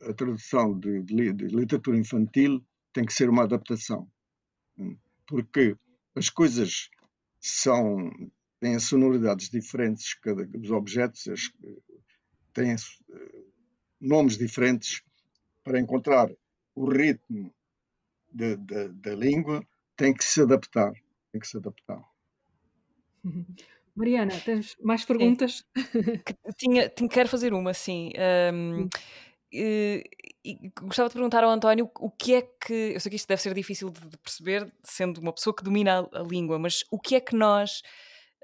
a 0.02 0.12
tradução 0.12 0.78
de, 0.78 1.02
de 1.02 1.32
de 1.32 1.46
literatura 1.46 1.98
infantil 1.98 2.64
tem 2.92 3.04
que 3.04 3.12
ser 3.12 3.28
uma 3.28 3.42
adaptação, 3.42 4.08
hum, 4.78 4.96
porque 5.26 5.76
as 6.14 6.30
coisas 6.30 6.88
são 7.48 8.10
têm 8.60 8.78
sonoridades 8.78 9.48
diferentes, 9.50 10.14
cada, 10.14 10.48
os 10.58 10.70
objetos 10.70 11.28
as- 11.28 11.50
têm 12.52 12.72
eh, 12.72 13.44
nomes 14.00 14.36
diferentes 14.38 15.02
para 15.62 15.80
encontrar 15.80 16.30
o 16.74 16.88
ritmo 16.90 17.52
da, 18.32 18.54
da, 18.56 18.88
da 18.88 19.14
língua, 19.14 19.66
tem 19.96 20.12
que 20.14 20.24
se 20.24 20.42
adaptar, 20.42 20.92
tem 21.32 21.40
que 21.40 21.46
se 21.46 21.56
adaptar. 21.56 22.02
Mariana, 23.96 24.32
tens 24.44 24.76
mais 24.82 25.02
Sim. 25.02 25.06
perguntas? 25.06 25.64
Que 26.24 26.34
tinha, 26.58 26.88
tinha- 26.88 27.08
quero 27.08 27.28
fazer 27.28 27.54
uma, 27.54 27.72
sim. 27.72 28.10
Sim. 28.14 28.88
E, 29.52 30.04
e 30.44 30.72
gostava 30.80 31.08
de 31.08 31.14
perguntar 31.14 31.44
ao 31.44 31.50
António 31.50 31.90
o 31.98 32.10
que 32.10 32.34
é 32.34 32.42
que. 32.42 32.92
Eu 32.94 33.00
sei 33.00 33.10
que 33.10 33.16
isto 33.16 33.28
deve 33.28 33.42
ser 33.42 33.54
difícil 33.54 33.90
de, 33.90 34.00
de 34.00 34.18
perceber, 34.18 34.72
sendo 34.82 35.20
uma 35.20 35.32
pessoa 35.32 35.54
que 35.54 35.62
domina 35.62 36.08
a, 36.12 36.20
a 36.20 36.22
língua, 36.22 36.58
mas 36.58 36.84
o 36.90 36.98
que 36.98 37.14
é 37.16 37.20
que 37.20 37.34
nós, 37.34 37.82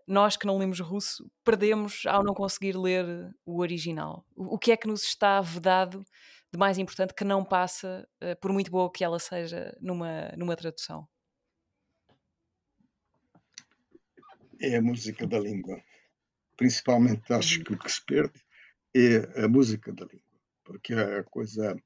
nós 0.06 0.36
que 0.36 0.46
não 0.46 0.58
lemos 0.58 0.80
russo, 0.80 1.30
perdemos 1.44 2.04
ao 2.06 2.22
não 2.22 2.34
conseguir 2.34 2.76
ler 2.76 3.06
o 3.44 3.60
original? 3.60 4.24
O, 4.36 4.54
o 4.54 4.58
que 4.58 4.72
é 4.72 4.76
que 4.76 4.88
nos 4.88 5.02
está 5.02 5.40
vedado 5.40 6.04
de 6.52 6.58
mais 6.58 6.76
importante 6.76 7.14
que 7.14 7.24
não 7.24 7.44
passa, 7.44 8.06
eh, 8.20 8.34
por 8.34 8.52
muito 8.52 8.70
boa 8.70 8.92
que 8.92 9.02
ela 9.02 9.18
seja, 9.18 9.74
numa, 9.80 10.28
numa 10.36 10.54
tradução? 10.54 11.08
É 14.60 14.76
a 14.76 14.82
música 14.82 15.26
da 15.26 15.40
língua. 15.40 15.82
Principalmente 16.56 17.32
acho 17.32 17.64
que 17.64 17.72
o 17.72 17.78
que 17.78 17.90
se 17.90 18.04
perde 18.04 18.38
é 18.94 19.44
a 19.44 19.48
música 19.48 19.90
da 19.92 20.04
língua, 20.04 20.31
porque 20.64 20.94
a 20.94 21.24
coisa, 21.24 21.76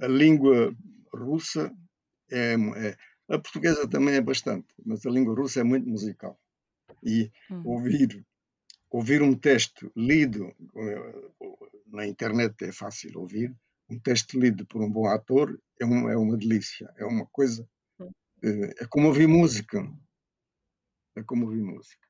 a 0.00 0.06
língua 0.08 0.74
russa 1.12 1.72
é, 2.30 2.54
é 2.54 2.96
a 3.28 3.38
portuguesa 3.38 3.88
também 3.88 4.16
é 4.16 4.20
bastante, 4.20 4.68
mas 4.84 5.06
a 5.06 5.10
língua 5.10 5.34
russa 5.36 5.60
é 5.60 5.64
muito 5.64 5.88
musical. 5.88 6.40
E 7.04 7.30
Hum. 7.48 7.70
ouvir 7.74 8.24
ouvir 8.90 9.22
um 9.22 9.34
texto 9.34 9.92
lido 9.96 10.46
eh, 10.76 11.30
na 11.86 12.06
internet 12.06 12.54
é 12.64 12.72
fácil 12.72 13.12
ouvir 13.20 13.54
um 13.90 13.98
texto 13.98 14.38
lido 14.38 14.66
por 14.66 14.82
um 14.82 14.90
bom 14.90 15.06
ator 15.08 15.60
é, 15.80 15.86
um, 15.86 16.08
é 16.10 16.16
uma 16.16 16.36
delícia 16.36 16.92
é 16.98 17.04
uma 17.04 17.26
coisa 17.26 17.68
Hum. 17.98 18.12
eh, 18.44 18.74
é 18.82 18.86
como 18.88 19.08
ouvir 19.08 19.28
música 19.28 19.80
é 21.18 21.22
como 21.22 21.46
ouvir 21.46 21.62
música 21.62 22.09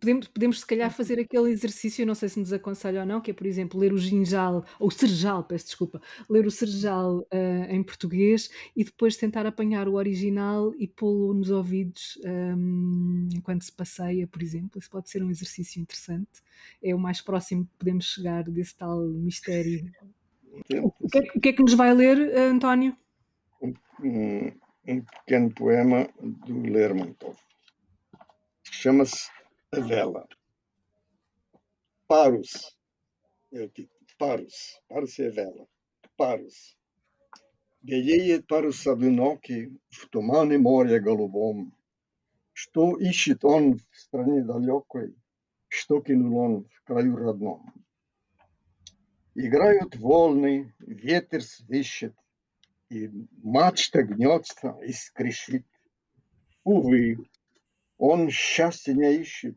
podemos, 0.00 0.28
podemos 0.28 0.60
se 0.60 0.66
calhar 0.66 0.92
fazer 0.92 1.18
aquele 1.20 1.50
exercício, 1.50 2.04
não 2.06 2.14
sei 2.14 2.28
se 2.28 2.38
nos 2.40 2.52
aconselha 2.52 3.00
ou 3.00 3.06
não, 3.06 3.20
que 3.20 3.30
é, 3.30 3.34
por 3.34 3.46
exemplo, 3.46 3.78
ler 3.78 3.92
o 3.92 3.98
ginjal, 3.98 4.64
ou 4.78 4.88
o 4.88 4.90
serjal, 4.90 5.44
peço 5.44 5.66
desculpa, 5.66 6.00
ler 6.28 6.46
o 6.46 6.50
serjal 6.50 7.26
ah, 7.30 7.66
em 7.72 7.82
português 7.82 8.50
e 8.76 8.84
depois 8.84 9.16
tentar 9.16 9.46
apanhar 9.46 9.88
o 9.88 9.94
original 9.94 10.74
e 10.78 10.86
pô-lo 10.88 11.32
nos 11.34 11.50
ouvidos 11.50 12.18
ahm, 12.24 13.28
enquanto 13.34 13.62
se 13.62 13.72
passeia, 13.72 14.26
por 14.26 14.42
exemplo. 14.42 14.78
Isso 14.78 14.90
pode 14.90 15.08
ser 15.10 15.22
um 15.22 15.30
exercício 15.30 15.80
interessante. 15.80 16.42
É 16.82 16.94
o 16.94 16.98
mais 16.98 17.20
próximo 17.20 17.64
que 17.64 17.70
podemos 17.78 18.06
chegar 18.06 18.44
desse 18.44 18.74
tal 18.76 19.00
mistério. 19.00 19.90
O 20.52 21.08
que 21.08 21.18
é, 21.18 21.22
que- 21.22 21.38
o 21.38 21.40
que 21.40 21.48
é 21.50 21.52
que 21.52 21.62
nos 21.62 21.74
vai 21.74 21.92
ler, 21.94 22.18
ah, 22.36 22.50
António? 22.50 22.96
um, 23.62 24.52
um 24.86 25.00
pequeno 25.00 25.50
poema 25.52 26.08
do 26.20 26.60
Lermontov 26.62 27.36
chama-se 28.70 29.30
Vela. 29.72 30.28
Parus. 32.06 32.76
É 33.52 33.62
o 33.62 33.68
título 33.68 34.06
Parus. 34.18 34.80
Parus 34.88 35.18
é 35.18 35.30
vela. 35.30 35.66
Геее 37.82 38.42
парус 38.42 38.86
одинокий, 38.86 39.78
в 39.90 40.08
тумане 40.08 40.58
моря 40.58 40.98
голубом, 40.98 41.76
Что 42.52 42.96
ищет 42.96 43.44
он 43.44 43.78
в 43.78 43.96
стране 43.98 44.42
далекой, 44.42 45.14
Что 45.68 46.00
кинул 46.00 46.38
он 46.38 46.64
в 46.64 46.82
краю 46.84 47.16
родном. 47.16 47.72
Играют 49.34 49.94
волны, 49.96 50.74
ветер 50.78 51.42
свищет, 51.42 52.14
И 52.88 53.10
мачта 53.42 54.02
гнется 54.02 54.78
и 54.82 54.92
скрежит. 54.92 55.66
Увы, 56.64 57.18
он 57.98 58.30
счастья 58.30 58.92
не 58.92 59.16
ищет 59.16 59.56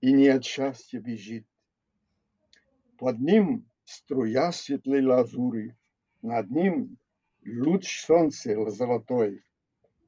И 0.00 0.12
не 0.12 0.28
от 0.28 0.44
счастья 0.44 1.00
бежит. 1.00 1.46
Под 2.98 3.20
ним 3.20 3.68
струя 3.84 4.52
светлой 4.52 5.04
лазури, 5.04 5.76
Над 6.22 6.50
ним 6.50 6.98
луч 7.44 8.04
солнца 8.04 8.70
золотой, 8.70 9.44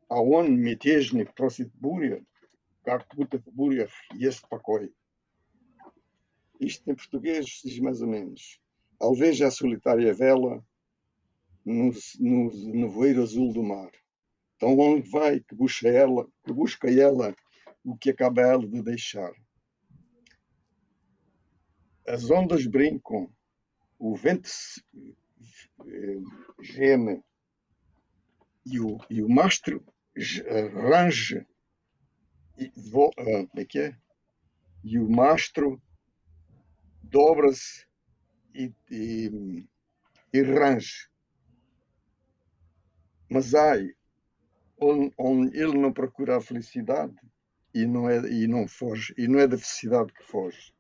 А 0.09 0.22
он, 0.22 0.61
мятежник, 0.61 1.35
просит 1.35 1.72
буря, 1.75 2.25
Как 2.83 3.07
будто 3.14 3.39
в 3.39 3.47
бурях 3.47 3.91
есть 4.12 4.47
покой. 4.49 4.95
Isto 6.61 6.91
em 6.91 6.95
português 6.95 7.61
diz 7.64 7.79
mais 7.81 8.01
ou 8.01 8.09
menos. 8.09 8.61
Alveja 9.01 9.49
a 9.49 9.51
solitária 9.51 10.14
vela 10.14 10.64
no, 11.64 11.91
no 12.20 12.51
nevoeiro 12.72 13.22
azul 13.22 13.53
do 13.53 13.62
mar. 13.62 13.91
Tão 14.59 14.75
longe 14.75 15.09
vai 15.11 15.41
que 15.41 15.55
busca 15.55 15.89
ela, 15.89 16.29
que 16.45 16.53
busca 16.53 16.89
ela 16.89 17.35
o 17.85 17.97
que 17.97 18.11
acaba 18.11 18.57
de 18.57 18.82
deixar. 18.82 19.32
As 22.09 22.30
ondas 22.30 22.66
brincam, 22.66 23.30
o 23.99 24.16
vento 24.16 24.49
eh, 25.87 26.20
geme 26.61 27.22
e 28.66 28.80
o, 28.80 28.99
e 29.11 29.22
o 29.22 29.28
mastro 29.28 29.85
ge- 30.16 30.43
range 30.43 31.47
e 32.59 32.72
vo, 32.91 33.11
como 33.14 33.49
é 33.57 33.64
que 33.64 33.78
é? 33.78 33.97
E 34.82 34.99
o 34.99 35.09
mastro 35.09 35.80
dobra-se 37.03 37.87
e, 38.55 38.72
e, 38.91 39.68
e 40.32 40.43
range. 40.43 41.09
Mas 43.30 43.55
ai, 43.55 43.95
onde, 44.78 45.12
onde 45.18 45.57
ele 45.59 45.78
não 45.78 45.93
procura 45.93 46.37
a 46.37 46.41
felicidade 46.41 47.14
e 47.75 47.87
não 47.87 48.09
é 48.09 48.18
e 48.31 48.47
não 48.47 48.68
foge 48.68 49.12
e 49.18 49.27
não 49.27 49.41
é 49.41 49.49
da 49.49 49.59
felicidade 49.59 50.12
que 50.12 50.22
foge. 50.22 50.72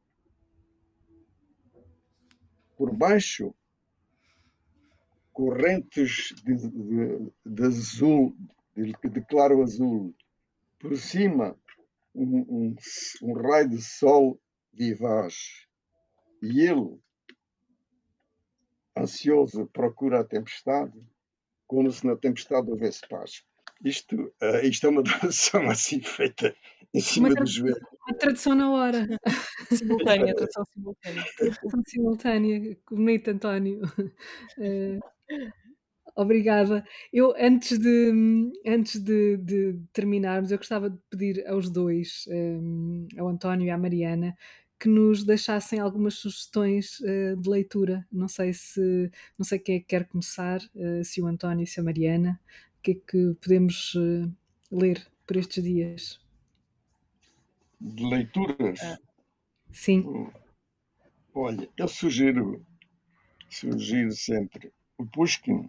Por 2.76 2.94
baixo, 2.94 3.54
correntes 5.32 6.32
de, 6.44 6.54
de, 6.56 7.32
de 7.44 7.64
azul, 7.64 8.36
de, 8.76 8.92
de 8.92 9.20
claro 9.26 9.62
azul. 9.62 10.14
Por 10.78 10.96
cima, 10.96 11.56
um, 12.14 12.38
um, 12.38 12.76
um 13.22 13.32
raio 13.34 13.68
de 13.68 13.82
sol 13.82 14.40
vivaz. 14.72 15.66
E 16.42 16.60
ele, 16.60 16.98
ansioso, 18.96 19.66
procura 19.72 20.20
a 20.20 20.24
tempestade, 20.24 21.00
como 21.66 21.90
se 21.90 22.06
na 22.06 22.16
tempestade 22.16 22.70
houvesse 22.70 23.00
paz. 23.08 23.44
Isto, 23.82 24.32
eh, 24.40 24.66
isto 24.66 24.86
é 24.86 24.90
uma 24.90 25.02
tradução 25.04 25.70
assim 25.70 26.00
feita 26.00 26.54
em 26.92 27.00
cima 27.00 27.28
Uma, 27.28 27.34
do 27.34 27.46
joelho. 27.46 27.86
uma 28.06 28.16
tradução 28.16 28.54
na 28.54 28.70
hora. 28.70 29.06
Simultânea, 29.70 30.34
tradução 30.34 30.64
simultânea. 30.72 31.24
Tradução 31.36 31.82
simultânea. 31.86 32.78
Bonito, 32.88 33.30
António. 33.30 33.80
Uh, 34.58 35.00
obrigada. 36.14 36.84
Eu, 37.12 37.34
antes 37.36 37.78
de, 37.78 38.52
antes 38.64 39.00
de, 39.00 39.36
de, 39.38 39.80
terminarmos, 39.92 40.52
eu 40.52 40.58
gostava 40.58 40.88
de 40.88 40.98
pedir 41.10 41.46
aos 41.48 41.68
dois, 41.68 42.24
um, 42.28 43.08
ao 43.18 43.28
António 43.28 43.66
e 43.66 43.70
à 43.70 43.76
Mariana, 43.76 44.36
que 44.78 44.88
nos 44.88 45.24
deixassem 45.24 45.80
algumas 45.80 46.14
sugestões 46.14 47.00
uh, 47.00 47.36
de 47.36 47.48
leitura. 47.48 48.06
Não 48.12 48.28
sei 48.28 48.52
se 48.52 49.10
não 49.36 49.44
sei 49.44 49.58
quem 49.58 49.76
é 49.76 49.80
que 49.80 49.86
quer 49.86 50.06
começar, 50.06 50.60
uh, 50.76 51.04
se 51.04 51.20
o 51.20 51.26
António, 51.26 51.66
se 51.66 51.80
a 51.80 51.82
Mariana, 51.82 52.40
que 52.84 52.90
é 52.90 52.94
que 52.94 53.34
podemos 53.40 53.94
uh, 53.94 54.30
ler 54.70 55.04
por 55.26 55.38
estes 55.38 55.64
dias? 55.64 56.20
De 57.80 58.04
leituras? 58.04 58.78
Ah. 58.82 58.98
Sim. 59.72 60.00
Hum. 60.00 60.30
Olha, 61.34 61.68
eu 61.76 61.88
sugiro, 61.88 62.64
sugiro 63.48 64.12
sempre 64.12 64.70
o 64.98 65.06
Pushkin, 65.06 65.68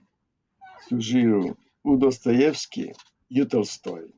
sugiro 0.88 1.58
o 1.84 1.96
Dostoevsky 1.96 2.92
e 3.32 3.42
o 3.42 3.48
Tolstói. 3.48 4.14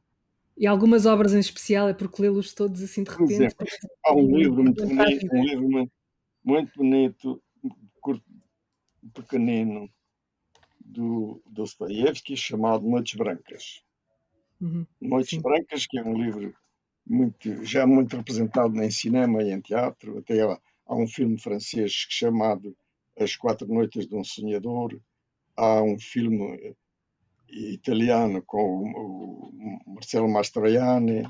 E 0.57 0.65
algumas 0.65 1.05
obras 1.05 1.33
em 1.33 1.39
especial, 1.39 1.87
é 1.87 1.93
porque 1.93 2.21
lê-los 2.21 2.53
todos 2.53 2.81
assim 2.81 3.03
de 3.03 3.11
repente. 3.11 3.33
Exemplo, 3.33 3.67
há 4.03 4.13
um 4.13 4.35
livro 4.35 4.63
muito 4.63 4.85
bonito, 4.85 5.27
um 5.31 5.43
livro 5.43 5.69
muito, 5.69 5.91
muito 6.43 6.71
bonito, 6.75 7.43
curto, 8.01 8.25
pequenino, 9.13 9.87
do 10.87 11.41
Dostoiévski, 11.45 12.37
chamado 12.37 12.87
Noites 12.87 13.15
Brancas. 13.15 13.83
Uhum. 14.59 14.85
Noites 14.99 15.31
Sim. 15.31 15.41
Brancas, 15.41 15.85
que 15.85 15.99
é 15.99 16.03
um 16.03 16.17
livro 16.17 16.55
muito, 17.05 17.63
já 17.63 17.85
muito 17.85 18.15
representado 18.15 18.81
em 18.81 18.89
cinema 18.89 19.43
e 19.43 19.51
em 19.51 19.61
teatro. 19.61 20.17
Até 20.17 20.41
há, 20.41 20.59
há 20.85 20.95
um 20.95 21.07
filme 21.07 21.39
francês 21.39 21.91
chamado 21.91 22.75
As 23.19 23.35
Quatro 23.35 23.67
Noites 23.67 24.07
de 24.07 24.15
um 24.15 24.23
Sonhador. 24.23 24.99
Há 25.55 25.81
um 25.81 25.99
filme 25.99 26.75
italiano 27.49 28.41
com 28.45 28.91
o, 28.91 29.49
o 29.85 29.93
Marcelo 29.93 30.29
Mastroianni 30.29 31.23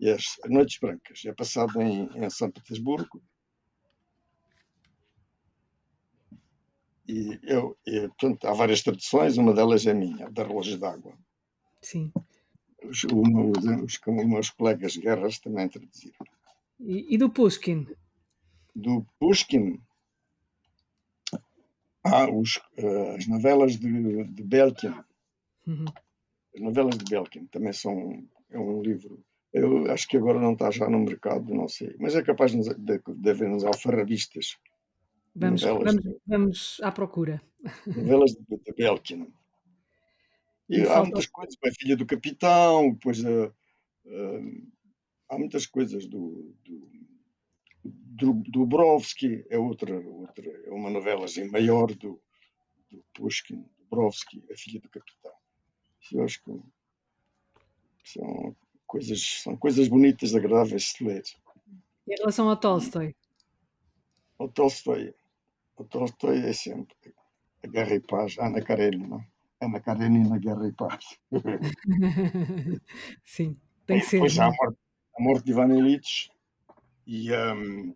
e 0.00 0.10
as 0.10 0.36
Noites 0.46 0.78
Brancas. 0.78 1.22
É 1.26 1.32
passado 1.32 1.80
em, 1.82 2.08
em 2.14 2.30
São 2.30 2.50
Petersburgo. 2.50 3.22
E, 7.08 7.38
eu, 7.42 7.76
e, 7.86 8.06
portanto, 8.08 8.46
há 8.46 8.52
várias 8.52 8.82
traduções, 8.82 9.38
uma 9.38 9.54
delas 9.54 9.86
é 9.86 9.94
minha, 9.94 10.30
da 10.30 10.44
Relógio 10.44 10.78
d'Água. 10.78 11.14
Sim. 11.80 12.12
Os, 12.84 13.04
os, 13.04 13.64
os, 13.82 14.00
os 14.06 14.26
meus 14.26 14.50
colegas 14.50 14.96
guerras 14.96 15.38
também 15.38 15.68
traduziram. 15.68 16.26
E, 16.78 17.14
e 17.14 17.18
do 17.18 17.30
Pushkin? 17.30 17.86
Do 18.74 19.06
Pushkin, 19.18 19.80
há 22.04 22.30
os, 22.30 22.60
as 23.16 23.26
novelas 23.26 23.76
de, 23.78 24.24
de 24.24 24.42
Belkin. 24.42 24.94
Uhum. 25.66 25.86
As 26.54 26.60
novelas 26.60 26.98
de 26.98 27.04
Belkin 27.04 27.46
também 27.46 27.72
são 27.72 28.22
é 28.50 28.58
um 28.58 28.82
livro. 28.82 29.22
Eu 29.52 29.90
acho 29.90 30.06
que 30.08 30.16
agora 30.16 30.40
não 30.40 30.52
está 30.52 30.70
já 30.70 30.88
no 30.88 30.98
mercado, 30.98 31.54
não 31.54 31.68
sei. 31.68 31.94
Mas 31.98 32.14
é 32.14 32.22
capaz 32.22 32.52
de, 32.52 32.74
de, 32.74 33.00
de 33.06 33.30
haver 33.30 33.48
nos 33.48 33.64
alfarrabistas. 33.64 34.56
Vamos, 35.38 35.62
vamos, 35.62 36.04
vamos 36.26 36.80
à 36.82 36.90
procura. 36.90 37.40
Novelas 37.86 38.32
de, 38.32 38.72
Belkin. 38.76 39.32
E, 40.68 40.82
há 40.82 41.02
muitas 41.02 41.26
coisas, 41.26 41.56
a 41.64 41.70
filha 41.70 41.96
do 41.96 42.04
capitão, 42.04 42.92
depois 42.92 43.22
uh, 43.22 43.46
uh, 43.46 44.72
há 45.28 45.38
muitas 45.38 45.64
coisas 45.66 46.06
do, 46.06 46.54
do, 47.84 48.34
do, 48.34 48.68
é 49.48 49.58
outra, 49.58 49.98
outra, 50.00 50.44
é 50.66 50.70
uma 50.70 50.90
novela 50.90 51.24
assim, 51.24 51.48
maior 51.48 51.86
do, 51.94 52.20
do 52.90 53.04
Pushkin, 53.14 53.62
do 53.62 53.84
Brovsky, 53.88 54.44
a 54.52 54.56
filha 54.56 54.80
do 54.80 54.88
capitão. 54.88 55.32
Eu 56.12 56.24
acho 56.24 56.42
que 56.42 56.60
são 58.04 58.56
coisas, 58.86 59.22
são 59.42 59.56
coisas 59.56 59.86
bonitas, 59.86 60.34
agradáveis 60.34 60.94
de 60.98 61.04
ler. 61.04 61.22
Em 62.08 62.16
relação 62.16 62.48
ao 62.48 62.56
Tolstói? 62.56 63.14
O 64.38 64.48
Tolstói, 64.48 65.14
o 65.78 65.84
Tolstói 65.84 66.38
é 66.48 66.52
sempre 66.52 66.96
a 67.64 67.66
Guerra 67.66 67.94
e 67.94 68.00
Paz, 68.00 68.36
Ana 68.38 68.60
Karenina. 68.62 69.26
Ana 69.60 69.80
Karenina 69.80 70.38
Guerra 70.38 70.68
e 70.68 70.72
Paz. 70.72 71.18
Sim, 73.24 73.56
tem 73.86 74.00
que 74.00 74.06
ser. 74.06 74.16
Depois 74.16 74.38
há 74.38 74.46
a 74.46 74.50
morte, 74.50 74.78
a 75.16 75.22
morte 75.22 75.44
de 75.44 75.50
Ivan 75.52 75.76
Illich 75.76 76.30
e 77.06 77.32
um, 77.32 77.94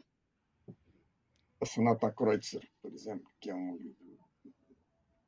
a 1.61 1.67
Sonata 1.67 2.11
Kreutzer, 2.11 2.69
por 2.81 2.93
exemplo, 2.93 3.31
que 3.41 3.51
é 3.51 3.55
um 3.55 3.77
livro 3.77 4.03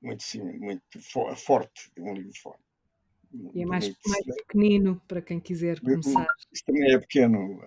muito, 0.02 0.22
sim, 0.22 0.42
muito 0.59 1.00
fo 1.00 1.34
forte, 1.34 1.90
é 1.96 2.02
um 2.02 2.12
livro 2.12 2.32
forte. 2.42 2.62
E 3.55 3.62
é 3.62 3.66
mais, 3.66 3.88
mais 4.07 4.24
pequenino 4.36 5.00
para 5.09 5.22
quem 5.22 5.40
quiser 5.40 5.80
começar. 5.80 6.26
Isso 6.52 6.64
também 6.64 6.94
é 6.94 6.98
pequeno. 6.98 7.61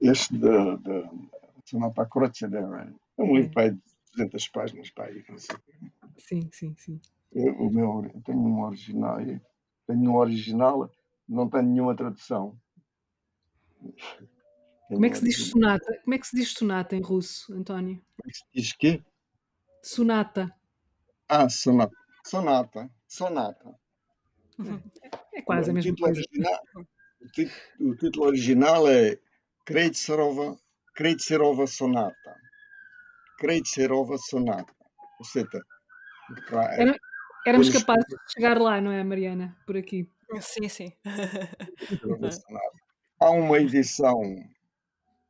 Este 0.00 0.38
da, 0.38 0.76
da 0.76 1.10
Sonata 1.64 2.06
Kreutzer 2.06 2.52
é 2.54 3.22
um 3.22 3.36
livro 3.36 3.52
para 3.52 3.76
200 4.12 4.48
páginas 4.48 4.90
para 4.90 5.06
aí. 5.06 5.24
Sim, 6.16 6.48
sim, 6.52 6.74
sim. 6.76 7.00
Eu, 7.32 7.54
o 7.54 7.70
meu, 7.70 8.04
eu 8.14 8.22
tenho 8.22 8.38
um 8.38 8.62
original, 8.62 9.18
tenho 9.86 10.10
um 10.10 10.16
original, 10.16 10.90
não 11.28 11.48
tenho 11.48 11.64
nenhuma 11.64 11.96
tradução. 11.96 12.58
Como 14.88 15.04
é 15.04 15.10
que 15.10 15.18
se 15.18 15.24
diz 15.24 15.50
sonata? 15.50 16.00
Como 16.02 16.14
é 16.14 16.18
que 16.18 16.26
se 16.26 16.36
diz 16.36 16.52
sonata 16.52 16.96
em 16.96 17.02
russo, 17.02 17.52
António? 17.52 17.96
Como 18.16 18.28
é 18.28 18.30
que 18.30 18.38
se 18.38 18.44
diz 18.54 18.72
quê? 18.72 19.02
Sonata. 19.82 20.54
Ah, 21.28 21.48
sonata. 21.48 21.94
Sonata. 22.24 22.90
Sonata. 23.06 23.78
É 25.34 25.42
quase 25.42 25.70
a 25.70 25.74
mesma 25.74 25.94
coisa. 25.94 26.20
Original, 26.20 26.60
o, 27.20 27.26
título, 27.26 27.90
o, 27.90 27.96
título, 27.96 28.26
original 28.26 28.88
é 28.88 29.18
Kreitserova, 29.68 30.56
Kreitserova 30.94 31.66
Sonata. 31.66 32.40
Kreitserova 33.38 34.16
Sonata. 34.16 34.74
Ou 35.18 35.24
seja, 35.26 35.60
Era, 36.78 36.96
éramos 37.46 37.68
capazes 37.68 38.06
de 38.06 38.32
chegar 38.32 38.58
lá, 38.58 38.80
não 38.80 38.90
é, 38.90 39.04
Mariana? 39.04 39.54
Por 39.66 39.76
aqui. 39.76 40.10
Sim, 40.40 40.70
sim. 40.70 40.90
Há 43.20 43.30
uma 43.30 43.58
edição 43.58 44.18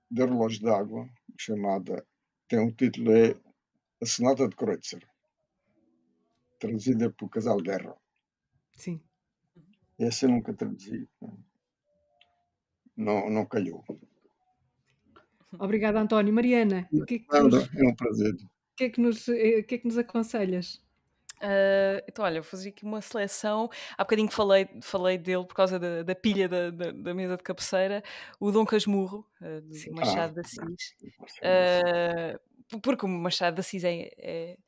de 0.09 0.25
Relógio 0.25 0.63
d'Água 0.63 1.09
chamada, 1.37 2.07
tem 2.47 2.61
um 2.61 2.71
título, 2.71 3.11
é 3.11 3.35
A 4.01 4.07
Sonata 4.07 4.47
de 4.47 4.55
Kreutzer, 4.55 5.05
traduzida 6.61 7.11
por 7.11 7.29
Casal 7.29 7.61
Guerra. 7.61 7.97
Sim. 8.71 9.03
Essa 9.99 10.27
eu 10.27 10.31
nunca 10.31 10.55
traduzi. 10.55 11.09
Não, 12.97 13.29
não 13.29 13.45
calhou. 13.45 13.85
Obrigada, 15.59 16.01
António. 16.01 16.33
Mariana, 16.33 16.89
o 16.93 17.05
que 17.05 17.15
é 17.15 17.19
que 17.21 17.41
nos, 17.41 17.55
é 17.75 17.83
um 17.89 17.95
prazer. 17.95 18.35
o 18.35 18.77
que 18.77 18.85
é 18.85 18.89
que 18.91 19.01
nos, 19.01 19.29
eh, 19.29 19.59
o 19.61 19.65
que 19.65 19.75
é 19.77 19.79
que 19.79 19.87
nos 19.87 19.99
aconselhas? 19.99 20.83
Uh, 21.41 22.03
então, 22.09 22.25
olha, 22.25 22.39
eu 22.39 22.43
fazia 22.43 22.71
aqui 22.71 22.85
uma 22.85 23.01
seleção. 23.01 23.71
Há 23.97 24.03
bocadinho 24.03 24.29
falei, 24.29 24.69
falei 24.83 25.17
dele 25.17 25.45
por 25.45 25.55
causa 25.55 25.79
da, 25.79 26.03
da 26.03 26.15
pilha 26.15 26.49
da, 26.49 26.71
da, 26.71 26.91
da 26.91 27.15
mesa 27.15 27.37
de 27.37 27.45
cabeceira, 27.45 28.03
o 28.41 28.51
Dom 28.51 28.67
Casmurro, 28.67 29.25
uh, 29.41 29.61
do 29.61 29.75
Sim. 29.75 29.91
Machado 29.93 30.35
de 30.35 30.41
Assis. 30.41 30.97
Uh, 31.39 32.79
porque 32.83 33.07
o 33.07 33.09
Machado 33.09 33.55
de 33.55 33.61
Assis 33.61 33.85
é, 33.85 34.11
é, 34.19 34.59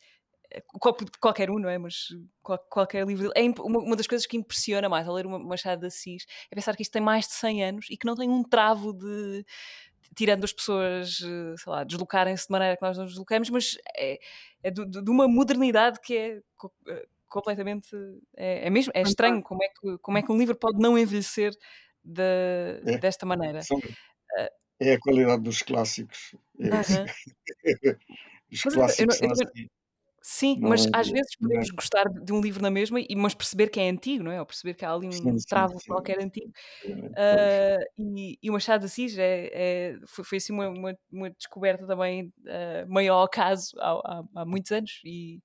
é 0.51 0.61
qual- 0.79 0.97
qualquer 1.21 1.51
um, 1.51 1.59
não 1.59 1.69
é? 1.69 1.77
Mas 1.77 2.07
qual- 2.41 2.65
qualquer 2.71 3.05
livro 3.05 3.29
dele. 3.33 3.49
É 3.49 3.63
uma 3.63 3.97
das 3.97 4.07
coisas 4.07 4.27
que 4.27 4.37
impressiona 4.37 4.89
mais 4.89 5.09
ao 5.09 5.15
ler 5.15 5.27
o 5.27 5.39
Machado 5.41 5.81
de 5.81 5.87
Assis 5.89 6.25
é 6.51 6.55
pensar 6.55 6.77
que 6.77 6.83
isto 6.83 6.93
tem 6.93 7.03
mais 7.03 7.27
de 7.27 7.33
100 7.33 7.65
anos 7.65 7.87
e 7.91 7.97
que 7.97 8.07
não 8.07 8.15
tem 8.15 8.31
um 8.31 8.45
travo 8.45 8.93
de. 8.93 9.45
Tirando 10.15 10.45
as 10.45 10.53
pessoas, 10.53 11.21
eh, 11.23 11.55
sei 11.57 11.73
lá, 11.73 11.85
deslocarem-se 11.85 12.47
de 12.47 12.53
maneira 12.53 12.77
que 12.77 12.83
nós 12.83 12.99
nos 12.99 13.11
deslocamos, 13.11 13.49
mas 13.51 13.77
é, 13.97 14.19
é 14.63 14.71
do- 14.71 14.85
de 14.87 15.11
uma 15.11 15.29
modernidade 15.29 16.01
que 16.01 16.17
é 16.17 16.43
eh, 16.89 17.07
completamente. 17.29 17.89
É, 18.37 18.67
é 18.67 18.71
mesmo, 18.71 18.91
é 18.95 19.03
estranho 19.03 19.41
como 19.43 19.63
é, 19.63 19.69
que, 19.69 19.99
como 19.99 20.19
é 20.19 20.23
que 20.23 20.33
um 20.33 20.37
livro 20.39 20.57
pode 20.57 20.79
não 20.81 20.99
envelhecer 20.99 21.53
de- 22.05 22.23
É. 22.87 22.99
desta 22.99 23.25
maneira. 23.25 23.63
São- 23.63 23.81
é 24.81 24.95
a 24.95 24.99
qualidade 24.99 25.43
dos 25.43 25.63
clássicos. 25.63 26.35
É. 26.59 26.71
Os 28.51 28.65
eu- 28.65 28.73
clássicos 28.73 29.21
eu 29.21 29.29
eu 29.29 29.33
assim. 29.33 29.69
Sim, 30.23 30.61
Não 30.61 30.69
mas 30.69 30.85
é- 30.85 30.91
às 30.93 31.09
vezes 31.09 31.35
é- 31.41 31.41
podemos 31.41 31.71
gostar 31.71 32.05
de 32.11 32.31
um 32.33 32.43
livro 32.43 32.61
na 32.63 32.71
mesma, 32.71 33.01
e, 33.01 33.17
mas 33.17 33.35
perceber 33.35 33.69
que 33.69 33.81
é 33.81 33.89
antigo, 33.89 34.23
não 34.23 34.31
é? 34.31 34.39
Ou 34.39 34.45
perceber 34.47 34.75
que 34.75 34.85
há 34.85 34.93
ali 34.93 35.09
um 35.09 35.33
Sim, 35.33 35.39
sim, 35.39 35.47
travo 35.49 35.81
sim. 35.83 35.87
qualquer 35.87 36.21
antigo. 36.21 36.53
Ah, 37.17 37.79
e, 37.99 38.39
e 38.43 38.51
o 38.51 38.53
Machado 38.55 38.81
de 38.81 38.87
Assis 38.87 39.19
é, 39.19 39.51
é- 39.95 39.99
foi, 40.07 40.25
foi 40.25 40.39
assim 40.39 40.53
uma, 40.53 40.69
uma, 40.69 40.99
uma 41.13 41.31
descoberta 41.31 41.87
também 41.87 42.33
meio 42.89 43.15
ao 43.15 43.23
acaso 43.25 43.73
há, 43.81 43.93
há, 44.21 44.25
há 44.43 44.47
muitos 44.47 44.71
anos 44.73 45.01
e, 45.05 45.41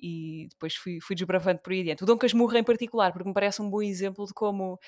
e 0.00 0.48
depois 0.50 0.74
fui, 0.76 1.00
fui 1.02 1.16
desbravando 1.16 1.60
por 1.60 1.72
aí 1.72 1.80
adiante. 1.82 2.04
O 2.04 2.06
Dom 2.06 2.18
Casmurro 2.18 2.56
em 2.56 2.64
particular, 2.64 3.12
porque 3.12 3.28
me 3.28 3.34
parece 3.34 3.62
um 3.62 3.70
bom 3.70 3.82
exemplo 3.82 4.26
de 4.26 4.34
como, 4.34 4.78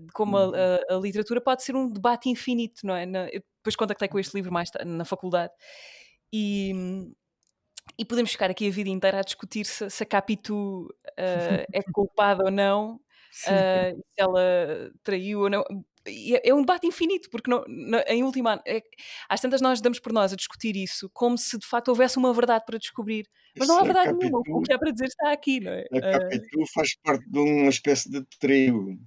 de 0.00 0.12
como 0.14 0.36
a, 0.38 0.44
Uhum. 0.46 0.68
a- 0.90 0.96
a 0.96 1.00
literatura 1.00 1.40
pode 1.40 1.62
ser 1.64 1.76
um 1.76 1.90
debate 1.90 2.28
infinito, 2.30 2.86
não 2.86 2.96
é? 2.96 3.06
Na- 3.06 3.28
eu 3.30 3.42
depois 3.58 3.76
contactei 3.76 4.08
com 4.08 4.18
este 4.18 4.34
livro 4.34 4.52
mais 4.52 4.70
na 4.86 5.04
faculdade 5.04 5.52
e, 6.32 6.72
e 7.98 8.04
podemos 8.04 8.32
ficar 8.32 8.50
aqui 8.50 8.68
a 8.68 8.70
vida 8.70 8.90
inteira 8.90 9.18
a 9.20 9.22
discutir 9.22 9.64
se, 9.66 9.88
se 9.90 10.02
a 10.02 10.06
Capitu 10.06 10.88
eh, 11.16 11.66
é 11.72 11.82
culpada 11.92 12.44
ou 12.44 12.50
não, 12.50 13.00
Sim. 13.30 13.66
eh, 13.68 13.92
se 13.94 14.20
ela 14.22 14.90
traiu 15.02 15.40
ou 15.42 15.50
não. 15.50 15.64
E 16.06 16.34
É 16.36 16.48
é 16.50 16.54
um 16.54 16.60
debate 16.62 16.86
infinito, 16.86 17.30
porque 17.30 17.50
não- 17.50 17.64
na- 17.68 18.02
em 18.08 18.24
última, 18.24 18.60
é, 18.66 18.82
às 19.28 19.40
tantas 19.40 19.60
nós 19.60 19.80
damos 19.80 20.00
por 20.00 20.12
nós 20.12 20.32
a 20.32 20.36
discutir 20.36 20.76
isso 20.76 21.08
como 21.14 21.38
se 21.38 21.58
de 21.58 21.66
facto 21.66 21.88
houvesse 21.88 22.18
uma 22.18 22.32
verdade 22.34 22.64
para 22.66 22.78
descobrir. 22.78 23.26
Mas 23.56 23.68
não 23.68 23.78
há 23.78 23.84
verdade 23.84 24.12
nenhuma. 24.12 24.40
O 24.50 24.60
Capitu, 24.60 24.62
que 24.62 24.72
há 24.72 24.78
para 24.78 24.90
dizer 24.92 25.06
está 25.06 25.32
aqui, 25.32 25.60
não 25.60 25.72
é? 25.72 25.84
a 25.92 26.00
Eh, 26.02 26.20
Capitu 26.20 26.58
faz 26.74 26.90
parte 27.04 27.24
de 27.30 27.38
uma 27.38 27.68
espécie 27.68 28.10
de 28.10 28.24
trio. 28.40 28.98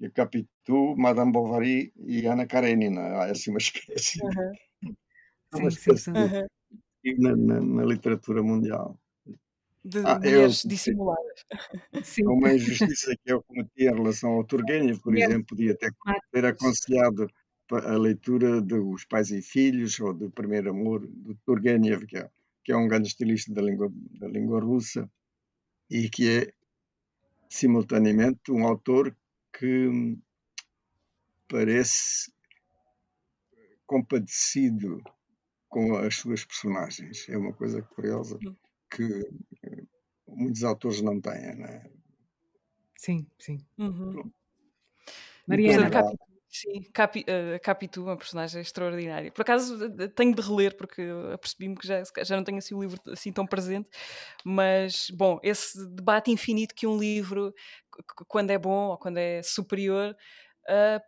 E 0.00 0.06
a 0.06 0.10
Capitu, 0.10 0.96
Madame 0.96 1.32
Bovary 1.32 1.92
e 1.96 2.26
Ana 2.26 2.46
Karenina. 2.46 3.02
Há 3.18 3.32
assim 3.32 3.50
uma 3.50 3.58
espécie, 3.68 4.20
há 5.52 5.58
uma 5.58 5.68
Sim, 5.68 5.74
sim, 5.76 5.96
espécie 5.96 6.10
na, 7.18 7.36
na, 7.36 7.60
na 7.60 7.84
literatura 7.84 8.42
mundial. 8.42 8.98
de 9.84 9.98
Ah, 10.00 10.20
eu 10.22 10.32
mulheres 10.32 10.62
dissimuladas. 10.64 11.44
Sim. 12.04 12.26
uma 12.26 12.52
injustiça 12.52 13.14
que 13.24 13.32
eu 13.32 13.42
cometi 13.42 13.84
em 13.84 13.94
relação 13.94 14.30
ao 14.30 14.44
Turgenev, 14.44 15.00
por 15.00 15.16
exemplo, 15.16 15.44
podia 15.46 15.74
ter, 15.74 15.92
ter 16.32 16.44
aconselhado 16.44 17.28
a 17.72 17.96
leitura 17.96 18.60
de 18.60 18.74
Os 18.74 19.04
Pais 19.04 19.30
e 19.30 19.40
Filhos 19.40 19.98
ou 20.00 20.12
do 20.12 20.30
Primeiro 20.30 20.70
Amor, 20.70 21.06
do 21.06 21.34
Turgenev, 21.46 22.04
que 22.06 22.18
é, 22.18 22.28
que 22.64 22.72
é 22.72 22.76
um 22.76 22.88
grande 22.88 23.08
estilista 23.08 23.52
da 23.52 23.62
língua, 23.62 23.90
da 24.18 24.28
língua 24.28 24.60
russa 24.60 25.08
e 25.88 26.08
que 26.08 26.28
é, 26.28 26.52
simultaneamente, 27.48 28.50
um 28.50 28.66
autor 28.66 29.16
que 29.52 30.16
parece 31.48 32.32
compadecido 33.86 35.02
com 35.70 35.96
as 35.96 36.16
suas 36.16 36.44
personagens. 36.44 37.26
É 37.28 37.38
uma 37.38 37.54
coisa 37.54 37.80
curiosa 37.80 38.38
que 38.90 39.24
eh, 39.64 39.84
muitos 40.26 40.64
autores 40.64 41.00
não 41.00 41.20
têm, 41.20 41.54
né? 41.56 41.88
Sim, 42.98 43.26
sim. 43.38 43.64
Uhum. 43.78 44.30
Mariana. 45.46 45.88
Capitu, 45.88 46.24
sim, 46.48 46.82
Capi, 46.92 47.24
eh, 47.26 47.58
Capitu, 47.60 48.02
uma 48.02 48.16
personagem 48.16 48.60
extraordinária. 48.60 49.30
Por 49.30 49.42
acaso 49.42 49.78
eh, 49.84 50.08
tenho 50.08 50.34
de 50.34 50.42
reler, 50.42 50.76
porque 50.76 51.00
eu 51.00 51.32
apercebi-me 51.32 51.76
que 51.76 51.86
já, 51.86 52.02
já 52.22 52.36
não 52.36 52.44
tenho 52.44 52.58
assim 52.58 52.74
o 52.74 52.82
livro 52.82 53.00
assim 53.06 53.32
tão 53.32 53.46
presente, 53.46 53.88
mas 54.44 55.08
bom, 55.10 55.38
esse 55.42 55.86
debate 55.94 56.30
infinito 56.30 56.74
que 56.74 56.86
um 56.86 56.98
livro, 56.98 57.54
quando 58.26 58.50
é 58.50 58.58
bom 58.58 58.88
ou 58.88 58.98
quando 58.98 59.18
é 59.18 59.40
superior, 59.42 60.16
ah, 60.68 61.00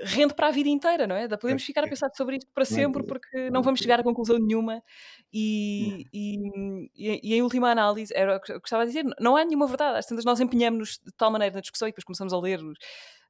rende 0.00 0.34
para 0.34 0.48
a 0.48 0.50
vida 0.50 0.68
inteira, 0.68 1.06
não 1.06 1.16
é? 1.16 1.28
Podemos 1.36 1.62
ficar 1.64 1.84
a 1.84 1.88
pensar 1.88 2.10
sobre 2.14 2.36
isto 2.36 2.50
para 2.54 2.64
sempre 2.64 3.02
Muito, 3.02 3.08
porque 3.08 3.50
não 3.50 3.62
vamos 3.62 3.80
chegar 3.80 4.00
a 4.00 4.02
conclusão 4.02 4.38
nenhuma. 4.38 4.82
E, 5.32 6.04
e, 6.12 6.36
e- 6.94 7.20
e 7.22 7.34
em 7.34 7.42
última 7.42 7.70
análise, 7.70 8.12
era 8.16 8.36
o 8.36 8.40
que 8.40 8.52
eu 8.52 8.60
gostava 8.60 8.84
de 8.86 8.92
dizer, 8.92 9.04
não 9.20 9.36
há 9.36 9.44
nenhuma 9.44 9.66
verdade, 9.66 9.98
às 9.98 10.06
tantas 10.06 10.24
nós 10.24 10.40
empenhamos-nos 10.40 10.98
de 11.04 11.12
tal 11.16 11.30
maneira 11.30 11.54
na 11.54 11.60
discussão 11.60 11.88
e 11.88 11.90
depois 11.90 12.04
começamos 12.04 12.32
a 12.32 12.38
ler 12.38 12.62
os, 12.62 12.76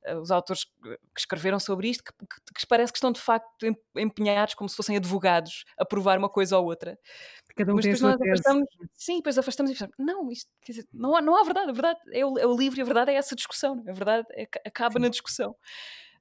eh, 0.04 0.16
os 0.16 0.30
autores 0.30 0.64
que 0.64 0.98
escreveram 1.18 1.58
sobre 1.58 1.88
isto 1.88 2.04
que, 2.04 2.12
que, 2.12 2.54
que 2.60 2.66
parece 2.66 2.92
que 2.92 2.98
estão 2.98 3.10
de 3.12 3.20
facto 3.20 3.64
em- 3.64 3.76
empenhados 3.96 4.54
como 4.54 4.68
se 4.68 4.76
fossem 4.76 4.96
advogados 4.96 5.64
a 5.78 5.84
provar 5.84 6.18
uma 6.18 6.28
coisa 6.28 6.58
ou 6.58 6.66
outra. 6.66 6.98
Cada 7.56 7.72
um 7.74 7.76
Mas 7.76 7.84
tem 7.84 7.92
a 7.92 7.96
depois 7.96 8.02
sua 8.02 8.12
nós 8.12 8.20
tese. 8.20 8.42
afastamos, 8.42 8.68
sim, 8.94 9.16
depois 9.18 9.38
afastamos 9.38 9.70
e 9.70 9.74
pensamos, 9.74 9.94
não, 9.98 10.30
isto, 10.30 10.50
quer 10.62 10.72
dizer, 10.72 10.88
não 10.92 11.16
há, 11.16 11.22
não 11.22 11.36
há 11.36 11.44
verdade, 11.44 11.70
a 11.70 11.72
verdade 11.72 12.00
é 12.12 12.24
o, 12.26 12.38
é 12.38 12.46
o 12.46 12.56
livro 12.56 12.78
e 12.78 12.82
a 12.82 12.84
verdade 12.84 13.10
é 13.12 13.14
essa 13.14 13.36
discussão, 13.36 13.82
a 13.88 13.92
verdade 13.92 14.26
é 14.32 14.48
acaba 14.66 14.98
na 14.98 15.08
discussão. 15.08 15.56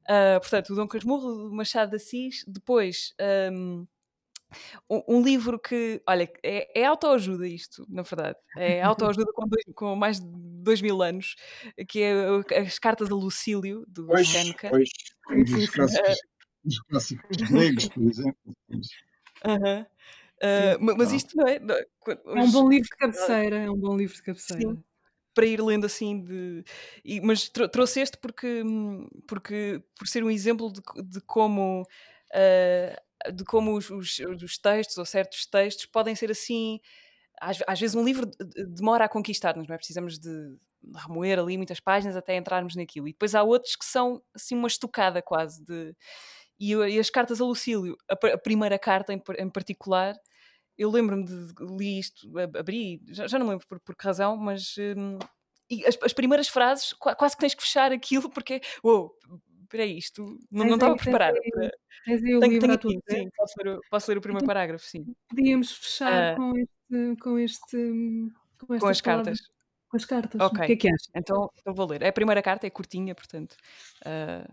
Ah, 0.07 0.39
portanto, 0.41 0.71
o 0.73 0.75
Dom 0.75 0.87
Casmurro, 0.87 1.49
do 1.49 1.53
Machado 1.55 1.91
de 1.91 1.97
Assis, 1.97 2.43
depois 2.47 3.13
ahm, 3.19 3.85
um, 4.89 5.01
um 5.17 5.21
livro 5.21 5.59
que, 5.59 6.01
olha, 6.07 6.31
é, 6.43 6.81
é 6.81 6.85
autoajuda 6.85 7.47
isto, 7.47 7.85
na 7.89 8.01
verdade, 8.01 8.37
é 8.57 8.81
autoajuda 8.83 9.31
com, 9.33 9.47
dois- 9.47 9.63
com 9.75 9.95
mais 9.95 10.19
de 10.19 10.27
dois 10.63 10.81
mil 10.81 11.01
anos, 11.01 11.35
que 11.87 12.01
é 12.01 12.31
o- 12.31 12.43
as 12.65 12.79
Cartas 12.79 13.09
a 13.11 13.15
Lucílio, 13.15 13.85
do 13.87 14.05
Pois, 14.07 14.27
Seneca. 14.27 14.69
pois, 14.69 14.89
um 15.31 15.43
Sim, 15.45 15.45
dos 15.45 15.67
sim, 15.67 15.87
sim. 15.87 15.97
clássicos, 15.97 16.17
dos 16.63 16.79
clássicos 16.81 17.37
gregos, 17.51 17.89
por 17.89 18.03
exemplo. 18.03 18.55
Aham. 19.43 19.85
Ma- 20.79 20.95
mas 20.97 21.11
isto 21.11 21.35
não 21.37 21.47
é. 21.47 21.59
não- 21.59 21.75
qu- 21.99 22.11
É 22.11 22.41
um 22.41 22.51
bom 22.51 22.69
livro 22.69 22.83
de 22.89 22.97
cabeceira, 22.97 23.55
é 23.57 23.69
um 23.71 23.77
bom 23.77 23.95
livro 23.97 24.15
de 24.15 24.23
cabeceira. 24.23 24.61
Sim. 24.61 24.83
para 25.33 25.45
ir 25.45 25.61
lendo 25.61 25.85
assim 25.85 26.23
de 26.23 26.63
e- 27.03 27.19
mas 27.19 27.49
trou- 27.49 27.67
trouxe 27.67 27.99
este 27.99 28.17
porque 28.17 28.63
porque 29.27 29.83
por 29.97 30.07
ser 30.07 30.23
um 30.23 30.31
exemplo 30.31 30.71
de, 30.71 30.81
de 31.03 31.19
como 31.21 31.83
ah, 32.33 33.31
de 33.31 33.43
como 33.43 33.75
os, 33.75 33.89
os- 33.89 34.19
os 34.19 34.57
textos 34.57 34.97
ou 34.97 35.05
certos 35.05 35.45
textos 35.45 35.85
podem 35.87 36.15
ser 36.15 36.31
assim 36.31 36.79
às, 37.41 37.61
às 37.67 37.77
vezes 37.79 37.95
um 37.97 38.03
livro 38.05 38.25
de- 38.25 38.37
de- 38.45 38.65
demora 38.67 39.03
a 39.05 39.09
conquistar-nos, 39.09 39.67
não 39.67 39.75
é? 39.75 39.77
Precisamos 39.77 40.17
de 40.17 40.55
remoer 40.95 41.37
ali 41.39 41.57
muitas 41.57 41.81
páginas 41.81 42.15
até 42.15 42.37
entrarmos 42.37 42.75
naquilo. 42.75 43.07
E 43.09 43.11
depois 43.11 43.35
há 43.35 43.43
outros 43.43 43.75
que 43.75 43.83
são 43.85 44.21
assim 44.33 44.55
uma 44.55 44.69
estocada 44.69 45.21
quase 45.21 45.61
de 45.65 45.93
e, 46.59 46.71
e 46.73 46.99
as 46.99 47.09
cartas 47.09 47.41
a 47.41 47.45
Lucílio, 47.45 47.95
a, 48.09 48.13
a 48.33 48.37
primeira 48.37 48.77
carta 48.79 49.13
em, 49.13 49.21
em 49.39 49.49
particular, 49.49 50.15
eu 50.77 50.89
lembro-me 50.91 51.25
de, 51.25 51.53
li 51.77 51.99
isto, 51.99 52.37
ab- 52.37 52.57
abri, 52.57 53.01
já, 53.09 53.27
já 53.27 53.39
não 53.39 53.47
lembro 53.47 53.65
por, 53.67 53.79
por 53.79 53.95
que 53.95 54.05
razão, 54.05 54.35
mas 54.37 54.75
hum, 54.77 55.17
e 55.69 55.85
as, 55.85 55.97
as 56.03 56.13
primeiras 56.13 56.47
frases 56.47 56.93
qua- 56.93 57.15
quase 57.15 57.35
que 57.35 57.41
tens 57.41 57.55
que 57.55 57.63
fechar 57.63 57.91
aquilo 57.91 58.29
porque, 58.29 58.61
uou, 58.83 59.11
espera 59.63 59.83
aí, 59.83 59.97
isto 59.97 60.37
não, 60.51 60.65
não 60.65 60.73
estava 60.75 60.95
preparada. 60.95 61.37
aí- 61.43 61.51
para- 61.51 61.71
Tens 62.05 62.23
aí 62.23 62.35
o 62.35 62.39
Tenho, 62.39 62.51
livro 62.53 62.77
tenho 62.77 62.99
aqui, 62.99 63.15
sim, 63.15 63.29
posso 63.35 63.53
ler, 63.63 63.75
o- 63.77 63.81
posso 63.89 64.11
ler 64.11 64.17
o 64.17 64.21
primeiro 64.21 64.43
Então, 64.43 64.47
parágrafo, 64.53 64.85
sim. 64.85 65.05
Podíamos 65.27 65.71
fechar 65.71 66.33
Ah. 66.33 66.35
com 66.35 66.53
este, 66.55 67.19
com 67.21 67.39
este, 67.39 67.77
com 68.59 68.77
Com 68.79 68.87
as 68.87 69.01
cartas. 69.01 69.39
com 69.89 69.97
as 69.97 70.05
cartas. 70.05 70.39
Ok. 70.41 70.63
O 70.63 70.67
que 70.67 70.73
é 70.73 70.75
que 70.75 70.87
achas? 70.87 71.07
Então 71.15 71.49
eu 71.65 71.73
vou 71.73 71.87
ler. 71.87 72.03
É 72.03 72.09
a 72.09 72.13
primeira 72.13 72.41
carta, 72.43 72.67
é 72.67 72.69
curtinha, 72.69 73.15
portanto. 73.15 73.55
ah, 74.05 74.47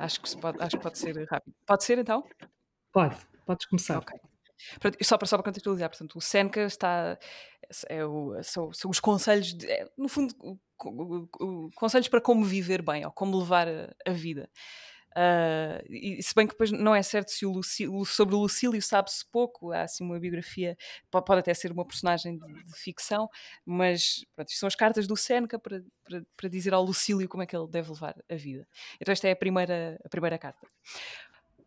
acho, 0.00 0.20
que 0.20 0.36
pode, 0.36 0.62
acho 0.62 0.76
que 0.76 0.82
pode 0.82 0.98
ser 0.98 1.26
rápido. 1.28 1.54
Pode 1.66 1.84
ser 1.84 1.98
então? 1.98 2.24
Pode, 2.92 3.16
podes 3.46 3.66
começar. 3.66 3.98
Ok. 3.98 4.18
Pronto, 4.78 4.98
Só 5.02 5.16
para, 5.16 5.26
só 5.26 5.36
para 5.38 5.44
contextualizar, 5.44 5.88
portanto, 5.88 6.16
o 6.16 6.20
Seneca 6.20 6.62
está. 6.64 7.18
É 7.88 8.04
o, 8.04 8.42
são, 8.42 8.72
são 8.72 8.90
os 8.90 9.00
conselhos, 9.00 9.54
de- 9.54 9.66
é, 9.70 9.88
no 9.96 10.08
fundo, 10.08 10.34
o- 10.42 10.58
o- 11.40 11.70
conselhos 11.76 12.08
para 12.08 12.20
como 12.20 12.44
viver 12.44 12.82
bem, 12.82 13.04
ou 13.06 13.12
como 13.12 13.38
levar 13.38 13.68
a, 13.68 13.94
a 14.06 14.10
vida. 14.12 14.50
Ah, 15.16 15.82
e 15.88 16.22
se 16.22 16.32
bem 16.34 16.46
que 16.46 16.52
depois 16.54 16.70
não 16.70 16.94
é 16.94 17.02
certo 17.02 17.30
se 17.32 17.44
o 17.44 18.04
sobre 18.04 18.34
o 18.34 18.38
Lucílio 18.38 18.80
sabe-se 18.80 19.24
pouco, 19.30 19.72
há 19.72 19.82
assim 19.82 20.04
uma 20.04 20.20
biografia, 20.20 20.76
po- 21.10 21.20
pode 21.22 21.40
até 21.40 21.52
ser 21.52 21.72
uma 21.72 21.84
personagem 21.84 22.38
de, 22.38 22.64
de 22.64 22.74
ficção, 22.78 23.28
mas 23.66 24.24
pronto, 24.36 24.52
são 24.52 24.66
as 24.68 24.76
cartas 24.76 25.06
do 25.08 25.16
Seneca 25.16 25.58
para, 25.58 25.82
para, 26.04 26.22
para 26.36 26.48
dizer 26.48 26.72
ao 26.74 26.84
Lucílio 26.84 27.28
como 27.28 27.42
é 27.42 27.46
que 27.46 27.56
ele 27.56 27.66
deve 27.68 27.90
levar 27.90 28.14
a 28.30 28.34
vida. 28.36 28.66
Então 29.00 29.12
esta 29.12 29.26
é 29.28 29.32
a 29.32 29.36
primeira, 29.36 29.98
a 30.04 30.08
primeira 30.08 30.38
carta. 30.38 30.66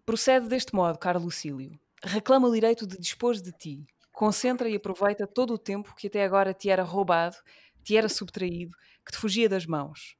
Procede 0.05 0.47
deste 0.47 0.75
modo, 0.75 0.97
caro 0.99 1.19
Lucílio. 1.19 1.79
Reclama 2.03 2.47
o 2.47 2.53
direito 2.53 2.85
de 2.85 2.97
dispor 2.97 3.35
de 3.35 3.51
ti. 3.51 3.85
Concentra 4.11 4.69
e 4.69 4.75
aproveita 4.75 5.25
todo 5.25 5.53
o 5.53 5.57
tempo 5.57 5.95
que 5.95 6.07
até 6.07 6.23
agora 6.23 6.53
te 6.53 6.69
era 6.69 6.83
roubado, 6.83 7.35
te 7.83 7.95
era 7.97 8.09
subtraído, 8.09 8.75
que 9.05 9.11
te 9.11 9.17
fugia 9.17 9.49
das 9.49 9.65
mãos. 9.65 10.15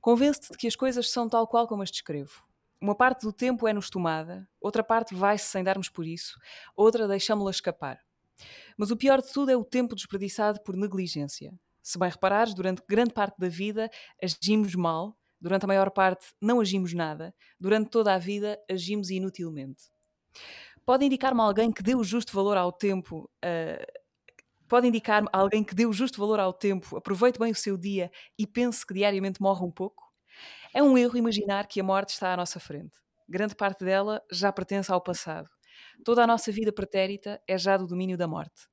Convence-te 0.00 0.52
de 0.52 0.58
que 0.58 0.66
as 0.68 0.76
coisas 0.76 1.10
são 1.10 1.28
tal 1.28 1.46
qual 1.46 1.66
como 1.66 1.82
as 1.82 1.90
descrevo. 1.90 2.42
Uma 2.84 2.94
parte 2.94 3.22
do 3.22 3.32
tempo 3.32 3.66
é-nos 3.66 3.88
tomada, 3.88 4.46
outra 4.60 4.84
parte 4.84 5.14
vai-se 5.14 5.46
sem 5.46 5.64
darmos 5.64 5.88
por 5.88 6.06
isso, 6.06 6.38
outra 6.76 7.08
deixamo-la 7.08 7.50
escapar. 7.50 7.98
Mas 8.76 8.90
o 8.90 8.96
pior 8.96 9.22
de 9.22 9.32
tudo 9.32 9.50
é 9.50 9.56
o 9.56 9.64
tempo 9.64 9.94
desperdiçado 9.94 10.62
por 10.62 10.76
negligência. 10.76 11.58
Se 11.82 11.98
bem 11.98 12.10
reparares, 12.10 12.52
durante 12.52 12.82
grande 12.86 13.14
parte 13.14 13.38
da 13.38 13.48
vida 13.48 13.88
agimos 14.22 14.74
mal, 14.74 15.16
durante 15.40 15.64
a 15.64 15.66
maior 15.66 15.90
parte 15.90 16.34
não 16.38 16.60
agimos 16.60 16.92
nada, 16.92 17.34
durante 17.58 17.88
toda 17.88 18.12
a 18.12 18.18
vida 18.18 18.60
agimos 18.70 19.08
inutilmente. 19.08 19.84
Pode 20.84 21.06
indicar-me 21.06 21.40
alguém 21.40 21.72
que 21.72 21.82
dê 21.82 21.94
o 21.94 22.04
justo 22.04 22.34
valor 22.34 22.58
ao 22.58 22.70
tempo, 22.70 23.30
ah, 23.42 23.82
pode 24.68 24.88
indicar-me 24.88 25.28
alguém 25.32 25.64
que 25.64 25.74
dê 25.74 25.86
o 25.86 25.92
justo 25.94 26.20
valor 26.20 26.38
ao 26.38 26.52
tempo, 26.52 26.98
aproveite 26.98 27.38
bem 27.38 27.50
o 27.50 27.54
seu 27.54 27.78
dia 27.78 28.10
e 28.38 28.46
pense 28.46 28.86
que 28.86 28.92
diariamente 28.92 29.40
morre 29.40 29.64
um 29.64 29.70
pouco? 29.70 30.13
É 30.72 30.82
um 30.82 30.98
erro 30.98 31.16
imaginar 31.16 31.66
que 31.66 31.80
a 31.80 31.84
morte 31.84 32.10
está 32.10 32.32
à 32.32 32.36
nossa 32.36 32.58
frente. 32.58 32.98
Grande 33.28 33.54
parte 33.54 33.84
dela 33.84 34.22
já 34.30 34.52
pertence 34.52 34.92
ao 34.92 35.00
passado. 35.00 35.48
Toda 36.04 36.24
a 36.24 36.26
nossa 36.26 36.50
vida 36.52 36.72
pretérita 36.72 37.40
é 37.46 37.56
já 37.56 37.76
do 37.76 37.86
domínio 37.86 38.16
da 38.16 38.28
morte. 38.28 38.68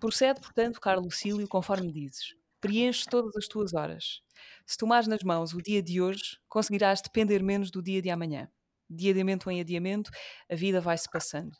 Procede, 0.00 0.40
portanto, 0.40 0.80
caro 0.80 1.00
Lucílio, 1.00 1.46
conforme 1.46 1.92
dizes. 1.92 2.34
Preenche 2.60 3.04
todas 3.04 3.36
as 3.36 3.46
tuas 3.46 3.74
horas. 3.74 4.22
Se 4.66 4.76
tomares 4.76 5.08
nas 5.08 5.22
mãos 5.22 5.52
o 5.52 5.62
dia 5.62 5.82
de 5.82 6.00
hoje, 6.00 6.38
conseguirás 6.48 7.00
depender 7.02 7.42
menos 7.42 7.70
do 7.70 7.82
dia 7.82 8.00
de 8.00 8.10
amanhã. 8.10 8.48
De 8.88 9.10
adiamento 9.10 9.50
em 9.50 9.60
adiamento, 9.60 10.10
a 10.50 10.54
vida 10.54 10.80
vai-se 10.80 11.08
passando. 11.10 11.56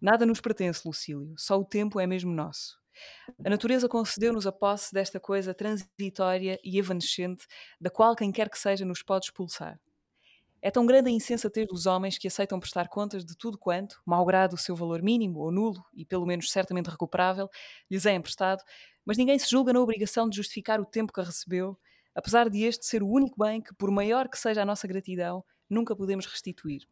Nada 0.00 0.26
nos 0.26 0.40
pertence, 0.40 0.86
Lucílio, 0.86 1.34
só 1.36 1.58
o 1.58 1.64
tempo 1.64 1.98
é 1.98 2.06
mesmo 2.06 2.32
nosso. 2.32 2.83
A 3.44 3.50
natureza 3.50 3.88
concedeu-nos 3.88 4.46
a 4.46 4.52
posse 4.52 4.92
desta 4.92 5.18
coisa 5.20 5.54
transitória 5.54 6.58
e 6.62 6.78
evanescente, 6.78 7.46
da 7.80 7.90
qual 7.90 8.14
quem 8.14 8.30
quer 8.32 8.48
que 8.48 8.58
seja 8.58 8.84
nos 8.84 9.02
pode 9.02 9.26
expulsar. 9.26 9.78
É 10.62 10.70
tão 10.70 10.86
grande 10.86 11.10
a 11.10 11.12
insensatez 11.12 11.66
dos 11.66 11.84
homens 11.84 12.16
que 12.16 12.26
aceitam 12.26 12.58
prestar 12.58 12.88
contas 12.88 13.22
de 13.22 13.36
tudo 13.36 13.58
quanto, 13.58 14.00
malgrado 14.06 14.54
o 14.54 14.58
seu 14.58 14.74
valor 14.74 15.02
mínimo 15.02 15.40
ou 15.40 15.52
nulo, 15.52 15.84
e 15.92 16.06
pelo 16.06 16.24
menos 16.24 16.50
certamente 16.50 16.88
recuperável, 16.88 17.50
lhes 17.90 18.06
é 18.06 18.14
emprestado, 18.14 18.62
mas 19.04 19.18
ninguém 19.18 19.38
se 19.38 19.50
julga 19.50 19.74
na 19.74 19.80
obrigação 19.80 20.26
de 20.26 20.36
justificar 20.36 20.80
o 20.80 20.86
tempo 20.86 21.12
que 21.12 21.20
recebeu, 21.20 21.78
apesar 22.14 22.48
de 22.48 22.62
este 22.62 22.86
ser 22.86 23.02
o 23.02 23.08
único 23.08 23.36
bem 23.38 23.60
que, 23.60 23.74
por 23.74 23.90
maior 23.90 24.26
que 24.26 24.38
seja 24.38 24.62
a 24.62 24.64
nossa 24.64 24.88
gratidão, 24.88 25.44
nunca 25.68 25.94
podemos 25.94 26.24
restituir. 26.24 26.88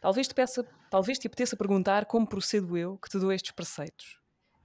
Talvez 0.00 0.28
te, 0.28 0.34
peça, 0.34 0.64
talvez 0.88 1.18
te 1.18 1.26
apeteça 1.26 1.56
perguntar 1.56 2.06
como 2.06 2.28
procedo 2.28 2.76
eu 2.76 2.96
que 2.98 3.08
te 3.08 3.18
dou 3.18 3.32
estes 3.32 3.50
preceitos. 3.50 4.17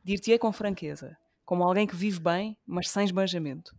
Dir-te-ei 0.03 0.37
com 0.37 0.51
franqueza, 0.51 1.17
como 1.45 1.63
alguém 1.63 1.87
que 1.87 1.95
vive 1.95 2.19
bem, 2.19 2.57
mas 2.65 2.89
sem 2.89 3.05
esbanjamento. 3.05 3.73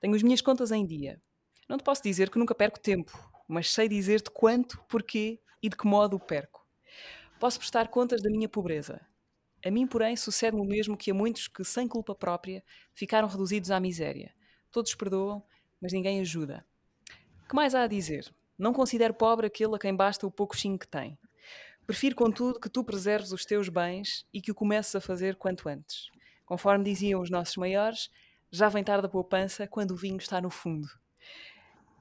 Tenho 0.00 0.14
as 0.14 0.22
minhas 0.22 0.40
contas 0.40 0.70
em 0.72 0.86
dia. 0.86 1.20
Não 1.68 1.76
te 1.76 1.84
posso 1.84 2.02
dizer 2.02 2.30
que 2.30 2.38
nunca 2.38 2.54
perco 2.54 2.80
tempo, 2.80 3.12
mas 3.46 3.70
sei 3.70 3.88
dizer-te 3.88 4.30
quanto, 4.30 4.82
porquê 4.88 5.40
e 5.62 5.68
de 5.68 5.76
que 5.76 5.86
modo 5.86 6.16
o 6.16 6.20
perco. 6.20 6.66
Posso 7.38 7.58
prestar 7.58 7.88
contas 7.88 8.22
da 8.22 8.30
minha 8.30 8.48
pobreza. 8.48 9.00
A 9.64 9.70
mim, 9.70 9.86
porém, 9.86 10.16
sucede 10.16 10.56
o 10.56 10.64
mesmo 10.64 10.96
que 10.96 11.10
a 11.10 11.14
muitos 11.14 11.48
que, 11.48 11.62
sem 11.64 11.86
culpa 11.86 12.14
própria, 12.14 12.64
ficaram 12.94 13.28
reduzidos 13.28 13.70
à 13.70 13.78
miséria. 13.78 14.32
Todos 14.70 14.94
perdoam, 14.94 15.44
mas 15.80 15.92
ninguém 15.92 16.20
ajuda. 16.20 16.64
Que 17.48 17.54
mais 17.54 17.74
há 17.74 17.82
a 17.82 17.86
dizer? 17.86 18.32
Não 18.58 18.72
considero 18.72 19.12
pobre 19.12 19.46
aquele 19.46 19.74
a 19.74 19.78
quem 19.78 19.94
basta 19.94 20.26
o 20.26 20.30
pouquinho 20.30 20.78
que 20.78 20.88
tem. 20.88 21.18
Prefiro, 21.86 22.16
contudo, 22.16 22.58
que 22.58 22.68
tu 22.68 22.82
preserves 22.82 23.30
os 23.30 23.44
teus 23.44 23.68
bens 23.68 24.26
e 24.34 24.42
que 24.42 24.50
o 24.50 24.54
comeces 24.54 24.94
a 24.96 25.00
fazer 25.00 25.36
quanto 25.36 25.68
antes. 25.68 26.10
Conforme 26.44 26.84
diziam 26.84 27.20
os 27.20 27.30
nossos 27.30 27.56
maiores, 27.56 28.10
já 28.50 28.68
vem 28.68 28.82
tarde 28.82 29.06
a 29.06 29.08
poupança 29.08 29.68
quando 29.68 29.92
o 29.92 29.96
vinho 29.96 30.16
está 30.16 30.40
no 30.40 30.50
fundo. 30.50 30.88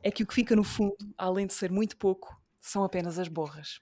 É 0.02 0.10
que 0.10 0.24
o 0.24 0.28
que 0.28 0.34
fica 0.34 0.56
no 0.56 0.64
fundo, 0.64 0.98
além 1.16 1.46
de 1.46 1.54
ser 1.54 1.72
muito 1.72 1.98
pouco, 1.98 2.36
são 2.60 2.84
apenas 2.84 3.20
as 3.20 3.28
borras. 3.28 3.80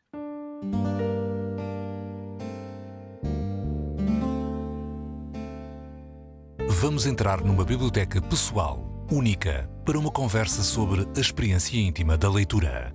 Vamos 6.67 7.05
entrar 7.05 7.39
numa 7.41 7.63
biblioteca 7.63 8.21
pessoal, 8.21 9.05
única, 9.09 9.69
para 9.85 9.97
uma 9.97 10.11
conversa 10.11 10.63
sobre 10.63 11.07
a 11.15 11.19
experiência 11.19 11.77
íntima 11.77 12.17
da 12.17 12.29
leitura. 12.29 12.93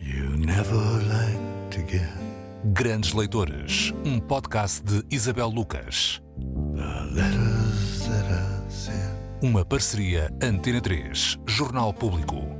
You 0.00 0.30
never 0.38 0.78
like 1.08 1.38
to 1.70 1.80
get 1.90 2.17
Grandes 2.72 3.14
Leitores, 3.14 3.94
um 4.04 4.20
podcast 4.20 4.82
de 4.82 5.02
Isabel 5.10 5.48
Lucas. 5.48 6.20
Uma 9.42 9.64
parceria 9.64 10.30
Antena 10.42 10.80
3, 10.80 11.38
Jornal 11.46 11.94
Público. 11.94 12.57